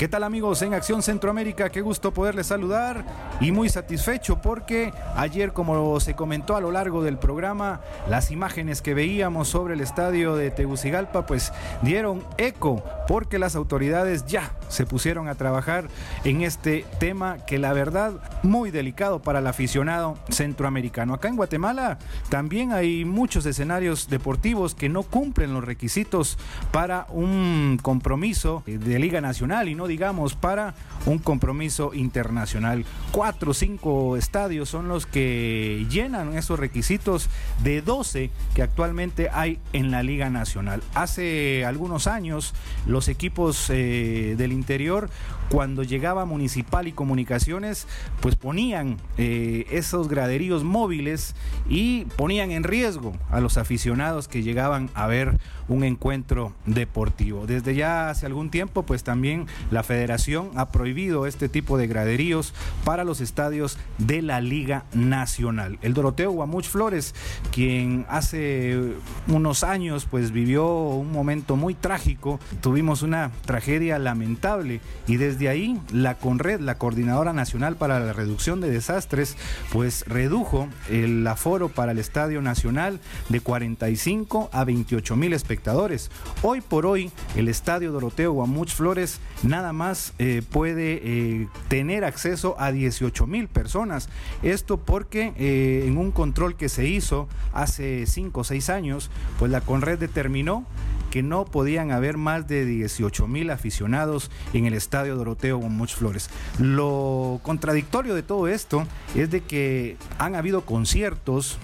¿Qué 0.00 0.08
tal 0.08 0.24
amigos 0.24 0.62
en 0.62 0.72
Acción 0.72 1.02
Centroamérica? 1.02 1.68
Qué 1.68 1.82
gusto 1.82 2.14
poderles 2.14 2.46
saludar 2.46 3.04
y 3.38 3.52
muy 3.52 3.68
satisfecho 3.68 4.40
porque 4.40 4.94
ayer, 5.14 5.52
como 5.52 6.00
se 6.00 6.14
comentó 6.14 6.56
a 6.56 6.62
lo 6.62 6.70
largo 6.70 7.02
del 7.02 7.18
programa, 7.18 7.82
las 8.08 8.30
imágenes 8.30 8.80
que 8.80 8.94
veíamos 8.94 9.48
sobre 9.48 9.74
el 9.74 9.82
estadio 9.82 10.36
de 10.36 10.50
Tegucigalpa 10.50 11.26
pues 11.26 11.52
dieron 11.82 12.24
eco 12.38 12.82
porque 13.08 13.38
las 13.38 13.56
autoridades 13.56 14.24
ya 14.24 14.54
se 14.68 14.86
pusieron 14.86 15.28
a 15.28 15.34
trabajar 15.34 15.88
en 16.24 16.40
este 16.40 16.86
tema 16.98 17.36
que 17.44 17.58
la 17.58 17.74
verdad 17.74 18.14
muy 18.42 18.70
delicado 18.70 19.20
para 19.20 19.40
el 19.40 19.46
aficionado 19.46 20.16
centroamericano. 20.30 21.12
Acá 21.12 21.28
en 21.28 21.36
Guatemala 21.36 21.98
también 22.30 22.72
hay 22.72 23.04
muchos 23.04 23.44
escenarios 23.44 24.08
deportivos 24.08 24.74
que 24.74 24.88
no 24.88 25.02
cumplen 25.02 25.52
los 25.52 25.62
requisitos 25.62 26.38
para 26.72 27.06
un 27.10 27.78
compromiso 27.82 28.62
de 28.64 28.98
Liga 28.98 29.20
Nacional 29.20 29.68
y 29.68 29.74
no 29.74 29.89
digamos 29.90 30.34
para 30.34 30.74
un 31.04 31.18
compromiso 31.18 31.92
internacional. 31.94 32.84
Cuatro 33.12 33.50
o 33.50 33.54
cinco 33.54 34.16
estadios 34.16 34.68
son 34.68 34.88
los 34.88 35.04
que 35.04 35.86
llenan 35.90 36.36
esos 36.36 36.58
requisitos 36.58 37.28
de 37.62 37.82
12 37.82 38.30
que 38.54 38.62
actualmente 38.62 39.28
hay 39.30 39.58
en 39.72 39.90
la 39.90 40.02
Liga 40.02 40.30
Nacional. 40.30 40.82
Hace 40.94 41.64
algunos 41.64 42.06
años 42.06 42.54
los 42.86 43.08
equipos 43.08 43.68
eh, 43.70 44.34
del 44.38 44.52
interior 44.52 45.10
cuando 45.50 45.82
llegaba 45.82 46.24
Municipal 46.24 46.86
y 46.86 46.92
Comunicaciones, 46.92 47.86
pues 48.20 48.36
ponían 48.36 48.98
eh, 49.18 49.66
esos 49.70 50.08
graderíos 50.08 50.62
móviles 50.62 51.34
y 51.68 52.04
ponían 52.16 52.52
en 52.52 52.62
riesgo 52.62 53.12
a 53.30 53.40
los 53.40 53.58
aficionados 53.58 54.28
que 54.28 54.42
llegaban 54.42 54.90
a 54.94 55.08
ver 55.08 55.38
un 55.68 55.84
encuentro 55.84 56.52
deportivo. 56.66 57.46
Desde 57.46 57.74
ya 57.74 58.10
hace 58.10 58.26
algún 58.26 58.50
tiempo, 58.50 58.84
pues 58.84 59.02
también 59.02 59.46
la 59.70 59.82
federación 59.82 60.50
ha 60.54 60.70
prohibido 60.70 61.26
este 61.26 61.48
tipo 61.48 61.78
de 61.78 61.86
graderíos 61.86 62.54
para 62.84 63.04
los 63.04 63.20
estadios 63.20 63.78
de 63.98 64.22
la 64.22 64.40
Liga 64.40 64.84
Nacional. 64.94 65.78
El 65.82 65.94
Doroteo 65.94 66.30
Guamuch 66.30 66.66
Flores, 66.66 67.14
quien 67.50 68.06
hace 68.08 68.94
unos 69.28 69.64
años 69.64 70.06
pues 70.08 70.30
vivió 70.30 70.68
un 70.68 71.10
momento 71.12 71.56
muy 71.56 71.74
trágico, 71.74 72.38
tuvimos 72.60 73.02
una 73.02 73.30
tragedia 73.44 73.98
lamentable 73.98 74.80
y 75.06 75.16
desde 75.16 75.39
ahí 75.48 75.80
la 75.92 76.16
CONRED, 76.16 76.60
la 76.60 76.76
Coordinadora 76.76 77.32
Nacional 77.32 77.76
para 77.76 78.00
la 78.00 78.12
Reducción 78.12 78.60
de 78.60 78.70
Desastres, 78.70 79.36
pues 79.72 80.04
redujo 80.06 80.68
el 80.88 81.26
aforo 81.26 81.68
para 81.68 81.92
el 81.92 81.98
Estadio 81.98 82.42
Nacional 82.42 83.00
de 83.28 83.40
45 83.40 84.50
a 84.52 84.64
28 84.64 85.16
mil 85.16 85.32
espectadores. 85.32 86.10
Hoy 86.42 86.60
por 86.60 86.86
hoy 86.86 87.10
el 87.36 87.48
Estadio 87.48 87.92
Doroteo 87.92 88.32
Guamuch 88.32 88.70
Flores 88.70 89.20
nada 89.42 89.72
más 89.72 90.12
eh, 90.18 90.42
puede 90.50 91.00
eh, 91.02 91.48
tener 91.68 92.04
acceso 92.04 92.56
a 92.58 92.72
18 92.72 93.26
mil 93.26 93.48
personas. 93.48 94.08
Esto 94.42 94.78
porque 94.78 95.32
eh, 95.36 95.84
en 95.86 95.96
un 95.98 96.10
control 96.10 96.56
que 96.56 96.68
se 96.68 96.86
hizo 96.86 97.28
hace 97.52 98.06
5 98.06 98.40
o 98.40 98.44
6 98.44 98.70
años, 98.70 99.10
pues 99.38 99.50
la 99.50 99.60
CONRED 99.60 99.98
determinó 99.98 100.64
que 101.10 101.22
no 101.22 101.44
podían 101.44 101.90
haber 101.90 102.16
más 102.16 102.46
de 102.46 102.64
18 102.64 103.26
mil 103.26 103.50
aficionados 103.50 104.30
en 104.52 104.66
el 104.66 104.74
estadio 104.74 105.16
Doroteo 105.16 105.60
Much 105.60 105.94
Flores. 105.94 106.30
Lo 106.58 107.40
contradictorio 107.42 108.14
de 108.14 108.22
todo 108.22 108.48
esto 108.48 108.86
es 109.14 109.30
de 109.30 109.42
que 109.42 109.96
han 110.18 110.34
habido 110.34 110.62
conciertos, 110.62 111.58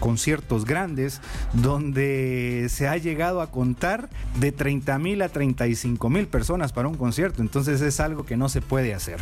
conciertos 0.00 0.64
grandes, 0.64 1.20
donde 1.52 2.66
se 2.68 2.88
ha 2.88 2.96
llegado 2.96 3.40
a 3.40 3.50
contar 3.50 4.08
de 4.38 4.52
30 4.52 4.98
mil 4.98 5.22
a 5.22 5.28
35 5.28 6.10
mil 6.10 6.26
personas 6.26 6.72
para 6.72 6.88
un 6.88 6.96
concierto. 6.96 7.42
Entonces 7.42 7.80
es 7.80 8.00
algo 8.00 8.26
que 8.26 8.36
no 8.36 8.48
se 8.48 8.60
puede 8.60 8.94
hacer. 8.94 9.18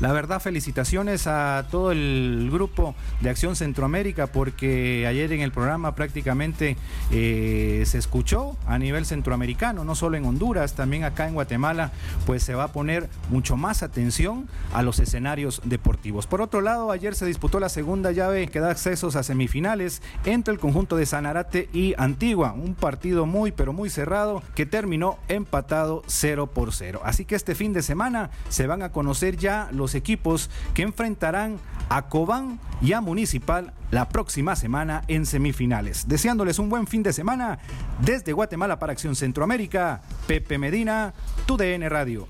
La 0.00 0.12
verdad, 0.12 0.40
felicitaciones 0.40 1.26
a 1.26 1.66
todo 1.70 1.92
el 1.92 2.48
grupo 2.52 2.94
de 3.20 3.30
Acción 3.30 3.56
Centroamérica 3.56 4.28
porque 4.28 5.06
ayer 5.06 5.32
en 5.32 5.40
el 5.40 5.52
programa 5.52 5.94
prácticamente 5.94 6.76
eh, 7.10 7.82
se 7.86 7.98
escuchó 7.98 8.56
a 8.66 8.78
nivel 8.78 9.06
centroamericano, 9.08 9.84
no 9.84 9.94
solo 9.94 10.16
en 10.16 10.24
Honduras, 10.24 10.74
también 10.74 11.04
acá 11.04 11.26
en 11.26 11.34
Guatemala, 11.34 11.90
pues 12.26 12.42
se 12.42 12.54
va 12.54 12.64
a 12.64 12.72
poner 12.72 13.08
mucho 13.30 13.56
más 13.56 13.82
atención 13.82 14.48
a 14.72 14.82
los 14.82 14.98
escenarios 15.00 15.60
deportivos. 15.64 16.26
Por 16.26 16.40
otro 16.40 16.60
lado, 16.60 16.90
ayer 16.90 17.14
se 17.14 17.26
disputó 17.26 17.60
la 17.60 17.68
segunda 17.68 18.12
llave 18.12 18.48
que 18.48 18.60
da 18.60 18.70
accesos 18.70 19.16
a 19.16 19.22
semifinales 19.22 20.02
entre 20.24 20.52
el 20.52 20.60
conjunto 20.60 20.96
de 20.96 21.06
Sanarate 21.06 21.68
y 21.72 21.94
Antigua, 21.98 22.52
un 22.52 22.74
partido 22.74 23.26
muy 23.26 23.52
pero 23.52 23.72
muy 23.72 23.90
cerrado 23.90 24.42
que 24.54 24.66
terminó 24.66 25.18
empatado 25.28 26.02
0 26.06 26.48
por 26.48 26.72
0. 26.72 27.00
Así 27.04 27.24
que 27.24 27.34
este 27.34 27.54
fin 27.54 27.72
de 27.72 27.82
semana 27.82 28.30
se 28.48 28.66
van 28.66 28.82
a 28.82 28.92
conocer 28.92 29.36
ya 29.36 29.68
los 29.72 29.94
equipos 29.94 30.50
que 30.74 30.82
enfrentarán 30.82 31.58
a 31.88 32.08
Cobán 32.08 32.60
y 32.80 32.92
a 32.92 33.00
Municipal 33.00 33.72
la 33.90 34.08
próxima 34.08 34.54
semana 34.54 35.02
en 35.08 35.24
semifinales. 35.24 36.08
Deseándoles 36.08 36.58
un 36.58 36.68
buen 36.68 36.86
fin 36.86 37.02
de 37.02 37.12
semana 37.12 37.58
desde 38.04 38.32
Guatemala 38.32 38.78
para 38.78 38.92
Acción 38.98 39.14
Centroamérica, 39.14 40.02
Pepe 40.26 40.58
Medina, 40.58 41.14
tu 41.46 41.56
DN 41.56 41.88
Radio. 41.88 42.26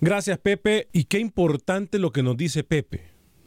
Gracias 0.00 0.38
Pepe 0.38 0.88
y 0.94 1.04
qué 1.04 1.18
importante 1.18 1.98
lo 1.98 2.10
que 2.10 2.22
nos 2.22 2.38
dice 2.38 2.64
Pepe. 2.64 3.02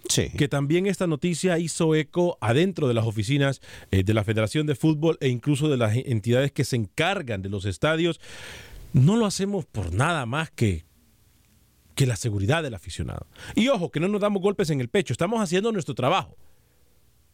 Sí. 0.08 0.30
Que 0.38 0.48
también 0.48 0.86
esta 0.86 1.08
noticia 1.08 1.58
hizo 1.58 1.96
eco 1.96 2.38
adentro 2.42 2.88
de 2.88 2.94
las 2.94 3.08
oficinas 3.08 3.60
eh, 3.90 4.04
de 4.04 4.14
la 4.14 4.24
Federación 4.24 4.68
de 4.68 4.76
Fútbol 4.76 5.18
e 5.20 5.30
incluso 5.30 5.68
de 5.68 5.78
las 5.78 5.96
entidades 5.96 6.52
que 6.52 6.64
se 6.64 6.76
encargan 6.76 7.42
de 7.42 7.50
los 7.50 7.66
estadios. 7.66 8.22
No 8.94 9.18
lo 9.18 9.26
hacemos 9.26 9.66
por 9.66 9.92
nada 9.92 10.28
más 10.28 10.52
que 10.52 10.86
que 11.96 12.06
la 12.06 12.16
seguridad 12.16 12.62
del 12.62 12.76
aficionado. 12.76 13.26
Y 13.56 13.70
ojo, 13.70 13.90
que 13.90 14.00
no 14.00 14.08
nos 14.08 14.22
damos 14.22 14.44
golpes 14.44 14.70
en 14.70 14.80
el 14.80 14.90
pecho, 14.90 15.12
estamos 15.14 15.42
haciendo 15.42 15.72
nuestro 15.72 15.96
trabajo. 15.96 16.38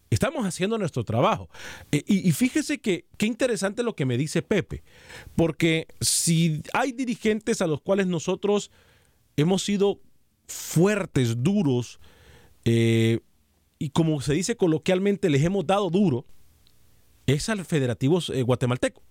Estamos 0.09 0.45
haciendo 0.45 0.77
nuestro 0.77 1.03
trabajo. 1.03 1.49
E, 1.91 2.03
y, 2.07 2.27
y, 2.27 2.31
fíjese 2.31 2.79
que 2.79 3.05
qué 3.17 3.25
interesante 3.27 3.83
lo 3.83 3.95
que 3.95 4.05
me 4.05 4.17
dice 4.17 4.41
Pepe, 4.41 4.83
porque 5.35 5.87
si 6.01 6.63
hay 6.73 6.91
dirigentes 6.91 7.61
a 7.61 7.67
los 7.67 7.81
cuales 7.81 8.07
nosotros 8.07 8.71
hemos 9.37 9.63
sido 9.63 9.99
fuertes, 10.47 11.43
duros, 11.43 11.99
eh, 12.65 13.19
y 13.77 13.89
como 13.91 14.19
se 14.21 14.33
dice 14.33 14.57
coloquialmente, 14.57 15.29
les 15.29 15.43
hemos 15.43 15.65
dado 15.65 15.89
duro, 15.89 16.25
es 17.27 17.47
al 17.49 17.63
federativo 17.65 18.19
eh, 18.33 18.41
guatemalteco. 18.41 19.01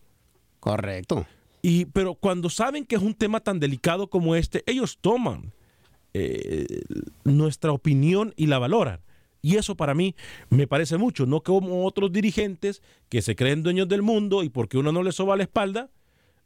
Correcto. 0.60 1.26
Y, 1.62 1.86
pero 1.86 2.14
cuando 2.14 2.50
saben 2.50 2.84
que 2.84 2.96
es 2.96 3.02
un 3.02 3.14
tema 3.14 3.40
tan 3.40 3.60
delicado 3.60 4.10
como 4.10 4.36
este, 4.36 4.62
ellos 4.66 4.98
toman 5.00 5.52
eh, 6.14 6.66
nuestra 7.24 7.72
opinión 7.72 8.34
y 8.36 8.46
la 8.46 8.58
valoran. 8.58 9.00
Y 9.40 9.56
eso 9.56 9.76
para 9.76 9.94
mí 9.94 10.14
me 10.50 10.66
parece 10.66 10.96
mucho, 10.96 11.26
no 11.26 11.42
como 11.42 11.86
otros 11.86 12.12
dirigentes 12.12 12.82
que 13.08 13.22
se 13.22 13.36
creen 13.36 13.62
dueños 13.62 13.88
del 13.88 14.02
mundo 14.02 14.42
y 14.42 14.48
porque 14.48 14.78
uno 14.78 14.92
no 14.92 15.02
les 15.02 15.14
soba 15.14 15.36
la 15.36 15.44
espalda, 15.44 15.90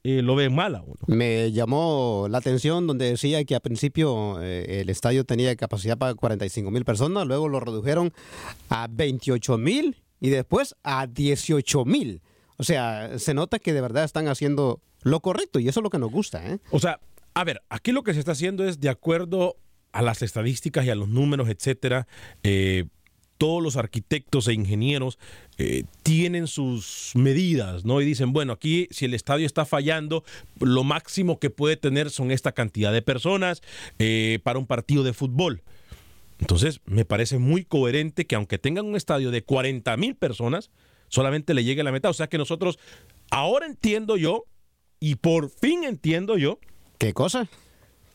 eh, 0.05 0.21
lo 0.21 0.35
ven 0.35 0.55
mal 0.55 0.75
a 0.75 0.83
uno. 0.83 0.99
Me 1.07 1.53
llamó 1.53 2.27
la 2.29 2.39
atención 2.39 2.87
donde 2.87 3.11
decía 3.11 3.45
que 3.45 3.55
al 3.55 3.61
principio 3.61 4.43
eh, 4.43 4.81
el 4.81 4.91
estadio 4.91 5.25
tenía 5.25 5.55
capacidad 5.55 5.97
para 5.97 6.15
45 6.15 6.71
mil 6.71 6.85
personas, 6.85 7.27
luego 7.27 7.49
lo 7.49 7.61
redujeron 7.61 8.13
a 8.69 8.89
28 8.91 9.59
mil 9.59 9.97
y 10.21 10.31
después 10.31 10.75
a 10.83 11.07
18 11.07 11.85
mil. 11.85 12.21
O 12.57 12.65
sea, 12.65 13.19
se 13.19 13.33
nota 13.33 13.59
que 13.59 13.73
de 13.73 13.81
verdad 13.81 14.05
están 14.05 14.29
haciendo 14.29 14.81
lo 15.03 15.21
correcto 15.21 15.59
y 15.59 15.69
eso 15.69 15.81
es 15.81 15.85
lo 15.85 15.91
que 15.91 15.99
nos 15.99 16.11
gusta. 16.11 16.47
¿eh? 16.47 16.59
O 16.71 16.81
sea, 16.81 17.01
a 17.35 17.45
ver, 17.45 17.63
aquí 17.69 17.93
lo 17.93 18.03
que 18.03 18.13
se 18.13 18.21
está 18.21 18.33
haciendo 18.33 18.65
es 18.65 18.81
de 18.81 18.89
acuerdo 18.89 19.57
a 19.93 20.03
las 20.03 20.23
estadísticas 20.23 20.85
y 20.87 20.91
a 20.91 20.95
los 20.95 21.09
números, 21.09 21.49
etcétera. 21.49 22.07
Eh, 22.43 22.85
todos 23.39 23.61
los 23.61 23.77
arquitectos 23.77 24.47
e 24.47 24.53
ingenieros 24.53 25.19
eh, 25.59 25.83
tienen 26.05 26.47
sus 26.47 27.11
medidas, 27.15 27.85
¿no? 27.85 28.01
Y 28.01 28.05
dicen, 28.05 28.33
bueno, 28.33 28.53
aquí 28.53 28.87
si 28.93 29.07
el 29.07 29.15
estadio 29.15 29.47
está 29.47 29.65
fallando, 29.65 30.23
lo 30.61 30.85
máximo 30.85 31.41
que 31.41 31.51
puede 31.51 31.77
tener 31.77 32.11
son 32.11 32.31
esta 32.31 32.53
cantidad 32.53 32.93
de 32.93 33.03
personas 33.03 33.61
eh, 33.99 34.39
para 34.45 34.61
un 34.61 34.67
partido 34.67 35.03
de 35.03 35.13
fútbol. 35.13 35.63
Entonces, 36.39 36.81
me 36.87 37.05
parece 37.05 37.39
muy 37.39 37.65
coherente 37.65 38.27
que 38.27 38.37
aunque 38.37 38.59
tengan 38.59 38.87
un 38.87 38.95
estadio 38.95 39.31
de 39.33 39.43
40 39.43 39.97
mil 39.97 40.15
personas, 40.15 40.71
solamente 41.09 41.53
le 41.53 41.65
llegue 41.65 41.83
la 41.83 41.93
meta. 41.93 42.11
O 42.11 42.15
sea 42.15 42.29
que 42.29 42.39
nosotros, 42.39 42.79
ahora 43.31 43.67
entiendo 43.67 44.17
yo, 44.17 44.45
y 45.01 45.17
por 45.17 45.51
fin 45.51 45.83
entiendo 45.83 46.39
yo. 46.39 46.61
¿Qué 46.99 47.13
cosa? 47.13 47.49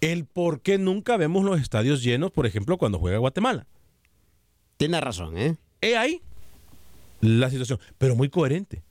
El 0.01 0.25
por 0.25 0.61
qué 0.61 0.77
nunca 0.77 1.17
vemos 1.17 1.43
los 1.43 1.59
estadios 1.59 2.03
llenos, 2.03 2.31
por 2.31 2.45
ejemplo, 2.45 2.77
cuando 2.77 2.99
juega 2.99 3.17
Guatemala. 3.17 3.67
Tiene 4.77 5.01
razón, 5.01 5.37
¿eh? 5.37 5.57
He 5.81 5.97
ahí 5.97 6.21
la 7.21 7.49
situación, 7.49 7.79
pero 7.97 8.15
muy 8.15 8.29
coherente. 8.29 8.83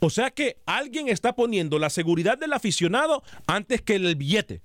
O 0.00 0.10
sea 0.10 0.30
que 0.30 0.56
alguien 0.66 1.08
está 1.08 1.34
poniendo 1.34 1.78
la 1.78 1.90
seguridad 1.90 2.38
del 2.38 2.52
aficionado 2.52 3.22
antes 3.46 3.82
que 3.82 3.96
el 3.96 4.16
billete. 4.16 4.62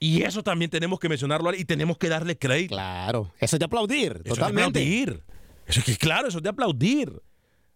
Y 0.00 0.22
eso 0.22 0.42
también 0.42 0.70
tenemos 0.70 0.98
que 0.98 1.08
mencionarlo 1.08 1.54
y 1.54 1.64
tenemos 1.64 1.98
que 1.98 2.08
darle 2.08 2.36
crédito. 2.36 2.74
Claro, 2.74 3.32
eso 3.38 3.56
es 3.56 3.60
de 3.60 3.64
aplaudir, 3.64 4.20
eso 4.24 4.34
totalmente. 4.34 4.82
Es 4.82 4.88
de 4.88 5.02
aplaudir. 5.02 5.24
Eso 5.66 5.80
es 5.80 5.86
que, 5.86 5.96
claro, 5.96 6.28
eso 6.28 6.38
es 6.38 6.42
de 6.42 6.50
aplaudir. 6.50 7.22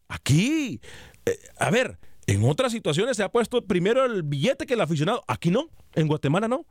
Aquí, 0.08 0.80
eh, 1.24 1.38
a 1.58 1.70
ver, 1.70 1.98
en 2.26 2.44
otras 2.44 2.72
situaciones 2.72 3.16
se 3.16 3.22
ha 3.22 3.30
puesto 3.30 3.64
primero 3.64 4.04
el 4.04 4.22
billete 4.22 4.66
que 4.66 4.74
el 4.74 4.80
aficionado. 4.80 5.24
Aquí 5.26 5.50
no, 5.50 5.70
en 6.00 6.08
Guatemala 6.08 6.48
no. 6.48 6.64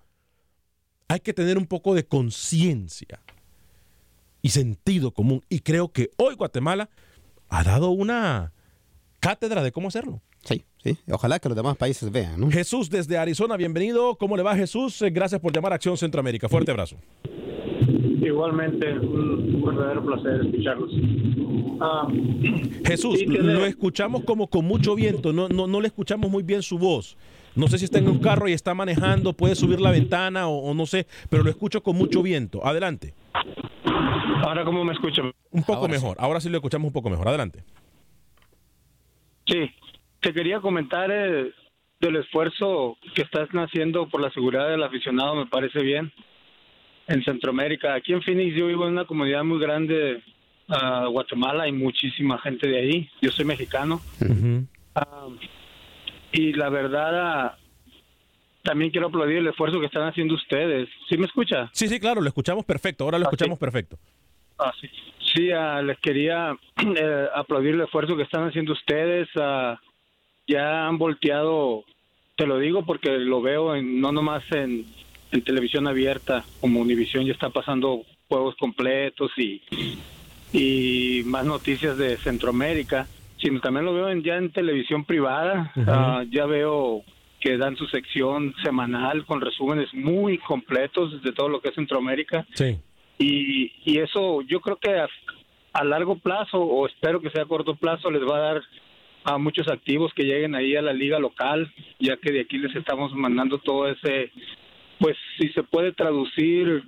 Hay 1.07 1.19
que 1.19 1.33
tener 1.33 1.57
un 1.57 1.65
poco 1.65 1.95
de 1.95 2.05
conciencia 2.05 3.21
y 4.41 4.49
sentido 4.49 5.11
común. 5.11 5.41
Y 5.49 5.59
creo 5.59 5.89
que 5.91 6.09
hoy 6.17 6.35
Guatemala 6.35 6.89
ha 7.49 7.63
dado 7.63 7.89
una 7.91 8.51
cátedra 9.19 9.63
de 9.63 9.71
cómo 9.71 9.87
hacerlo. 9.87 10.21
Sí, 10.43 10.63
sí. 10.83 10.97
Ojalá 11.11 11.39
que 11.39 11.49
los 11.49 11.55
demás 11.55 11.77
países 11.77 12.11
vean. 12.11 12.39
¿no? 12.39 12.51
Jesús 12.51 12.89
desde 12.89 13.17
Arizona, 13.17 13.57
bienvenido. 13.57 14.15
¿Cómo 14.15 14.37
le 14.37 14.43
va 14.43 14.55
Jesús? 14.55 15.01
Eh, 15.01 15.09
Gracias 15.09 15.41
por 15.41 15.53
llamar 15.53 15.71
a 15.71 15.75
Acción 15.75 15.97
Centroamérica. 15.97 16.47
Fuerte 16.49 16.71
abrazo. 16.71 16.97
Igualmente, 18.21 18.93
un 18.93 19.63
verdadero 19.65 20.05
placer 20.05 20.45
escucharlos. 20.45 20.91
Ah, 21.79 22.07
Jesús, 22.85 23.19
sí, 23.19 23.25
lo 23.25 23.65
escuchamos 23.65 24.23
como 24.23 24.47
con 24.47 24.65
mucho 24.65 24.95
viento, 24.95 25.31
no, 25.31 25.47
no, 25.47 25.67
no 25.67 25.79
le 25.79 25.87
escuchamos 25.87 26.29
muy 26.29 26.43
bien 26.43 26.61
su 26.61 26.77
voz. 26.77 27.17
No 27.57 27.67
sé 27.67 27.79
si 27.79 27.85
está 27.85 27.97
en 27.97 28.07
un 28.07 28.19
carro 28.19 28.47
y 28.47 28.53
está 28.53 28.73
manejando, 28.73 29.33
puede 29.33 29.55
subir 29.55 29.81
la 29.81 29.91
ventana 29.91 30.47
o, 30.47 30.59
o 30.59 30.73
no 30.73 30.85
sé, 30.85 31.07
pero 31.29 31.43
lo 31.43 31.49
escucho 31.49 31.81
con 31.81 31.95
mucho 31.95 32.21
viento. 32.21 32.65
Adelante. 32.65 33.13
Ahora, 34.43 34.63
¿cómo 34.63 34.85
me 34.85 34.93
escuchan? 34.93 35.31
Un 35.51 35.63
poco 35.63 35.87
mejor. 35.87 36.15
Ahora 36.19 36.39
sí 36.39 36.49
lo 36.49 36.57
escuchamos 36.57 36.87
un 36.87 36.93
poco 36.93 37.09
mejor. 37.09 37.27
Adelante. 37.27 37.63
Sí, 39.47 39.71
te 40.21 40.33
quería 40.33 40.59
comentar 40.59 41.09
eh, 41.11 41.51
del 41.99 42.15
esfuerzo 42.17 42.97
que 43.15 43.23
estás 43.23 43.49
haciendo 43.49 44.07
por 44.07 44.21
la 44.21 44.31
seguridad 44.31 44.69
del 44.69 44.83
aficionado, 44.83 45.35
me 45.35 45.47
parece 45.47 45.81
bien. 45.81 46.11
En 47.07 47.23
Centroamérica, 47.23 47.93
aquí 47.93 48.13
en 48.13 48.21
Phoenix 48.21 48.55
yo 48.55 48.67
vivo 48.67 48.85
en 48.85 48.93
una 48.93 49.05
comunidad 49.05 49.43
muy 49.43 49.59
grande, 49.59 50.21
ah, 50.67 51.07
Guatemala, 51.09 51.63
hay 51.63 51.71
muchísima 51.71 52.37
gente 52.39 52.67
de 52.67 52.77
ahí. 52.77 53.09
Yo 53.21 53.31
soy 53.31 53.45
mexicano. 53.45 54.01
Ah, 54.93 55.27
y 56.31 56.53
la 56.53 56.69
verdad, 56.69 57.11
ah, 57.47 57.57
también 58.63 58.91
quiero 58.91 59.07
aplaudir 59.07 59.37
el 59.37 59.47
esfuerzo 59.47 59.79
que 59.79 59.85
están 59.85 60.07
haciendo 60.07 60.35
ustedes. 60.35 60.89
¿Sí 61.09 61.17
me 61.17 61.25
escucha? 61.25 61.69
Sí, 61.73 61.87
sí, 61.87 61.99
claro, 61.99 62.21
lo 62.21 62.27
escuchamos 62.27 62.65
perfecto. 62.65 63.03
Ahora 63.05 63.17
lo 63.17 63.23
escuchamos 63.25 63.57
perfecto. 63.59 63.97
Ah, 64.59 64.73
sí. 64.81 64.89
Sí, 65.33 65.51
ah, 65.51 65.81
les 65.81 65.97
quería 65.99 66.55
eh, 66.95 67.25
aplaudir 67.35 67.75
el 67.75 67.81
esfuerzo 67.81 68.15
que 68.17 68.23
están 68.23 68.47
haciendo 68.47 68.73
ustedes. 68.73 69.27
ah, 69.37 69.79
ya 70.47 70.87
han 70.87 70.97
volteado, 70.97 71.83
te 72.37 72.45
lo 72.47 72.57
digo 72.57 72.85
porque 72.85 73.17
lo 73.17 73.41
veo 73.41 73.75
en- 73.75 73.99
no 73.99 74.11
nomás 74.13 74.43
en, 74.51 74.85
en 75.33 75.41
televisión 75.43 75.87
abierta, 75.87 76.45
como 76.61 76.79
Univisión 76.79 77.25
ya 77.25 77.33
está 77.33 77.49
pasando 77.49 78.03
juegos 78.29 78.55
completos 78.55 79.29
y, 79.37 79.61
y 80.53 81.21
más 81.25 81.45
noticias 81.45 81.97
de 81.97 82.15
Centroamérica, 82.17 83.07
sino 83.41 83.59
también 83.61 83.85
lo 83.85 83.93
veo 83.93 84.09
en- 84.09 84.23
ya 84.23 84.35
en 84.37 84.51
televisión 84.51 85.05
privada. 85.05 85.71
Ah, 85.87 86.23
ya 86.29 86.45
veo 86.45 87.03
que 87.39 87.57
dan 87.57 87.75
su 87.77 87.85
sección 87.87 88.53
semanal 88.63 89.25
con 89.25 89.41
resúmenes 89.41 89.93
muy 89.93 90.37
completos 90.39 91.21
de 91.21 91.31
todo 91.31 91.49
lo 91.49 91.61
que 91.61 91.69
es 91.69 91.75
Centroamérica. 91.75 92.45
Sí. 92.55 92.77
Y, 93.19 93.71
y 93.85 93.99
eso 93.99 94.41
yo 94.41 94.59
creo 94.59 94.77
que 94.77 94.99
a, 94.99 95.07
a 95.73 95.83
largo 95.83 96.17
plazo, 96.17 96.59
o 96.59 96.87
espero 96.87 97.21
que 97.21 97.29
sea 97.29 97.43
a 97.43 97.47
corto 97.47 97.75
plazo, 97.75 98.09
les 98.11 98.23
va 98.23 98.37
a 98.37 98.41
dar 98.53 98.61
a 99.23 99.37
muchos 99.37 99.67
activos 99.67 100.13
que 100.15 100.23
lleguen 100.23 100.55
ahí 100.55 100.75
a 100.75 100.81
la 100.81 100.93
liga 100.93 101.19
local, 101.19 101.71
ya 101.99 102.17
que 102.17 102.31
de 102.31 102.41
aquí 102.41 102.57
les 102.57 102.75
estamos 102.75 103.13
mandando 103.13 103.57
todo 103.59 103.87
ese, 103.89 104.31
pues 104.99 105.15
si 105.37 105.49
se 105.49 105.63
puede 105.63 105.91
traducir 105.91 106.81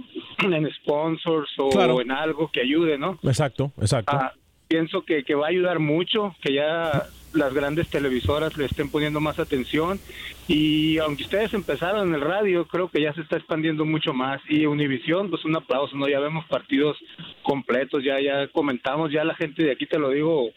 en 0.44 0.72
sponsors 0.76 1.50
o 1.58 1.70
Claro. 1.70 2.00
en 2.02 2.12
algo 2.12 2.50
que 2.52 2.62
ayude, 2.62 2.98
¿no? 2.98 3.20
Exacto, 3.24 3.72
exacto. 3.80 4.16
Ah, 4.16 4.34
pienso 4.70 5.02
que, 5.02 5.24
que 5.24 5.36
va 5.36 5.48
a 5.48 5.50
ayudar 5.50 5.80
mucho, 5.80 6.36
que 6.42 6.54
ya 6.54 7.08
las 7.34 7.54
grandes 7.54 7.90
televisoras 7.90 8.56
le 8.58 8.66
estén 8.66 8.90
poniendo 8.90 9.20
más 9.20 9.40
atención 9.40 10.00
y 10.48 10.98
aunque 11.00 11.24
ustedes 11.24 11.54
empezaron 11.54 12.08
en 12.08 12.16
el 12.16 12.22
radio, 12.22 12.68
creo 12.68 12.90
que 12.90 13.02
ya 13.02 13.14
se 13.14 13.22
está 13.22 13.38
expandiendo 13.38 13.86
mucho 13.86 14.14
más 14.14 14.42
y 14.48 14.66
Univisión, 14.66 15.30
pues 15.30 15.44
un 15.46 15.56
aplauso, 15.56 15.96
¿no? 15.96 16.08
Ya 16.08 16.20
vemos 16.20 16.46
partidos 16.46 16.98
completos, 17.44 18.04
ya 18.04 18.20
ya 18.20 18.48
comentamos, 18.48 19.12
ya 19.12 19.24
la 19.24 19.36
gente 19.36 19.64
de 19.64 19.72
aquí 19.72 19.86
te 19.86 20.00
lo 20.00 20.10
digo, 20.10 20.50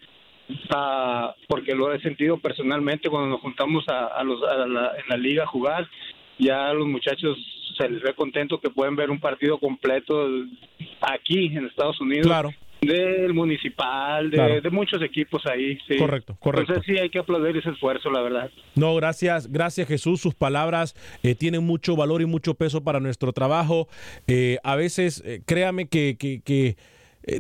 ah, 0.75 1.35
porque 1.49 1.75
lo 1.75 1.93
he 1.93 2.01
sentido 2.01 2.39
personalmente 2.39 3.09
cuando 3.09 3.31
nos 3.31 3.41
juntamos 3.41 3.85
a, 3.89 4.23
los, 4.25 4.43
a 4.43 4.67
la, 4.67 4.93
en 4.97 5.09
la 5.09 5.17
liga 5.17 5.45
a 5.45 5.47
jugar, 5.49 5.89
ya 6.39 6.73
los 6.73 6.87
muchachos 6.87 7.39
se 7.79 7.89
les 7.89 8.03
ve 8.03 8.15
contento 8.15 8.61
que 8.61 8.71
pueden 8.71 8.97
ver 8.97 9.11
un 9.11 9.21
partido 9.21 9.59
completo 9.59 10.29
aquí 11.01 11.47
en 11.47 11.67
Estados 11.67 12.01
Unidos. 12.01 12.27
Claro. 12.27 12.51
Del 12.83 13.33
municipal, 13.33 14.29
de, 14.31 14.37
Claro. 14.37 14.61
de 14.61 14.71
muchos 14.71 15.01
equipos 15.03 15.41
ahí. 15.47 15.79
Sí. 15.89 15.97
Correcto, 15.97 16.37
correcto. 16.41 16.73
Entonces 16.73 16.85
sí 16.97 17.01
hay 17.01 17.11
que 17.11 17.21
aplaudir 17.21 17.57
ese 17.57 17.71
esfuerzo, 17.71 18.11
la 18.11 18.21
verdad. 18.23 18.51
No, 18.75 18.95
gracias, 18.97 19.51
gracias 19.51 19.87
Jesús. 19.87 20.21
Sus 20.21 20.35
palabras 20.35 20.95
eh, 21.23 21.37
tienen 21.37 21.63
mucho 21.65 21.95
valor 21.95 22.23
y 22.23 22.27
mucho 22.27 22.55
peso 22.55 22.83
para 22.83 22.99
nuestro 22.99 23.33
trabajo. 23.33 23.87
Eh, 24.27 24.59
a 24.65 24.75
veces, 24.75 25.23
eh, 25.25 25.43
créame 25.47 25.87
que, 25.87 26.17
que- 26.19 26.43
que, 26.45 26.77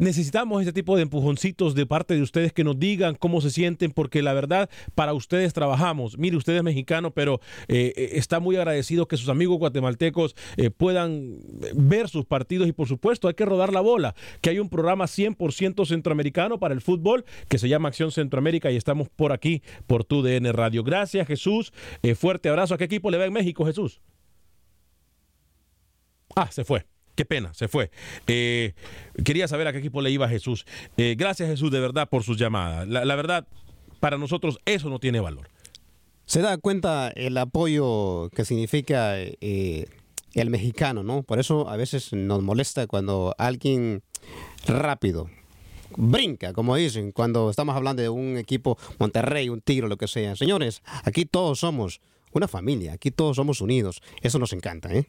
necesitamos 0.00 0.62
ese 0.62 0.72
tipo 0.72 0.96
de 0.96 1.02
empujoncitos 1.02 1.74
de 1.74 1.86
parte 1.86 2.14
de 2.14 2.22
ustedes 2.22 2.52
que 2.52 2.64
nos 2.64 2.78
digan 2.78 3.14
cómo 3.14 3.40
se 3.40 3.50
sienten, 3.50 3.90
porque 3.90 4.22
la 4.22 4.32
verdad, 4.32 4.70
para 4.94 5.14
ustedes 5.14 5.52
trabajamos. 5.52 6.18
Mire, 6.18 6.36
usted 6.36 6.56
es 6.56 6.62
mexicano, 6.62 7.12
pero 7.12 7.40
eh, 7.68 7.92
eh, 7.96 8.10
está 8.14 8.40
muy 8.40 8.56
agradecido 8.56 9.06
que 9.06 9.16
sus 9.16 9.28
amigos 9.28 9.58
guatemaltecos 9.58 10.34
eh, 10.56 10.70
puedan 10.70 11.38
ver 11.74 12.08
sus 12.08 12.24
partidos 12.24 12.68
y 12.68 12.72
por 12.72 12.88
supuesto 12.88 13.28
hay 13.28 13.34
que 13.34 13.44
rodar 13.44 13.72
la 13.72 13.80
bola, 13.80 14.14
que 14.40 14.50
hay 14.50 14.58
un 14.58 14.68
programa 14.68 15.06
100% 15.06 15.86
centroamericano 15.86 16.58
para 16.58 16.74
el 16.74 16.80
fútbol 16.80 17.24
que 17.48 17.58
se 17.58 17.68
llama 17.68 17.88
Acción 17.88 18.12
Centroamérica 18.12 18.70
y 18.70 18.76
estamos 18.76 19.08
por 19.08 19.32
aquí, 19.32 19.62
por 19.86 20.04
tu 20.04 20.22
DN 20.22 20.52
Radio. 20.52 20.84
Gracias 20.84 21.26
Jesús, 21.26 21.72
Eh, 22.02 22.14
fuerte 22.14 22.48
abrazo. 22.48 22.74
¿A 22.74 22.78
qué 22.78 22.84
equipo 22.84 23.10
le 23.10 23.18
va 23.18 23.24
en 23.24 23.32
México 23.32 23.64
Jesús? 23.64 24.00
Ah, 26.34 26.50
se 26.50 26.64
fue. 26.64 26.86
Qué 27.14 27.24
pena, 27.24 27.52
se 27.52 27.68
fue. 27.68 27.90
Eh, 28.26 28.72
quería 29.24 29.46
saber 29.46 29.66
a 29.66 29.72
qué 29.72 29.78
equipo 29.78 30.00
le 30.00 30.10
iba 30.10 30.28
Jesús. 30.28 30.64
Eh, 30.96 31.14
gracias 31.18 31.48
Jesús 31.48 31.70
de 31.70 31.80
verdad 31.80 32.08
por 32.08 32.22
sus 32.22 32.38
llamadas. 32.38 32.88
La, 32.88 33.14
verdad, 33.14 33.46
para 34.00 34.16
nosotros 34.16 34.58
eso 34.64 34.88
no 34.88 34.98
tiene 34.98 35.20
valor. 35.20 35.48
Se 36.24 36.40
da 36.40 36.56
cuenta 36.56 37.10
el 37.14 37.36
apoyo 37.36 38.30
que 38.34 38.44
significa 38.44 39.18
eh, 39.18 39.86
el 40.34 40.50
mexicano, 40.50 41.02
¿no? 41.02 41.22
Por 41.22 41.38
eso 41.38 41.68
a 41.68 41.76
veces 41.76 42.12
nos 42.12 42.42
molesta 42.42 42.86
cuando 42.86 43.34
alguien 43.36 44.02
rápido 44.66 45.28
brinca, 45.96 46.54
como 46.54 46.76
dicen, 46.76 47.12
cuando 47.12 47.50
estamos 47.50 47.76
hablando 47.76 48.00
de 48.02 48.08
un 48.08 48.38
equipo 48.38 48.78
Monterrey, 48.98 49.50
un 49.50 49.60
Tigre, 49.60 49.88
lo 49.88 49.98
que 49.98 50.08
sea. 50.08 50.36
Señores, 50.36 50.82
aquí 51.04 51.26
todos 51.26 51.58
somos 51.58 52.00
una 52.32 52.48
familia, 52.48 52.94
aquí 52.94 53.10
todos 53.10 53.36
somos 53.36 53.60
unidos. 53.60 54.02
Eso 54.22 54.38
nos 54.38 54.52
encanta, 54.52 54.92
¿eh? 54.94 55.06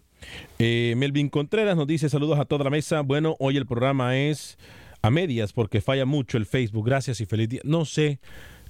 Eh, 0.60 0.94
Melvin 0.98 1.30
Contreras 1.30 1.76
nos 1.76 1.88
dice 1.88 2.10
saludos 2.10 2.40
a 2.40 2.46
toda 2.46 2.64
la 2.64 2.70
mesa. 2.70 3.02
Bueno, 3.02 3.36
hoy 3.40 3.58
el 3.58 3.66
programa 3.66 4.18
es 4.18 4.58
a 5.02 5.10
medias 5.10 5.54
porque 5.54 5.82
falla 5.82 6.06
mucho 6.06 6.38
el 6.38 6.46
Facebook. 6.46 6.86
Gracias 6.86 7.22
y 7.22 7.26
feliz 7.26 7.50
día. 7.50 7.62
No 7.64 7.86
sé, 7.86 8.20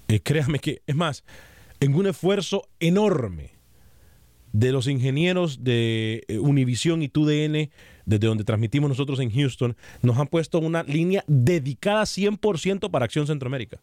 eh, 0.07 0.19
créame 0.19 0.59
que, 0.59 0.81
es 0.85 0.95
más, 0.95 1.23
en 1.79 1.95
un 1.95 2.07
esfuerzo 2.07 2.67
enorme 2.79 3.51
de 4.51 4.71
los 4.71 4.87
ingenieros 4.87 5.63
de 5.63 6.23
eh, 6.27 6.39
Univision 6.39 7.01
y 7.01 7.09
TUDN, 7.09 7.69
desde 8.05 8.27
donde 8.27 8.43
transmitimos 8.43 8.89
nosotros 8.89 9.19
en 9.19 9.31
Houston, 9.31 9.75
nos 10.01 10.17
han 10.17 10.27
puesto 10.27 10.59
una 10.59 10.83
línea 10.83 11.23
dedicada 11.27 12.03
100% 12.03 12.89
para 12.89 13.05
Acción 13.05 13.27
Centroamérica. 13.27 13.79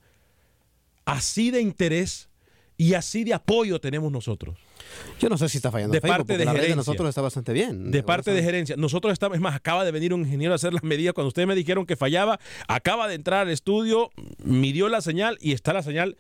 Así 1.05 1.51
de 1.51 1.61
interés 1.61 2.29
y 2.77 2.95
así 2.95 3.25
de 3.25 3.35
apoyo 3.35 3.81
tenemos 3.81 4.13
nosotros. 4.13 4.59
Yo 5.19 5.29
no 5.29 5.39
sé 5.39 5.49
si 5.49 5.59
está 5.59 5.71
fallando 5.71 5.93
De 5.93 6.01
Facebook, 6.01 6.19
parte 6.19 6.39
de 6.39 6.45
la 6.45 6.53
red 6.53 6.59
de 6.59 6.67
gerencia. 6.69 6.77
nosotros 6.77 7.09
está 7.09 7.21
bastante 7.21 7.53
bien. 7.53 7.91
De 7.91 8.03
parte 8.03 8.33
de 8.33 8.43
gerencia. 8.43 8.77
Nosotros 8.77 9.13
estamos, 9.13 9.37
es 9.37 9.43
más, 9.43 9.55
acaba 9.55 9.85
de 9.85 9.91
venir 9.91 10.15
un 10.15 10.21
ingeniero 10.21 10.53
a 10.53 10.57
hacer 10.57 10.73
las 10.73 10.83
medidas. 10.83 11.15
Cuando 11.15 11.29
ustedes 11.29 11.49
me 11.49 11.55
dijeron 11.55 11.87
que 11.87 11.97
fallaba, 11.97 12.41
acaba 12.69 13.09
de 13.09 13.15
entrar 13.15 13.41
al 13.47 13.51
estudio, 13.51 14.11
midió 14.43 14.89
la 14.89 15.01
señal 15.01 15.39
y 15.41 15.53
está 15.53 15.73
la 15.73 15.83
señal 15.83 16.17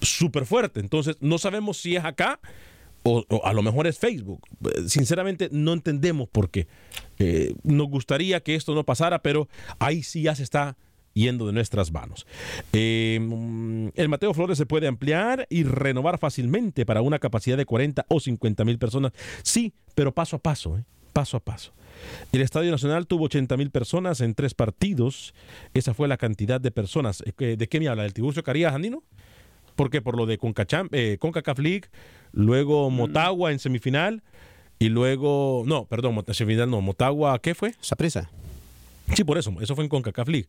súper 0.00 0.46
fuerte. 0.46 0.80
Entonces, 0.80 1.16
no 1.20 1.38
sabemos 1.38 1.78
si 1.78 1.96
es 1.96 2.04
acá 2.04 2.40
o, 3.02 3.24
o 3.28 3.44
a 3.44 3.52
lo 3.52 3.62
mejor 3.62 3.86
es 3.86 3.98
Facebook. 3.98 4.40
Sinceramente, 4.86 5.48
no 5.52 5.72
entendemos 5.72 6.28
por 6.28 6.50
qué. 6.50 6.66
Eh, 7.18 7.54
nos 7.62 7.88
gustaría 7.88 8.40
que 8.40 8.54
esto 8.54 8.74
no 8.74 8.84
pasara, 8.84 9.22
pero 9.22 9.48
ahí 9.78 10.02
sí 10.02 10.22
ya 10.22 10.34
se 10.34 10.42
está 10.42 10.76
yendo 11.14 11.46
de 11.46 11.52
nuestras 11.52 11.92
manos. 11.92 12.26
Eh, 12.72 13.18
mm, 13.20 13.88
el 13.94 14.08
Mateo 14.08 14.34
Flores 14.34 14.58
se 14.58 14.66
puede 14.66 14.86
ampliar 14.86 15.46
y 15.50 15.64
renovar 15.64 16.18
fácilmente 16.18 16.86
para 16.86 17.02
una 17.02 17.18
capacidad 17.18 17.56
de 17.56 17.64
40 17.64 18.06
o 18.08 18.20
50 18.20 18.64
mil 18.64 18.78
personas. 18.78 19.12
Sí, 19.42 19.72
pero 19.94 20.12
paso 20.12 20.36
a 20.36 20.38
paso, 20.38 20.78
¿eh? 20.78 20.84
paso 21.12 21.36
a 21.36 21.40
paso. 21.40 21.72
El 22.32 22.42
Estadio 22.42 22.70
Nacional 22.70 23.06
tuvo 23.06 23.24
80 23.24 23.56
mil 23.56 23.70
personas 23.70 24.20
en 24.20 24.34
tres 24.34 24.54
partidos. 24.54 25.34
Esa 25.74 25.94
fue 25.94 26.06
la 26.06 26.16
cantidad 26.16 26.60
de 26.60 26.70
personas. 26.70 27.24
Eh, 27.38 27.56
¿De 27.56 27.68
qué 27.68 27.80
me 27.80 27.88
habla? 27.88 28.04
¿Del 28.04 28.14
Tiburcio 28.14 28.42
Carías 28.42 28.74
Andino? 28.74 29.02
¿Por 29.74 29.90
qué? 29.90 30.02
Por 30.02 30.16
lo 30.16 30.26
de 30.26 30.38
Concacham, 30.38 30.88
eh, 30.90 31.18
CONCACAF 31.20 31.60
League, 31.60 31.84
luego 32.32 32.90
Motagua 32.90 33.52
en 33.52 33.60
semifinal 33.60 34.24
y 34.80 34.88
luego, 34.88 35.62
no, 35.66 35.84
perdón, 35.84 36.24
semifinal 36.32 36.68
no, 36.68 36.80
Motagua, 36.80 37.38
¿qué 37.38 37.54
fue? 37.54 37.74
Saprisa. 37.80 38.28
Sí, 39.14 39.22
por 39.22 39.38
eso, 39.38 39.54
eso 39.60 39.76
fue 39.76 39.84
en 39.84 39.90
CONCACAF 39.90 40.28
League. 40.28 40.48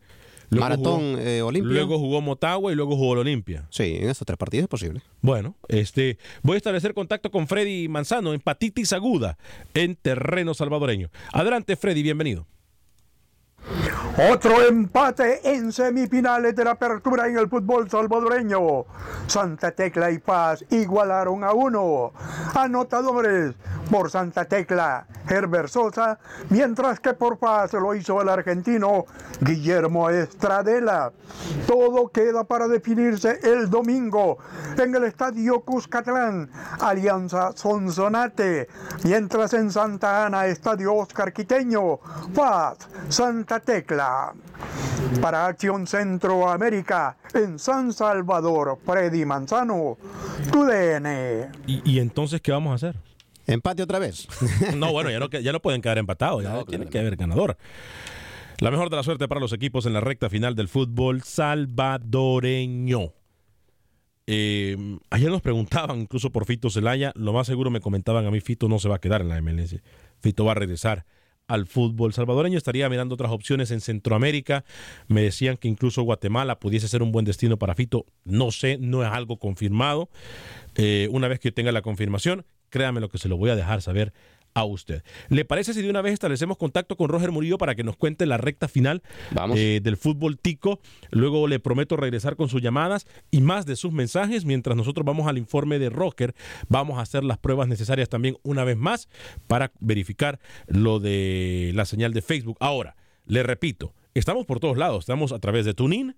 Luego 0.49 0.63
Maratón, 0.65 0.99
jugó- 1.11 1.17
eh, 1.19 1.41
Olimpia. 1.41 1.71
Luego 1.73 1.99
jugó 1.99 2.21
Motagua 2.21 2.71
y 2.71 2.75
luego 2.75 2.95
jugó 2.95 3.13
el 3.13 3.19
Olimpia. 3.19 3.67
Sí, 3.69 3.97
en 4.01 4.09
esos 4.09 4.25
tres 4.25 4.37
partidos 4.37 4.63
es 4.63 4.69
posible. 4.69 5.01
Bueno, 5.21 5.55
este, 5.67 6.17
voy 6.41 6.55
a 6.55 6.57
establecer 6.57 6.93
contacto 6.93 7.29
con 7.31 7.47
Freddy 7.47 7.87
Manzano, 7.87 8.33
hepatitis 8.33 8.93
aguda 8.93 9.37
en 9.73 9.95
terreno 9.95 10.53
salvadoreño. 10.53 11.09
Adelante, 11.33 11.75
Freddy, 11.75 12.01
bienvenido. 12.03 12.47
Otro 14.31 14.61
empate 14.61 15.53
en 15.53 15.71
semifinales 15.71 16.55
de 16.55 16.65
la 16.65 16.71
apertura 16.71 17.27
en 17.27 17.37
el 17.37 17.47
fútbol 17.47 17.89
salvadoreño. 17.89 18.85
Santa 19.27 19.71
Tecla 19.71 20.11
y 20.11 20.19
Paz 20.19 20.65
igualaron 20.69 21.43
a 21.43 21.53
uno. 21.53 22.11
Anotadores 22.53 23.55
por 23.89 24.11
Santa 24.11 24.45
Tecla, 24.45 25.07
Herbert 25.27 25.69
Sosa, 25.69 26.19
mientras 26.49 26.99
que 26.99 27.13
por 27.13 27.37
Paz 27.37 27.73
lo 27.73 27.95
hizo 27.95 28.21
el 28.21 28.29
argentino 28.29 29.05
Guillermo 29.41 30.09
Estradela. 30.09 31.11
Todo 31.65 32.09
queda 32.09 32.43
para 32.43 32.67
definirse 32.67 33.39
el 33.43 33.69
domingo 33.69 34.37
en 34.77 34.95
el 34.95 35.05
estadio 35.05 35.61
Cuscatlán, 35.61 36.49
Alianza 36.79 37.51
Sonsonate, 37.55 38.67
mientras 39.03 39.53
en 39.53 39.71
Santa 39.71 40.25
Ana, 40.25 40.45
estadio 40.47 40.93
Oscar 40.93 41.33
Quiteño, 41.33 41.99
Paz, 42.35 42.77
Santa 43.09 43.58
Tecla. 43.59 44.33
Para 45.21 45.47
Acción 45.47 45.87
Centroamérica, 45.87 47.17
en 47.33 47.57
San 47.57 47.93
Salvador, 47.93 48.77
Freddy 48.85 49.25
Manzano, 49.25 49.97
TUDN. 50.51 51.51
¿Y, 51.65 51.81
y 51.89 51.99
entonces 51.99 52.41
qué 52.41 52.51
vamos 52.51 52.71
a 52.71 52.75
hacer? 52.75 52.99
Empate 53.47 53.81
otra 53.81 53.97
vez. 53.97 54.27
no, 54.75 54.91
bueno, 54.91 55.09
ya 55.09 55.19
no, 55.19 55.27
ya 55.27 55.51
no 55.51 55.59
pueden 55.59 55.81
quedar 55.81 55.97
empatados, 55.97 56.43
ya 56.43 56.63
tiene 56.65 56.85
que 56.85 56.99
haber 56.99 57.15
ganador. 57.15 57.57
La 58.59 58.69
mejor 58.71 58.89
de 58.89 58.97
la 58.97 59.03
suerte 59.03 59.27
para 59.27 59.41
los 59.41 59.53
equipos 59.53 59.85
en 59.85 59.93
la 59.93 60.01
recta 60.01 60.29
final 60.29 60.53
del 60.55 60.67
fútbol 60.67 61.23
salvadoreño. 61.23 63.13
Eh, 64.27 64.99
ayer 65.09 65.31
nos 65.31 65.41
preguntaban, 65.41 66.01
incluso 66.01 66.29
por 66.29 66.45
Fito 66.45 66.69
Zelaya, 66.69 67.11
lo 67.15 67.33
más 67.33 67.47
seguro 67.47 67.71
me 67.71 67.81
comentaban 67.81 68.27
a 68.27 68.31
mí, 68.31 68.41
Fito 68.41 68.67
no 68.67 68.77
se 68.77 68.87
va 68.87 68.97
a 68.97 68.99
quedar 68.99 69.21
en 69.21 69.29
la 69.29 69.41
MLS. 69.41 69.77
Fito 70.19 70.45
va 70.45 70.51
a 70.51 70.55
regresar 70.55 71.05
al 71.49 71.65
fútbol 71.65 72.13
salvadoreño, 72.13 72.57
estaría 72.57 72.87
mirando 72.87 73.15
otras 73.15 73.31
opciones 73.31 73.71
en 73.71 73.81
Centroamérica. 73.81 74.63
Me 75.07 75.21
decían 75.21 75.57
que 75.57 75.67
incluso 75.67 76.03
Guatemala 76.03 76.59
pudiese 76.59 76.87
ser 76.87 77.01
un 77.01 77.11
buen 77.11 77.25
destino 77.25 77.57
para 77.57 77.73
Fito. 77.75 78.05
No 78.23 78.51
sé, 78.51 78.77
no 78.79 79.03
es 79.03 79.09
algo 79.09 79.39
confirmado. 79.39 80.09
Eh, 80.75 81.09
una 81.11 81.27
vez 81.27 81.39
que 81.39 81.51
tenga 81.51 81.71
la 81.71 81.81
confirmación, 81.81 82.45
créame 82.69 83.01
lo 83.01 83.09
que 83.09 83.17
se 83.17 83.27
lo 83.27 83.35
voy 83.35 83.49
a 83.49 83.55
dejar 83.55 83.81
saber 83.81 84.13
a 84.53 84.63
usted. 84.65 85.03
¿Le 85.29 85.45
parece 85.45 85.73
si 85.73 85.81
de 85.81 85.89
una 85.89 86.01
vez 86.01 86.13
establecemos 86.13 86.57
contacto 86.57 86.95
con 86.97 87.09
Roger 87.09 87.31
Murillo 87.31 87.57
para 87.57 87.75
que 87.75 87.83
nos 87.83 87.95
cuente 87.95 88.25
la 88.25 88.37
recta 88.37 88.67
final 88.67 89.01
eh, 89.55 89.79
del 89.83 89.97
fútbol 89.97 90.37
tico? 90.37 90.79
Luego 91.11 91.47
le 91.47 91.59
prometo 91.59 91.95
regresar 91.95 92.35
con 92.35 92.49
sus 92.49 92.61
llamadas 92.61 93.07
y 93.31 93.41
más 93.41 93.65
de 93.65 93.75
sus 93.75 93.91
mensajes 93.91 94.45
mientras 94.45 94.75
nosotros 94.77 95.05
vamos 95.05 95.27
al 95.27 95.37
informe 95.37 95.79
de 95.79 95.89
Roger. 95.89 96.35
Vamos 96.67 96.97
a 96.97 97.01
hacer 97.01 97.23
las 97.23 97.37
pruebas 97.37 97.67
necesarias 97.67 98.09
también 98.09 98.37
una 98.43 98.63
vez 98.63 98.77
más 98.77 99.07
para 99.47 99.71
verificar 99.79 100.39
lo 100.67 100.99
de 100.99 101.71
la 101.75 101.85
señal 101.85 102.13
de 102.13 102.21
Facebook. 102.21 102.57
Ahora, 102.59 102.95
le 103.25 103.43
repito, 103.43 103.93
estamos 104.13 104.45
por 104.45 104.59
todos 104.59 104.77
lados. 104.77 104.99
Estamos 105.03 105.31
a 105.31 105.39
través 105.39 105.65
de 105.65 105.73
TuneIn, 105.73 106.15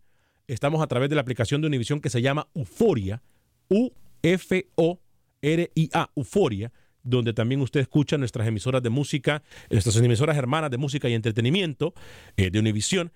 estamos 0.48 0.82
a 0.82 0.88
través 0.88 1.10
de 1.10 1.16
la 1.16 1.22
aplicación 1.22 1.62
de 1.62 1.68
Univision 1.68 2.02
que 2.02 2.10
se 2.10 2.22
llama 2.22 2.48
Euforia, 2.56 3.22
U-F-O-R-I-A, 3.70 4.00
Euforia 6.16 6.72
donde 7.04 7.34
también 7.34 7.62
usted 7.62 7.80
escucha 7.80 8.18
nuestras 8.18 8.48
emisoras 8.48 8.84
de 8.84 8.90
música, 8.90 9.44
nuestras 9.70 9.96
emisoras 9.98 10.38
hermanas 10.38 10.72
de 10.72 10.78
música 10.78 11.10
y 11.10 11.14
entretenimiento 11.14 11.94
eh, 12.38 12.50
de 12.50 12.60
Univisión. 12.60 13.12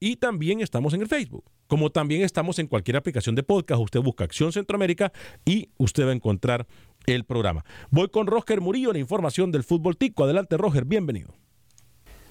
Y 0.00 0.16
también 0.16 0.60
estamos 0.60 0.92
en 0.92 1.02
el 1.02 1.08
Facebook, 1.08 1.44
como 1.66 1.90
también 1.90 2.22
estamos 2.22 2.58
en 2.58 2.66
cualquier 2.66 2.96
aplicación 2.96 3.34
de 3.34 3.42
podcast. 3.42 3.80
Usted 3.80 4.00
busca 4.00 4.24
Acción 4.24 4.52
Centroamérica 4.52 5.12
y 5.44 5.70
usted 5.78 6.04
va 6.04 6.10
a 6.10 6.14
encontrar 6.14 6.66
el 7.06 7.24
programa. 7.24 7.64
Voy 7.90 8.08
con 8.08 8.26
Roger 8.26 8.60
Murillo, 8.60 8.92
la 8.92 8.98
información 8.98 9.52
del 9.52 9.64
fútbol 9.64 9.96
tico. 9.96 10.24
Adelante, 10.24 10.56
Roger, 10.56 10.84
bienvenido. 10.84 11.34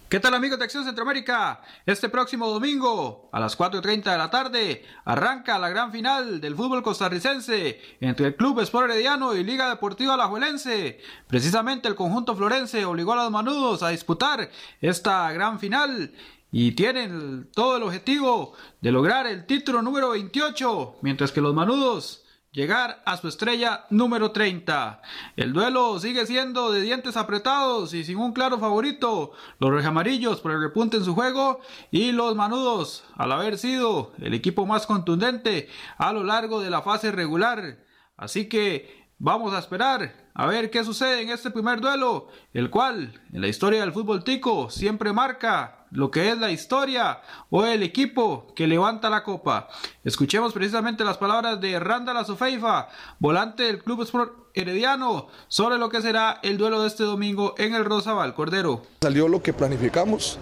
¿Qué 0.10 0.20
tal 0.20 0.36
amigos 0.36 0.60
de 0.60 0.66
Acción 0.66 0.86
Centroamérica? 0.86 1.62
Este 1.86 2.08
próximo 2.08 2.48
domingo 2.48 3.30
a 3.32 3.40
las 3.40 3.58
4.30 3.58 4.12
de 4.12 4.18
la 4.18 4.30
tarde 4.30 4.86
arranca 5.06 5.58
la 5.58 5.70
gran 5.70 5.92
final 5.92 6.40
del 6.40 6.56
fútbol 6.56 6.84
costarricense 6.84 7.82
entre 8.00 8.28
el 8.28 8.36
Club 8.36 8.60
Sport 8.60 8.92
Herediano 8.92 9.36
y 9.36 9.44
Liga 9.44 9.70
Deportiva 9.70 10.14
Alajuelense. 10.14 11.00
Precisamente 11.28 11.88
el 11.88 11.96
conjunto 11.96 12.36
florense 12.36 12.86
obligó 12.86 13.14
a 13.14 13.24
los 13.24 13.32
manudos 13.32 13.82
a 13.82 13.90
disputar 13.90 14.52
esta 14.82 15.32
gran 15.32 15.60
final 15.60 16.14
y 16.52 16.74
tienen 16.74 17.50
todo 17.52 17.78
el 17.78 17.84
objetivo 17.84 18.54
de 18.82 18.92
lograr 18.92 19.26
el 19.26 19.48
título 19.48 19.82
número 19.82 20.12
28, 20.12 20.98
mientras 21.02 21.32
que 21.32 21.42
los 21.42 21.56
manudos 21.56 22.24
llegar 22.54 23.02
a 23.06 23.18
su 23.18 23.28
estrella 23.28 23.86
número 23.90 24.32
30. 24.32 25.02
El 25.36 25.52
duelo 25.52 26.00
sigue 26.00 26.26
siendo 26.26 26.72
de 26.72 26.82
dientes 26.82 27.18
apretados 27.18 27.94
y 27.94 28.06
sin 28.06 28.18
un 28.18 28.32
claro 28.32 28.60
favorito. 28.60 29.34
Los 29.60 29.72
rojamarillos 29.72 30.40
por 30.40 30.52
el 30.52 30.62
repunte 30.62 30.98
en 30.98 31.04
su 31.04 31.16
juego 31.16 31.60
y 31.92 32.12
los 32.12 32.36
manudos 32.36 33.04
al 33.16 33.32
haber 33.32 33.58
sido 33.58 34.14
el 34.20 34.34
equipo 34.34 34.66
más 34.66 34.86
contundente 34.86 35.68
a 35.98 36.14
lo 36.14 36.24
largo 36.24 36.62
de 36.62 36.70
la 36.70 36.84
fase 36.84 37.12
regular. 37.12 37.80
Así 38.16 38.48
que 38.48 39.10
vamos 39.18 39.54
a 39.54 39.60
esperar 39.60 40.30
a 40.36 40.46
ver 40.46 40.70
qué 40.70 40.84
sucede 40.84 41.22
en 41.22 41.30
este 41.30 41.50
primer 41.50 41.82
duelo, 41.82 42.28
el 42.54 42.70
cual 42.70 43.20
en 43.32 43.42
la 43.42 43.48
historia 43.48 43.82
del 43.82 43.94
fútbol 43.94 44.24
tico 44.24 44.70
siempre 44.70 45.12
marca 45.12 45.83
lo 45.94 46.12
que 46.12 46.30
es 46.30 46.38
la 46.38 46.52
historia 46.52 47.22
o 47.50 47.66
el 47.66 47.84
equipo 47.84 48.48
que 48.56 48.68
levanta 48.68 49.10
la 49.10 49.24
copa. 49.24 49.68
Escuchemos 50.04 50.52
precisamente 50.52 51.04
las 51.04 51.18
palabras 51.18 51.62
de 51.62 51.80
Randall 51.80 52.18
Azofeifa, 52.18 52.90
volante 53.20 53.64
del 53.64 53.84
Club 53.84 54.02
Sport 54.02 54.43
Herediano, 54.56 55.28
sobre 55.48 55.80
lo 55.80 55.90
que 55.90 56.02
será 56.02 56.40
el 56.44 56.58
duelo 56.58 56.82
de 56.82 56.88
este 56.88 57.04
domingo 57.04 57.56
en 57.58 57.74
el 57.74 57.86
Rosabal 57.86 58.36
Cordero. 58.36 58.84
Salió 59.02 59.28
lo 59.28 59.42
que 59.42 59.52
planificamos, 59.52 60.38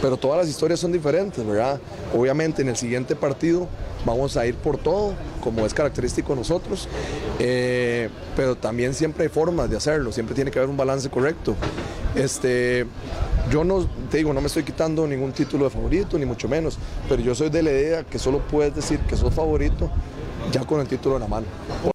pero 0.00 0.16
todas 0.16 0.38
las 0.38 0.48
historias 0.48 0.80
son 0.80 0.90
diferentes, 0.90 1.46
¿verdad? 1.46 1.80
Obviamente 2.12 2.62
en 2.62 2.68
el 2.68 2.76
siguiente 2.76 3.14
partido 3.14 3.68
vamos 4.04 4.36
a 4.36 4.46
ir 4.46 4.56
por 4.56 4.78
todo, 4.78 5.14
como 5.40 5.64
es 5.64 5.72
característico 5.74 6.34
nosotros, 6.34 6.88
eh, 7.38 8.10
pero 8.34 8.56
también 8.56 8.94
siempre 8.94 9.24
hay 9.24 9.28
formas 9.28 9.70
de 9.70 9.76
hacerlo, 9.76 10.10
siempre 10.10 10.34
tiene 10.34 10.50
que 10.50 10.58
haber 10.58 10.68
un 10.68 10.76
balance 10.76 11.08
correcto. 11.08 11.54
Este, 12.16 12.84
yo 13.48 13.62
no, 13.62 13.86
te 14.10 14.18
digo, 14.18 14.32
no 14.32 14.40
me 14.40 14.48
estoy 14.48 14.64
quitando 14.64 15.06
ningún 15.06 15.30
título 15.30 15.64
de 15.64 15.70
favorito, 15.70 16.18
ni 16.18 16.26
mucho 16.26 16.48
menos, 16.48 16.78
pero 17.08 17.22
yo 17.22 17.32
soy 17.32 17.48
de 17.48 17.62
la 17.62 17.70
idea 17.70 18.02
que 18.04 18.18
solo 18.18 18.40
puedes 18.40 18.74
decir 18.74 18.98
que 19.00 19.16
sos 19.16 19.32
favorito 19.32 19.88
ya 20.50 20.64
con 20.64 20.80
el 20.80 20.88
título 20.88 21.14
en 21.14 21.22
la 21.22 21.28
mano. 21.28 21.91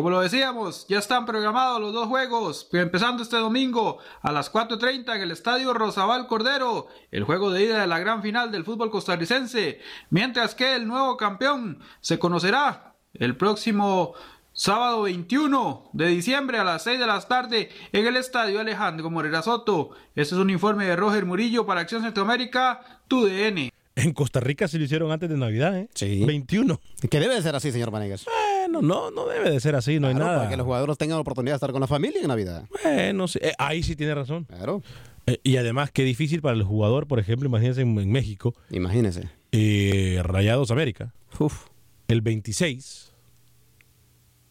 Como 0.00 0.08
lo 0.08 0.22
decíamos, 0.22 0.86
ya 0.88 0.98
están 0.98 1.26
programados 1.26 1.78
los 1.78 1.92
dos 1.92 2.08
juegos, 2.08 2.66
empezando 2.72 3.22
este 3.22 3.36
domingo 3.36 3.98
a 4.22 4.32
las 4.32 4.50
4.30 4.50 5.14
en 5.14 5.20
el 5.20 5.30
Estadio 5.30 5.74
Rosabal 5.74 6.26
Cordero, 6.26 6.86
el 7.10 7.24
juego 7.24 7.50
de 7.50 7.64
ida 7.64 7.82
de 7.82 7.86
la 7.86 7.98
gran 7.98 8.22
final 8.22 8.50
del 8.50 8.64
fútbol 8.64 8.90
costarricense, 8.90 9.78
mientras 10.08 10.54
que 10.54 10.74
el 10.74 10.88
nuevo 10.88 11.18
campeón 11.18 11.80
se 12.00 12.18
conocerá 12.18 12.94
el 13.12 13.36
próximo 13.36 14.14
Sábado 14.54 15.02
21 15.02 15.90
de 15.92 16.06
diciembre 16.06 16.58
a 16.58 16.64
las 16.64 16.82
6 16.84 16.98
de 16.98 17.06
la 17.06 17.20
tarde 17.20 17.68
en 17.92 18.06
el 18.06 18.16
Estadio 18.16 18.58
Alejandro 18.58 19.10
Morera 19.10 19.42
Soto. 19.42 19.90
Este 20.14 20.34
es 20.34 20.40
un 20.40 20.48
informe 20.48 20.86
de 20.86 20.96
Roger 20.96 21.26
Murillo 21.26 21.66
para 21.66 21.82
Acción 21.82 22.00
Centroamérica, 22.00 23.02
TUDN. 23.06 23.70
En 24.02 24.12
Costa 24.12 24.40
Rica 24.40 24.68
se 24.68 24.78
lo 24.78 24.84
hicieron 24.84 25.10
antes 25.12 25.28
de 25.28 25.36
Navidad, 25.36 25.76
¿eh? 25.76 25.88
Sí. 25.94 26.24
21. 26.24 26.80
Que 27.10 27.20
debe 27.20 27.34
de 27.34 27.42
ser 27.42 27.54
así, 27.54 27.70
señor 27.70 27.90
Vanegas. 27.90 28.24
Bueno, 28.24 28.82
no, 28.82 29.10
no 29.10 29.26
debe 29.26 29.50
de 29.50 29.60
ser 29.60 29.74
así, 29.74 30.00
no 30.00 30.08
hay 30.08 30.14
nada. 30.14 30.38
Para 30.38 30.50
que 30.50 30.56
los 30.56 30.64
jugadores 30.64 30.96
tengan 30.98 31.16
la 31.16 31.22
oportunidad 31.22 31.54
de 31.54 31.56
estar 31.56 31.72
con 31.72 31.80
la 31.80 31.86
familia 31.86 32.20
en 32.20 32.28
Navidad. 32.28 32.64
Bueno, 32.82 33.28
sí, 33.28 33.38
eh, 33.42 33.52
ahí 33.58 33.82
sí 33.82 33.96
tiene 33.96 34.14
razón. 34.14 34.44
Claro. 34.44 34.82
Eh, 35.26 35.38
y 35.42 35.56
además, 35.56 35.90
qué 35.90 36.04
difícil 36.04 36.40
para 36.40 36.56
el 36.56 36.62
jugador, 36.62 37.06
por 37.06 37.18
ejemplo, 37.18 37.48
imagínense 37.48 37.82
en, 37.82 37.98
en 37.98 38.10
México. 38.10 38.54
Imagínense. 38.70 39.28
Eh, 39.52 40.20
Rayados 40.22 40.70
América. 40.70 41.12
Uf. 41.38 41.66
El 42.08 42.22
26 42.22 43.12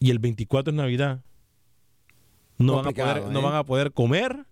y 0.00 0.10
el 0.10 0.18
24 0.18 0.70
es 0.70 0.76
Navidad. 0.76 1.20
No, 2.58 2.76
van 2.76 2.88
a, 2.88 2.92
poder, 2.92 3.22
no 3.28 3.40
¿eh? 3.40 3.42
van 3.42 3.54
a 3.54 3.64
poder 3.64 3.92
comer, 3.92 4.44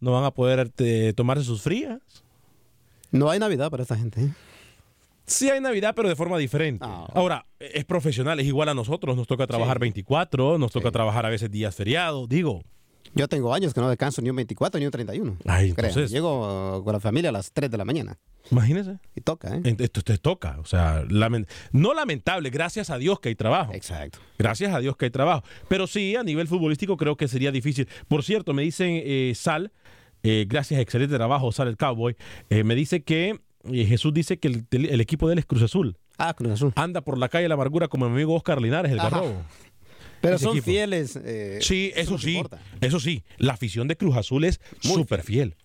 no 0.00 0.12
van 0.12 0.24
a 0.24 0.30
poder 0.30 0.70
eh, 0.78 1.12
tomarse 1.14 1.44
sus 1.44 1.62
frías. 1.62 2.00
No 3.10 3.30
hay 3.30 3.38
Navidad 3.38 3.70
para 3.70 3.82
esta 3.82 3.96
gente. 3.96 4.22
¿eh? 4.22 4.30
Sí 5.26 5.48
hay 5.48 5.60
Navidad, 5.60 5.92
pero 5.94 6.08
de 6.08 6.16
forma 6.16 6.38
diferente. 6.38 6.84
Ah. 6.88 7.06
Ahora, 7.14 7.46
es 7.58 7.84
profesional, 7.84 8.40
es 8.40 8.46
igual 8.46 8.68
a 8.68 8.74
nosotros. 8.74 9.16
Nos 9.16 9.26
toca 9.26 9.46
trabajar 9.46 9.78
24, 9.78 10.58
nos 10.58 10.72
toca 10.72 10.90
trabajar 10.90 11.24
a 11.26 11.28
veces 11.28 11.50
días 11.50 11.74
feriados. 11.74 12.28
Digo, 12.28 12.62
Yo 13.14 13.26
tengo 13.26 13.52
años 13.52 13.74
que 13.74 13.80
no 13.80 13.88
descanso 13.88 14.22
ni 14.22 14.30
un 14.30 14.36
24 14.36 14.78
ni 14.78 14.86
un 14.86 14.92
31. 14.92 15.36
Ay, 15.44 15.70
entonces- 15.70 16.10
Llego 16.12 16.82
con 16.84 16.92
la 16.92 17.00
familia 17.00 17.30
a 17.30 17.32
las 17.32 17.50
3 17.52 17.68
de 17.70 17.76
la 17.76 17.84
mañana. 17.84 18.18
imagínese. 18.52 18.98
Y 19.16 19.20
toca, 19.20 19.56
¿eh? 19.56 19.76
Esto 19.78 20.02
te 20.02 20.18
toca, 20.18 20.58
o 20.60 20.64
sea, 20.64 21.04
no 21.72 21.94
lamentable, 21.94 22.50
gracias 22.50 22.90
a 22.90 22.98
Dios 22.98 23.18
que 23.20 23.28
hay 23.30 23.34
trabajo. 23.34 23.72
Exacto. 23.74 24.18
Gracias 24.38 24.72
a 24.74 24.78
Dios 24.80 24.96
que 24.96 25.06
hay 25.06 25.10
trabajo. 25.10 25.42
Pero 25.68 25.86
sí, 25.86 26.16
a 26.16 26.22
nivel 26.22 26.46
futbolístico 26.48 26.96
creo 26.96 27.16
que 27.16 27.26
sería 27.28 27.50
difícil. 27.52 27.88
Por 28.08 28.22
cierto, 28.24 28.52
me 28.54 28.62
dicen 28.62 29.00
eh, 29.04 29.32
Sal, 29.36 29.72
eh, 30.22 30.46
gracias, 30.48 30.80
excelente 30.80 31.16
trabajo, 31.16 31.50
Sal 31.52 31.68
el 31.68 31.76
Cowboy, 31.76 32.16
eh, 32.50 32.64
me 32.64 32.74
dice 32.74 33.02
que 33.02 33.40
eh, 33.70 33.84
Jesús 33.86 34.12
dice 34.14 34.38
que 34.38 34.48
el, 34.48 34.66
el 34.70 35.00
equipo 35.00 35.26
de 35.28 35.34
él 35.34 35.38
es 35.38 35.46
Cruz 35.46 35.62
Azul. 35.62 35.96
Ah, 36.18 36.34
Cruz 36.34 36.52
Azul. 36.52 36.72
Anda 36.76 37.00
por 37.02 37.18
la 37.18 37.28
calle 37.28 37.44
de 37.44 37.48
la 37.48 37.54
amargura 37.54 37.88
como 37.88 38.06
mi 38.08 38.14
amigo 38.14 38.34
Oscar 38.34 38.60
Linares, 38.60 38.92
el. 38.92 38.98
Garrobo. 38.98 39.42
Pero 40.20 40.38
son 40.38 40.50
equipo. 40.50 40.66
fieles. 40.66 41.18
eh, 41.24 41.58
Sí, 41.62 41.92
eso 41.96 42.18
sí. 42.18 42.36
importa. 42.36 42.60
Eso 42.82 43.00
sí, 43.00 43.24
la 43.38 43.54
afición 43.54 43.88
de 43.88 43.96
Cruz 43.96 44.16
Azul 44.16 44.44
es 44.44 44.60
súper 44.80 45.22
fiel. 45.22 45.56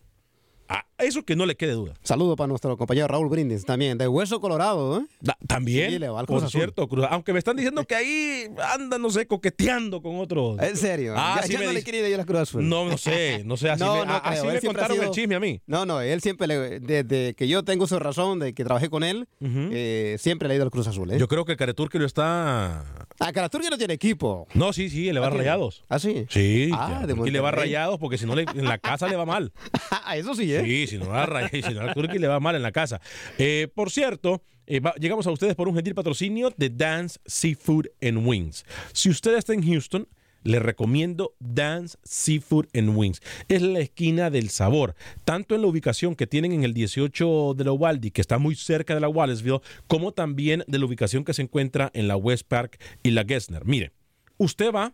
A 0.69 0.85
eso 0.97 1.23
que 1.23 1.35
no 1.35 1.45
le 1.45 1.55
quede 1.55 1.73
duda. 1.73 1.93
Saludo 2.03 2.35
para 2.35 2.47
nuestro 2.47 2.75
compañero 2.77 3.07
Raúl 3.07 3.29
Brindis 3.29 3.65
también, 3.65 3.97
de 3.97 4.07
Hueso 4.07 4.39
Colorado, 4.39 4.99
¿eh? 4.99 5.05
Da- 5.21 5.37
También, 5.47 5.91
Sí, 5.91 5.99
le 5.99 6.09
va 6.09 6.19
al 6.21 6.25
Cruz 6.25 6.39
por 6.39 6.47
Azul. 6.47 6.59
cierto, 6.61 6.87
Cruz- 6.87 7.07
aunque 7.09 7.33
me 7.33 7.39
están 7.39 7.55
diciendo 7.57 7.83
que 7.85 7.95
ahí 7.95 8.45
anda, 8.73 8.97
no 8.97 9.09
sé, 9.09 9.27
coqueteando 9.27 10.01
con 10.01 10.17
otros. 10.19 10.59
En 10.61 10.77
serio. 10.77 11.13
Ah, 11.17 11.37
ya, 11.41 11.47
sí 11.47 11.53
ya 11.53 11.59
me 11.59 11.65
no 11.65 11.71
le 11.73 11.83
quiere 11.83 12.07
ir 12.07 12.15
a 12.15 12.17
la 12.19 12.25
Cruz 12.25 12.39
Azul. 12.39 12.67
No, 12.67 12.85
no 12.89 12.97
sé, 12.97 13.43
no 13.45 13.57
sé, 13.57 13.69
así 13.71 13.83
No, 13.83 13.95
me, 13.99 14.05
no 14.05 14.13
así 14.15 14.39
creo, 14.41 14.51
me 14.51 14.57
ha 14.57 14.61
contaron 14.61 14.97
sido- 14.97 15.03
el 15.03 15.11
chisme 15.11 15.35
a 15.35 15.39
mí. 15.39 15.61
No, 15.67 15.85
no, 15.85 16.01
él 16.01 16.21
siempre, 16.21 16.47
le- 16.47 16.79
desde 16.79 17.33
que 17.35 17.47
yo 17.47 17.63
tengo 17.63 17.87
su 17.87 17.99
razón 17.99 18.39
de 18.39 18.53
que 18.53 18.63
trabajé 18.63 18.89
con 18.89 19.03
él, 19.03 19.27
eh, 19.41 20.15
siempre 20.19 20.47
le 20.47 20.53
he 20.53 20.57
ido 20.57 20.63
al 20.65 20.71
Cruz 20.71 20.87
Azul, 20.87 21.11
¿eh? 21.11 21.17
Yo 21.19 21.27
creo 21.27 21.45
que 21.45 21.55
Careturque 21.57 21.99
lo 21.99 22.05
está... 22.05 22.83
Ah, 23.19 23.31
Caraturque 23.31 23.69
no 23.69 23.77
tiene 23.77 23.93
equipo. 23.93 24.47
No, 24.53 24.73
sí, 24.73 24.89
sí, 24.89 25.11
le 25.13 25.19
va 25.21 25.27
¿Ah, 25.27 25.29
rayados. 25.29 25.83
¿Ah, 25.87 25.99
sí? 25.99 26.25
Sí, 26.29 26.69
Ah, 26.73 27.05
Turqui 27.07 27.31
le 27.31 27.39
va 27.39 27.51
rayados 27.51 27.97
porque 27.97 28.17
si 28.17 28.25
no 28.25 28.37
en 28.37 28.65
la 28.65 28.77
casa 28.77 29.07
le 29.07 29.15
va 29.15 29.25
mal. 29.25 29.51
Ah, 30.07 30.17
eso 30.17 30.35
sí, 30.35 30.53
¿eh? 30.53 30.61
Sí, 30.63 30.84
si 30.87 30.97
no 30.97 31.09
va 31.09 31.25
rayado, 31.25 31.51
si 31.67 31.73
no 31.73 31.81
al 31.81 31.93
Turqui 31.93 32.19
le 32.19 32.27
va 32.27 32.39
mal 32.39 32.55
en 32.55 32.61
la 32.61 32.71
casa. 32.71 33.01
Eh, 33.37 33.67
por 33.73 33.91
cierto, 33.91 34.41
eh, 34.67 34.81
llegamos 34.99 35.27
a 35.27 35.31
ustedes 35.31 35.55
por 35.55 35.67
un 35.67 35.75
gentil 35.75 35.95
patrocinio 35.95 36.53
de 36.55 36.69
Dance 36.69 37.19
Seafood 37.25 37.87
and 38.01 38.25
Wings. 38.25 38.65
Si 38.93 39.09
usted 39.09 39.35
está 39.35 39.53
en 39.53 39.63
Houston, 39.63 40.07
le 40.45 40.59
recomiendo 40.59 41.35
Dance 41.39 41.97
Seafood 42.03 42.67
and 42.73 42.95
Wings. 42.95 43.21
Es 43.49 43.61
la 43.61 43.79
esquina 43.79 44.29
del 44.29 44.49
sabor, 44.49 44.95
tanto 45.25 45.55
en 45.55 45.61
la 45.61 45.67
ubicación 45.67 46.15
que 46.15 46.27
tienen 46.27 46.53
en 46.53 46.63
el 46.63 46.73
18 46.73 47.55
de 47.55 47.63
la 47.63 47.71
Uvalde, 47.71 48.11
que 48.11 48.21
está 48.21 48.37
muy 48.37 48.55
cerca 48.55 48.93
de 48.93 49.01
la 49.01 49.09
Wallaceville, 49.09 49.61
como 49.87 50.13
también 50.13 50.63
de 50.67 50.79
la 50.79 50.85
ubicación 50.85 51.25
que 51.25 51.33
se 51.33 51.41
encuentra 51.41 51.91
en 51.93 52.07
la 52.07 52.15
West 52.15 52.47
Park 52.47 52.79
y 53.03 53.11
la 53.11 53.25
Gessner. 53.25 53.65
Mire, 53.65 53.91
usted 54.37 54.71
va 54.71 54.93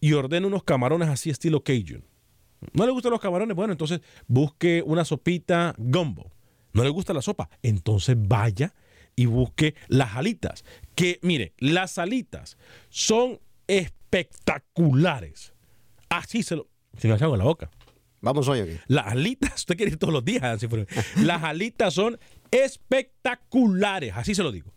y 0.00 0.12
ordena 0.12 0.46
unos 0.46 0.62
camarones 0.62 1.08
así 1.08 1.30
estilo 1.30 1.62
Cajun. 1.62 2.04
¿No 2.72 2.86
le 2.86 2.92
gustan 2.92 3.12
los 3.12 3.20
camarones? 3.20 3.56
Bueno, 3.56 3.72
entonces 3.72 4.00
busque 4.26 4.82
una 4.84 5.04
sopita 5.04 5.74
gumbo. 5.78 6.30
¿No 6.72 6.84
le 6.84 6.90
gusta 6.90 7.14
la 7.14 7.22
sopa? 7.22 7.48
Entonces 7.62 8.16
vaya 8.18 8.74
y 9.16 9.26
busque 9.26 9.74
las 9.88 10.14
alitas. 10.14 10.64
Que, 10.94 11.18
mire, 11.22 11.54
las 11.58 11.98
alitas 11.98 12.58
son 12.90 13.40
espectaculares. 13.66 15.54
Así 16.08 16.42
se 16.42 16.56
lo... 16.56 16.68
Se 16.98 17.08
me 17.08 17.14
en 17.14 17.38
la 17.38 17.44
boca. 17.44 17.70
Vamos 18.20 18.48
hoy, 18.48 18.60
¿ok? 18.60 18.68
Las 18.88 19.06
alitas, 19.06 19.54
usted 19.54 19.76
quiere 19.76 19.92
ir 19.92 19.98
todos 19.98 20.12
los 20.12 20.24
días. 20.24 20.42
así. 20.42 20.66
Las 21.22 21.42
alitas 21.42 21.94
son 21.94 22.18
espectaculares, 22.50 24.12
así 24.16 24.34
se 24.34 24.42
lo 24.42 24.52
digo. 24.52 24.72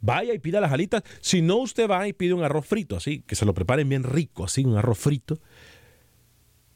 Vaya 0.00 0.32
y 0.32 0.38
pida 0.38 0.60
las 0.60 0.72
alitas. 0.72 1.02
Si 1.20 1.42
no, 1.42 1.56
usted 1.56 1.88
va 1.88 2.08
y 2.08 2.12
pide 2.12 2.32
un 2.32 2.42
arroz 2.42 2.66
frito, 2.66 2.96
así, 2.96 3.22
que 3.26 3.36
se 3.36 3.44
lo 3.44 3.54
preparen 3.54 3.88
bien 3.88 4.02
rico, 4.02 4.44
así, 4.44 4.64
un 4.64 4.76
arroz 4.76 4.98
frito. 4.98 5.40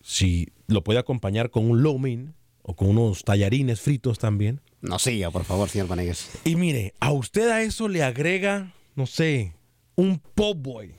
Si 0.07 0.49
lo 0.67 0.85
puede 0.85 0.99
acompañar 0.99 1.49
con 1.51 1.71
un 1.71 2.01
mein 2.01 2.35
o 2.61 2.77
con 2.77 2.89
unos 2.89 3.25
tallarines 3.25 3.81
fritos 3.81 4.19
también. 4.19 4.61
No 4.83 4.99
siga, 4.99 5.31
por 5.31 5.45
favor, 5.45 5.71
señor 5.71 5.89
Vanegas. 5.89 6.31
Y 6.45 6.57
mire, 6.57 6.93
a 7.01 7.11
usted 7.11 7.49
a 7.49 7.63
eso 7.63 7.89
le 7.89 8.03
agrega, 8.03 8.75
no 8.97 9.07
sé, 9.07 9.55
un 9.97 10.19
po' 10.19 10.55
boy. 10.55 10.95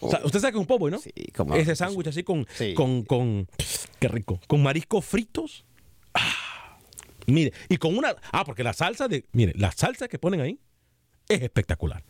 O 0.00 0.10
sea, 0.10 0.20
usted 0.24 0.40
sabe 0.40 0.52
que 0.52 0.58
es 0.58 0.60
un 0.60 0.66
po' 0.66 0.78
boy, 0.78 0.90
¿no? 0.90 0.98
Sí, 0.98 1.10
como. 1.34 1.54
Ese 1.54 1.74
sándwich 1.74 2.08
así 2.08 2.22
con, 2.22 2.46
Sí. 2.54 2.74
con, 2.74 3.02
con, 3.04 3.48
qué 3.98 4.08
rico, 4.08 4.38
con 4.46 4.62
mariscos 4.62 5.06
fritos. 5.06 5.64
Ah, 6.12 6.76
mire, 7.26 7.54
y 7.70 7.78
con 7.78 7.96
una, 7.96 8.14
ah, 8.30 8.44
porque 8.44 8.62
la 8.62 8.74
salsa 8.74 9.08
de, 9.08 9.24
mire, 9.32 9.54
la 9.56 9.72
salsa 9.72 10.06
que 10.06 10.18
ponen 10.18 10.42
ahí 10.42 10.60
es 11.30 11.40
espectacular. 11.40 12.04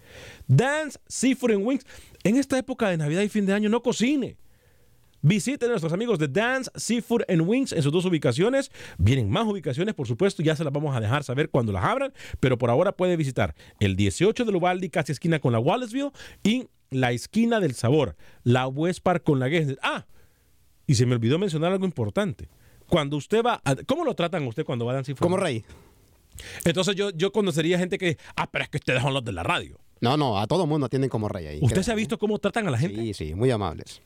Dance 0.49 0.99
Seafood 1.07 1.53
and 1.53 1.65
Wings. 1.65 1.87
En 2.25 2.37
esta 2.39 2.59
época 2.59 2.89
de 2.89 2.97
Navidad 2.97 3.23
y 3.23 3.29
fin 3.29 3.47
de 3.47 3.53
año 3.53 3.69
no 3.69 3.85
cocine. 3.85 4.37
Visiten 5.27 5.69
a 5.69 5.71
nuestros 5.71 5.95
amigos 5.95 6.19
de 6.19 6.29
Dance 6.29 6.71
Seafood 6.75 7.23
and 7.29 7.41
Wings 7.49 7.73
en 7.73 7.83
sus 7.83 7.91
dos 7.91 8.05
ubicaciones. 8.05 8.71
Vienen 8.99 9.31
más 9.31 9.47
ubicaciones, 9.47 9.95
por 9.95 10.07
supuesto, 10.07 10.43
ya 10.43 10.55
se 10.55 10.65
las 10.65 10.73
vamos 10.73 10.95
a 10.95 11.01
dejar 11.01 11.25
saber 11.25 11.49
cuando 11.49 11.73
las 11.73 11.83
abran, 11.83 12.13
pero 12.41 12.59
por 12.59 12.69
ahora 12.69 12.93
puede 12.93 13.17
visitar 13.17 13.55
el 13.81 13.97
18 13.97 14.45
de 14.45 14.55
Ubaldi, 14.55 14.91
casi 14.91 15.13
esquina 15.13 15.39
con 15.39 15.53
la 15.53 15.59
Wallaceville, 15.61 16.11
y 16.43 16.69
la 16.91 17.13
esquina 17.13 17.59
del 17.59 17.75
Sabor, 17.75 18.17
la 18.43 18.69
West 18.69 19.01
Park 19.03 19.23
con 19.25 19.41
la 19.41 19.49
Guest. 19.49 19.79
Ah, 19.83 20.05
y 20.87 20.97
se 20.97 21.07
me 21.07 21.15
olvidó 21.15 21.39
mencionar 21.39 21.73
algo 21.73 21.87
importante. 21.87 22.51
Cuando 22.87 23.17
usted 23.17 23.43
va, 23.43 23.63
a- 23.65 23.77
¿cómo 23.87 24.05
lo 24.05 24.15
tratan 24.15 24.45
a 24.45 24.49
usted 24.49 24.67
cuando 24.67 24.85
va 24.85 24.93
a 24.93 24.95
Dance 24.97 25.07
Seafood? 25.07 25.23
Como 25.25 25.39
rey. 25.39 25.65
Entonces 26.67 26.95
yo, 26.97 27.09
yo 27.11 27.33
conocería 27.33 27.79
gente 27.79 27.97
que, 27.97 28.19
ah, 28.37 28.51
pero 28.51 28.65
es 28.65 28.69
que 28.71 28.77
ustedes 28.77 29.01
son 29.01 29.15
los 29.15 29.25
de 29.25 29.33
la 29.33 29.43
radio. 29.43 29.81
No, 30.01 30.17
no, 30.17 30.39
a 30.39 30.47
todo 30.47 30.67
mundo 30.67 30.87
atienden 30.87 31.11
como 31.11 31.29
rey 31.29 31.47
ahí. 31.47 31.57
¿Usted 31.57 31.77
creo. 31.77 31.83
se 31.83 31.93
ha 31.93 31.95
visto 31.95 32.19
cómo 32.19 32.39
tratan 32.39 32.67
a 32.69 32.71
la 32.71 32.79
gente? 32.79 33.01
Sí, 33.01 33.15
sí, 33.15 33.35
muy 33.35 33.51
amables. 33.51 34.03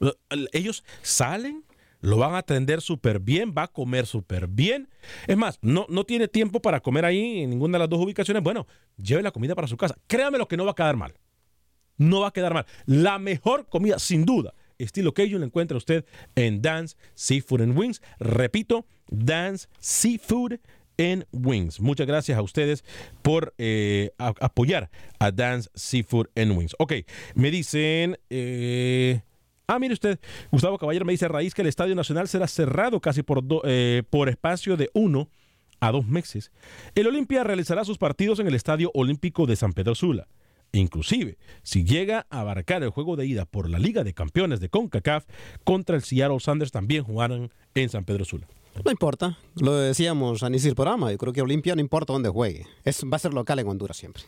Ellos 0.52 0.84
salen, 1.02 1.64
lo 2.00 2.18
van 2.18 2.34
a 2.34 2.38
atender 2.38 2.80
súper 2.80 3.20
bien, 3.20 3.54
va 3.56 3.64
a 3.64 3.68
comer 3.68 4.06
súper 4.06 4.46
bien. 4.46 4.88
Es 5.26 5.36
más, 5.36 5.58
no, 5.62 5.86
no 5.88 6.04
tiene 6.04 6.28
tiempo 6.28 6.60
para 6.60 6.80
comer 6.80 7.04
ahí 7.04 7.40
en 7.40 7.50
ninguna 7.50 7.78
de 7.78 7.80
las 7.80 7.88
dos 7.88 8.00
ubicaciones. 8.04 8.42
Bueno, 8.42 8.66
lleve 8.96 9.22
la 9.22 9.32
comida 9.32 9.54
para 9.54 9.66
su 9.66 9.76
casa. 9.76 9.96
Créame 10.06 10.38
lo 10.38 10.46
que 10.46 10.56
no 10.56 10.64
va 10.64 10.72
a 10.72 10.74
quedar 10.74 10.96
mal. 10.96 11.14
No 11.96 12.20
va 12.20 12.28
a 12.28 12.32
quedar 12.32 12.54
mal. 12.54 12.66
La 12.86 13.18
mejor 13.18 13.66
comida, 13.68 13.98
sin 13.98 14.24
duda, 14.24 14.54
estilo 14.78 15.12
Cajun, 15.12 15.40
la 15.40 15.46
encuentra 15.46 15.76
usted 15.76 16.04
en 16.36 16.62
Dance 16.62 16.96
Seafood 17.14 17.62
and 17.62 17.76
Wings. 17.76 18.00
Repito, 18.20 18.86
Dance 19.08 19.68
Seafood 19.80 20.60
and 20.98 21.24
Wings. 21.32 21.80
Muchas 21.80 22.06
gracias 22.06 22.36
a 22.36 22.42
ustedes 22.42 22.84
por 23.22 23.54
eh, 23.58 24.10
apoyar 24.18 24.90
a 25.18 25.30
Dance 25.30 25.70
Seafood 25.74 26.26
and 26.36 26.56
Wings. 26.56 26.74
Ok, 26.78 26.92
me 27.34 27.50
dicen... 27.50 28.18
eh, 28.30 29.20
Ah, 29.70 29.78
mire 29.78 29.92
usted, 29.92 30.18
Gustavo 30.50 30.78
Caballero 30.78 31.04
me 31.04 31.12
dice 31.12 31.26
a 31.26 31.28
raíz 31.28 31.52
que 31.52 31.60
el 31.60 31.68
Estadio 31.68 31.94
Nacional 31.94 32.26
será 32.26 32.46
cerrado 32.48 33.00
casi 33.02 33.22
por, 33.22 33.46
do- 33.46 33.60
eh, 33.66 34.02
por 34.08 34.30
espacio 34.30 34.78
de 34.78 34.88
uno 34.94 35.28
a 35.78 35.92
dos 35.92 36.06
meses. 36.06 36.52
El 36.94 37.06
Olimpia 37.06 37.44
realizará 37.44 37.84
sus 37.84 37.98
partidos 37.98 38.40
en 38.40 38.46
el 38.46 38.54
Estadio 38.54 38.90
Olímpico 38.94 39.44
de 39.44 39.56
San 39.56 39.74
Pedro 39.74 39.94
Sula. 39.94 40.26
Inclusive, 40.72 41.36
si 41.62 41.84
llega 41.84 42.26
a 42.30 42.40
abarcar 42.40 42.82
el 42.82 42.88
juego 42.88 43.16
de 43.16 43.26
ida 43.26 43.44
por 43.44 43.68
la 43.68 43.78
Liga 43.78 44.04
de 44.04 44.14
Campeones 44.14 44.60
de 44.60 44.70
CONCACAF 44.70 45.26
contra 45.64 45.96
el 45.96 46.02
Seattle 46.02 46.40
Sanders 46.40 46.72
también 46.72 47.04
jugarán 47.04 47.50
en 47.74 47.88
San 47.90 48.06
Pedro 48.06 48.24
Sula. 48.24 48.46
No 48.84 48.90
importa, 48.90 49.38
lo 49.56 49.74
decíamos 49.74 50.42
al 50.42 50.50
inicio 50.50 50.68
del 50.68 50.76
programa. 50.76 51.10
Yo 51.10 51.18
creo 51.18 51.32
que 51.32 51.42
Olimpia 51.42 51.74
no 51.74 51.80
importa 51.80 52.12
dónde 52.12 52.28
juegue. 52.28 52.66
Es, 52.84 53.02
va 53.04 53.16
a 53.16 53.18
ser 53.18 53.34
local 53.34 53.58
en 53.58 53.68
Honduras 53.68 53.96
siempre. 53.96 54.22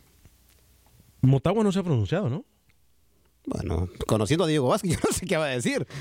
Motagua 1.20 1.62
no 1.62 1.72
se 1.72 1.78
ha 1.78 1.82
pronunciado, 1.82 2.28
¿no? 2.28 2.45
Bueno, 3.47 3.88
conociendo 4.07 4.45
a 4.45 4.47
Diego 4.47 4.68
Vázquez, 4.68 4.93
yo 4.93 4.99
no 5.05 5.12
sé 5.12 5.26
qué 5.26 5.36
va 5.36 5.47
a 5.47 5.49
decir. 5.49 5.86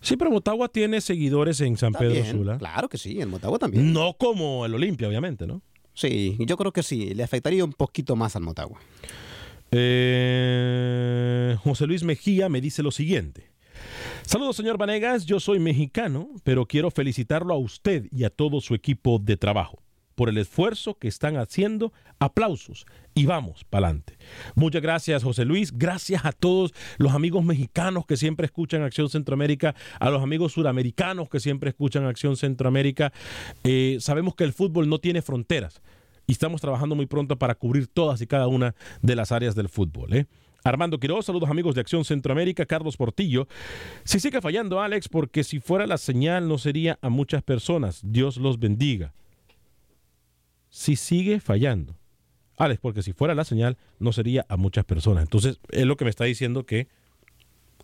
Sí, 0.00 0.16
pero 0.16 0.30
Motagua 0.30 0.68
tiene 0.68 1.00
seguidores 1.00 1.60
en 1.60 1.76
San 1.76 1.92
Pedro 1.92 2.24
Sula. 2.24 2.58
Claro 2.58 2.88
que 2.88 2.98
sí, 2.98 3.20
en 3.20 3.28
Motagua 3.28 3.58
también. 3.58 3.92
No 3.92 4.14
como 4.14 4.64
el 4.64 4.74
Olimpia, 4.74 5.08
obviamente, 5.08 5.46
¿no? 5.46 5.62
Sí, 5.94 6.36
yo 6.40 6.56
creo 6.56 6.72
que 6.72 6.82
sí, 6.82 7.14
le 7.14 7.22
afectaría 7.22 7.64
un 7.64 7.72
poquito 7.72 8.16
más 8.16 8.34
al 8.36 8.42
Motagua. 8.42 8.80
Eh, 9.70 11.56
José 11.62 11.86
Luis 11.86 12.02
Mejía 12.02 12.48
me 12.48 12.60
dice 12.60 12.82
lo 12.82 12.90
siguiente. 12.90 13.49
Saludos, 14.30 14.54
señor 14.54 14.78
Vanegas. 14.78 15.26
Yo 15.26 15.40
soy 15.40 15.58
mexicano, 15.58 16.28
pero 16.44 16.64
quiero 16.64 16.92
felicitarlo 16.92 17.52
a 17.52 17.58
usted 17.58 18.06
y 18.12 18.22
a 18.22 18.30
todo 18.30 18.60
su 18.60 18.76
equipo 18.76 19.18
de 19.18 19.36
trabajo 19.36 19.82
por 20.14 20.28
el 20.28 20.38
esfuerzo 20.38 20.94
que 20.94 21.08
están 21.08 21.36
haciendo. 21.36 21.92
Aplausos 22.20 22.86
y 23.12 23.26
vamos 23.26 23.64
para 23.64 23.88
adelante. 23.88 24.18
Muchas 24.54 24.82
gracias, 24.82 25.24
José 25.24 25.44
Luis. 25.44 25.76
Gracias 25.76 26.24
a 26.24 26.30
todos 26.30 26.72
los 26.98 27.12
amigos 27.12 27.44
mexicanos 27.44 28.06
que 28.06 28.16
siempre 28.16 28.46
escuchan 28.46 28.84
Acción 28.84 29.10
Centroamérica, 29.10 29.74
a 29.98 30.10
los 30.10 30.22
amigos 30.22 30.52
suramericanos 30.52 31.28
que 31.28 31.40
siempre 31.40 31.70
escuchan 31.70 32.04
Acción 32.04 32.36
Centroamérica. 32.36 33.12
Eh, 33.64 33.96
sabemos 33.98 34.36
que 34.36 34.44
el 34.44 34.52
fútbol 34.52 34.88
no 34.88 35.00
tiene 35.00 35.22
fronteras 35.22 35.82
y 36.28 36.32
estamos 36.32 36.60
trabajando 36.60 36.94
muy 36.94 37.06
pronto 37.06 37.36
para 37.36 37.56
cubrir 37.56 37.88
todas 37.88 38.20
y 38.20 38.28
cada 38.28 38.46
una 38.46 38.76
de 39.02 39.16
las 39.16 39.32
áreas 39.32 39.56
del 39.56 39.68
fútbol. 39.68 40.14
¿eh? 40.14 40.26
Armando 40.64 40.98
Quiroz, 40.98 41.26
saludos 41.26 41.50
amigos 41.50 41.74
de 41.74 41.80
Acción 41.80 42.04
Centroamérica, 42.04 42.66
Carlos 42.66 42.96
Portillo. 42.96 43.48
Si 44.04 44.20
sigue 44.20 44.40
fallando, 44.40 44.80
Alex, 44.80 45.08
porque 45.08 45.44
si 45.44 45.60
fuera 45.60 45.86
la 45.86 45.98
señal 45.98 46.48
no 46.48 46.58
sería 46.58 46.98
a 47.02 47.08
muchas 47.08 47.42
personas. 47.42 48.00
Dios 48.02 48.36
los 48.36 48.58
bendiga. 48.58 49.14
Si 50.68 50.96
sigue 50.96 51.40
fallando. 51.40 51.96
Alex, 52.56 52.80
porque 52.80 53.02
si 53.02 53.12
fuera 53.12 53.34
la 53.34 53.44
señal 53.44 53.78
no 53.98 54.12
sería 54.12 54.44
a 54.48 54.56
muchas 54.56 54.84
personas. 54.84 55.22
Entonces, 55.22 55.60
es 55.70 55.86
lo 55.86 55.96
que 55.96 56.04
me 56.04 56.10
está 56.10 56.24
diciendo 56.24 56.66
que 56.66 56.88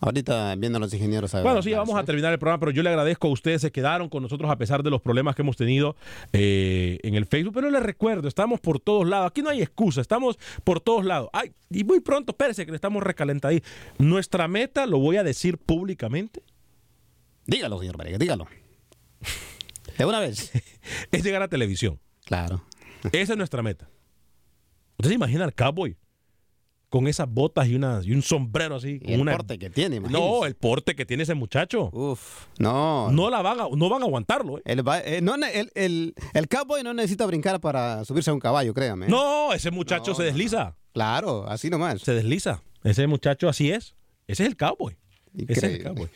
Ahorita 0.01 0.55
viendo 0.57 0.77
a 0.77 0.81
los 0.81 0.93
ingenieros. 0.93 1.35
a 1.35 1.43
bueno, 1.43 1.63
sí, 1.63 1.71
ya 1.71 1.79
vamos 1.79 1.99
a 1.99 2.05
terminar 2.05 2.33
el 2.33 2.39
programa, 2.39 2.61
pero 2.61 2.71
yo 2.71 2.83
le 2.83 2.91
agradezco 2.91 3.29
a 3.29 3.31
ustedes, 3.31 3.63
se 3.63 3.73
quedaron 3.73 4.09
con 4.09 4.23
nosotros 4.23 4.51
a 4.51 4.57
pesar 4.57 4.83
de 4.83 4.91
los 4.91 5.01
problemas 5.01 5.35
que 5.35 5.43
hemos 5.43 5.57
tenido 5.57 5.97
eh, 6.33 6.99
en 7.03 7.15
el 7.15 7.27
Facebook, 7.27 7.55
pero 7.55 7.71
les 7.71 7.83
recuerdo, 7.83 8.29
estamos 8.29 8.61
por 8.61 8.79
todos 8.79 9.09
lados, 9.09 9.29
aquí 9.29 9.43
no 9.43 9.49
hay 9.51 9.63
excusa, 9.63 10.01
estamos 10.01 10.39
por 10.65 10.81
todos 10.81 11.05
lados. 11.05 11.31
Ay, 11.33 11.53
y 11.71 11.85
muy 11.85 12.01
pronto, 12.01 12.33
espérese 12.33 12.67
que 12.67 12.73
le 12.73 12.77
estamos 12.77 13.03
recalentaditos. 13.03 13.71
Nuestra 13.99 14.49
meta, 14.49 14.87
lo 14.87 14.99
voy 14.99 15.17
a 15.17 15.23
decir 15.23 15.57
públicamente, 15.57 16.43
Dígalo, 17.47 17.79
señor 17.79 17.97
Vanegas, 17.97 18.19
dígalo. 18.19 18.47
De 19.99 20.05
una 20.05 20.21
vez. 20.21 20.53
es 21.13 21.25
llegar 21.25 21.43
a 21.43 21.49
televisión. 21.49 22.01
Claro. 22.25 22.65
Esa 23.13 23.33
es 23.33 23.39
nuestra 23.39 23.63
meta. 23.63 23.89
¿Usted 24.99 25.11
se 25.11 25.15
imagina 25.15 25.45
al 25.45 25.55
cowboy? 25.55 25.97
Con 26.89 27.09
esas 27.09 27.29
botas 27.29 27.67
y, 27.67 27.75
una, 27.75 28.01
y 28.05 28.13
un 28.13 28.23
sombrero 28.23 28.77
así. 28.77 29.01
Y 29.03 29.15
el 29.15 29.21
una... 29.21 29.33
porte 29.33 29.59
que 29.59 29.71
tiene. 29.71 29.99
No, 29.99 30.47
el 30.47 30.55
porte 30.55 30.95
que 30.95 31.05
tiene 31.05 31.25
ese 31.25 31.35
muchacho. 31.35 31.91
Uf, 31.93 32.47
no. 32.59 33.11
No, 33.11 33.29
la 33.29 33.43
van 33.43 33.61
a, 33.61 33.67
no 33.75 33.89
van 33.89 34.03
a 34.03 34.07
aguantarlo. 34.07 34.59
¿eh? 34.59 34.63
El, 34.65 34.85
eh, 35.05 35.21
no 35.21 35.35
el, 35.35 35.71
el, 35.75 36.15
el 36.33 36.49
cowboy 36.49 36.85
no 36.85 36.95
necesita 36.95 37.27
brincar 37.27 37.61
para 37.61 38.05
subirse 38.05 38.31
a 38.31 38.35
un 38.35 38.41
caballo, 38.41 38.73
créame. 38.73 39.09
No, 39.09 39.53
ese 39.53 39.73
muchacho 39.73 40.13
No, 40.13 40.15
se 40.15 40.23
desliza. 40.23 40.77
Claro, 40.93 41.45
así 41.49 41.71
nomás. 41.71 42.01
Se 42.03 42.15
desliza. 42.15 42.63
Ese 42.85 43.07
muchacho 43.09 43.49
así 43.49 43.71
es. 43.71 43.97
Ese 44.29 44.45
es 44.45 44.49
el 44.49 44.57
cowboy. 44.57 44.97
Ese 45.37 45.53
es 45.67 45.75
el 45.75 45.83
cowboy. 45.83 46.09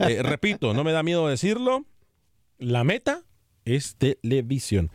Eh, 0.00 0.22
repito, 0.22 0.74
no 0.74 0.82
me 0.82 0.92
da 0.92 1.02
miedo 1.02 1.28
decirlo. 1.28 1.86
La 2.58 2.84
meta 2.84 3.22
es 3.64 3.96
televisión. 3.96 4.90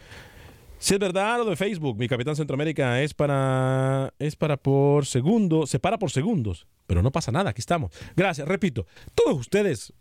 Si 0.81 0.95
es 0.95 0.99
verdad 0.99 1.37
lo 1.37 1.45
de 1.45 1.55
Facebook, 1.55 1.95
mi 1.95 2.07
Capitán 2.07 2.35
Centroamérica 2.35 3.03
es 3.03 3.13
para 3.13 4.15
es 4.17 4.35
para 4.35 4.57
por 4.57 5.05
segundo, 5.05 5.67
se 5.67 5.77
para 5.77 5.99
por 5.99 6.09
segundos, 6.09 6.65
pero 6.87 7.03
no 7.03 7.11
pasa 7.11 7.31
nada, 7.31 7.51
aquí 7.51 7.59
estamos. 7.59 7.91
Gracias, 8.15 8.47
repito, 8.47 8.87
todos 9.13 9.37
ustedes 9.37 9.93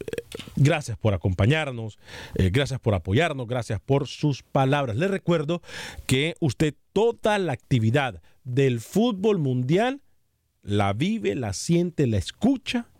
eh, 0.00 0.22
Gracias 0.56 0.98
por 0.98 1.14
acompañarnos, 1.14 1.98
eh, 2.34 2.50
gracias 2.52 2.78
por 2.78 2.94
apoyarnos, 2.94 3.46
gracias 3.46 3.80
por 3.80 4.06
sus 4.06 4.42
palabras. 4.42 4.96
Les 4.96 5.10
recuerdo 5.10 5.62
que 6.04 6.34
usted 6.40 6.74
toda 6.92 7.38
la 7.38 7.54
actividad 7.54 8.20
del 8.44 8.80
fútbol 8.80 9.38
mundial 9.38 10.02
la 10.62 10.92
vive, 10.92 11.36
la 11.36 11.54
siente, 11.54 12.06
la 12.06 12.18
escucha 12.18 12.90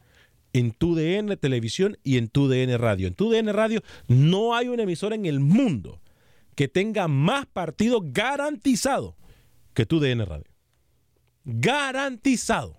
en 0.54 0.70
tu 0.70 0.94
DN 0.94 1.36
Televisión 1.36 1.98
y 2.02 2.16
en 2.16 2.28
tu 2.28 2.48
DN 2.48 2.78
Radio. 2.78 3.06
En 3.06 3.14
tu 3.14 3.30
DN 3.30 3.52
Radio 3.52 3.82
no 4.06 4.54
hay 4.54 4.68
una 4.68 4.84
emisora 4.84 5.14
en 5.14 5.26
el 5.26 5.40
mundo 5.40 6.00
que 6.58 6.66
tenga 6.66 7.06
más 7.06 7.46
partidos 7.46 8.02
garantizado 8.06 9.16
que 9.74 9.86
tu 9.86 10.00
DN 10.00 10.24
Radio. 10.24 10.50
Garantizado. 11.44 12.76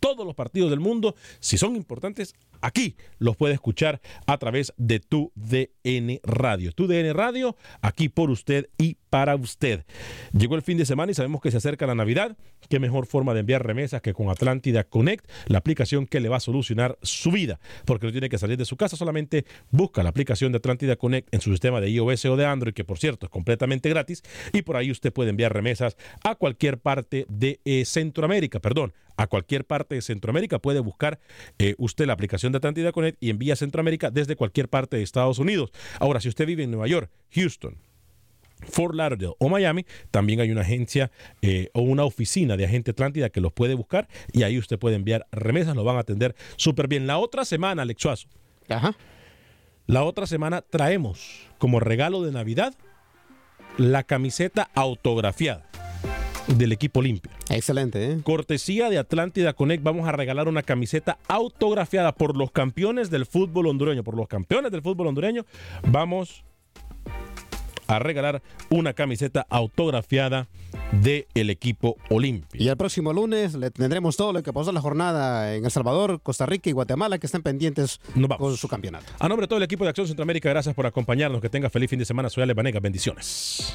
Todos 0.00 0.24
los 0.24 0.34
partidos 0.34 0.70
del 0.70 0.80
mundo, 0.80 1.14
si 1.40 1.58
son 1.58 1.76
importantes, 1.76 2.34
aquí 2.64 2.96
los 3.18 3.36
puede 3.36 3.54
escuchar 3.54 4.00
a 4.26 4.38
través 4.38 4.72
de 4.76 4.98
tu 4.98 5.32
DN 5.34 6.20
Radio. 6.24 6.72
Tu 6.72 6.86
DN 6.86 7.12
Radio, 7.12 7.56
aquí 7.82 8.08
por 8.08 8.30
usted 8.30 8.68
y 8.78 8.96
para 9.10 9.36
usted. 9.36 9.84
Llegó 10.32 10.56
el 10.56 10.62
fin 10.62 10.78
de 10.78 10.86
semana 10.86 11.12
y 11.12 11.14
sabemos 11.14 11.40
que 11.40 11.50
se 11.50 11.58
acerca 11.58 11.86
la 11.86 11.94
Navidad. 11.94 12.36
Qué 12.68 12.80
mejor 12.80 13.06
forma 13.06 13.34
de 13.34 13.40
enviar 13.40 13.64
remesas 13.64 14.00
que 14.00 14.14
con 14.14 14.30
Atlántida 14.30 14.84
Connect, 14.84 15.30
la 15.46 15.58
aplicación 15.58 16.06
que 16.06 16.20
le 16.20 16.28
va 16.28 16.38
a 16.38 16.40
solucionar 16.40 16.98
su 17.02 17.30
vida, 17.30 17.60
porque 17.84 18.06
no 18.06 18.12
tiene 18.12 18.28
que 18.28 18.38
salir 18.38 18.56
de 18.56 18.64
su 18.64 18.76
casa, 18.76 18.96
solamente 18.96 19.44
busca 19.70 20.02
la 20.02 20.08
aplicación 20.08 20.50
de 20.52 20.58
Atlántida 20.58 20.96
Connect 20.96 21.32
en 21.32 21.40
su 21.40 21.50
sistema 21.50 21.80
de 21.80 21.90
iOS 21.90 22.24
o 22.24 22.36
de 22.36 22.46
Android, 22.46 22.74
que 22.74 22.84
por 22.84 22.98
cierto 22.98 23.26
es 23.26 23.30
completamente 23.30 23.88
gratis, 23.90 24.22
y 24.52 24.62
por 24.62 24.76
ahí 24.76 24.90
usted 24.90 25.12
puede 25.12 25.30
enviar 25.30 25.52
remesas 25.52 25.96
a 26.24 26.34
cualquier 26.34 26.78
parte 26.78 27.26
de 27.28 27.60
eh, 27.64 27.84
Centroamérica, 27.84 28.58
perdón, 28.58 28.94
a 29.16 29.26
cualquier 29.26 29.64
parte 29.64 29.94
de 29.94 30.02
Centroamérica. 30.02 30.58
Puede 30.58 30.80
buscar 30.80 31.20
eh, 31.58 31.74
usted 31.78 32.06
la 32.06 32.12
aplicación 32.12 32.52
de 32.54 32.58
Atlántida 32.58 32.92
Connect 32.92 33.22
y 33.22 33.30
envía 33.30 33.52
a 33.52 33.56
Centroamérica 33.56 34.10
desde 34.10 34.36
cualquier 34.36 34.68
parte 34.68 34.96
de 34.96 35.02
Estados 35.02 35.38
Unidos. 35.38 35.70
Ahora, 35.98 36.20
si 36.20 36.28
usted 36.28 36.46
vive 36.46 36.62
en 36.62 36.70
Nueva 36.70 36.86
York, 36.86 37.10
Houston, 37.32 37.76
Fort 38.62 38.94
Lauderdale 38.94 39.34
o 39.38 39.48
Miami, 39.48 39.84
también 40.10 40.40
hay 40.40 40.50
una 40.50 40.62
agencia 40.62 41.10
eh, 41.42 41.70
o 41.74 41.82
una 41.82 42.04
oficina 42.04 42.56
de 42.56 42.64
agente 42.64 42.92
Atlántida 42.92 43.28
que 43.28 43.40
los 43.40 43.52
puede 43.52 43.74
buscar 43.74 44.08
y 44.32 44.42
ahí 44.42 44.58
usted 44.58 44.78
puede 44.78 44.96
enviar 44.96 45.26
remesas, 45.32 45.76
lo 45.76 45.84
van 45.84 45.96
a 45.96 46.00
atender 46.00 46.34
súper 46.56 46.88
bien. 46.88 47.06
La 47.06 47.18
otra 47.18 47.44
semana, 47.44 47.82
Alex 47.82 48.02
Suazo, 48.02 48.28
la 49.86 50.04
otra 50.04 50.26
semana 50.26 50.62
traemos 50.62 51.48
como 51.58 51.80
regalo 51.80 52.22
de 52.22 52.32
Navidad 52.32 52.74
la 53.76 54.04
camiseta 54.04 54.70
autografiada 54.74 55.68
del 56.48 56.72
equipo 56.72 57.00
Olimpia. 57.00 57.32
Excelente, 57.50 58.10
¿eh? 58.10 58.18
Cortesía 58.22 58.90
de 58.90 58.98
Atlántida 58.98 59.52
Connect, 59.52 59.82
vamos 59.82 60.08
a 60.08 60.12
regalar 60.12 60.48
una 60.48 60.62
camiseta 60.62 61.18
autografiada 61.28 62.12
por 62.12 62.36
los 62.36 62.50
campeones 62.50 63.10
del 63.10 63.26
fútbol 63.26 63.66
hondureño. 63.66 64.04
Por 64.04 64.16
los 64.16 64.28
campeones 64.28 64.70
del 64.72 64.82
fútbol 64.82 65.08
hondureño, 65.08 65.44
vamos 65.86 66.44
a 67.86 67.98
regalar 67.98 68.42
una 68.70 68.94
camiseta 68.94 69.46
autografiada 69.48 70.48
del 70.92 71.26
el 71.34 71.50
equipo 71.50 71.96
Olimpia. 72.10 72.62
Y 72.62 72.68
el 72.68 72.76
próximo 72.76 73.12
lunes 73.12 73.54
le 73.54 73.70
tendremos 73.70 74.16
todo 74.16 74.32
lo 74.32 74.42
que 74.42 74.52
pasó 74.52 74.70
en 74.70 74.74
la 74.74 74.80
jornada 74.80 75.54
en 75.54 75.64
El 75.64 75.70
Salvador, 75.70 76.20
Costa 76.22 76.46
Rica 76.46 76.70
y 76.70 76.72
Guatemala 76.72 77.18
que 77.18 77.26
estén 77.26 77.42
pendientes 77.42 78.00
con 78.38 78.56
su 78.56 78.68
campeonato. 78.68 79.06
A 79.18 79.28
nombre 79.28 79.44
de 79.44 79.48
todo 79.48 79.58
el 79.58 79.64
equipo 79.64 79.84
de 79.84 79.90
Acción 79.90 80.06
Centroamérica, 80.06 80.48
gracias 80.48 80.74
por 80.74 80.86
acompañarnos. 80.86 81.40
Que 81.40 81.48
tenga 81.48 81.70
feliz 81.70 81.90
fin 81.90 81.98
de 81.98 82.04
semana. 82.04 82.30
Soy 82.30 82.42
Ale 82.42 82.54
Banega. 82.54 82.80
Bendiciones. 82.80 83.74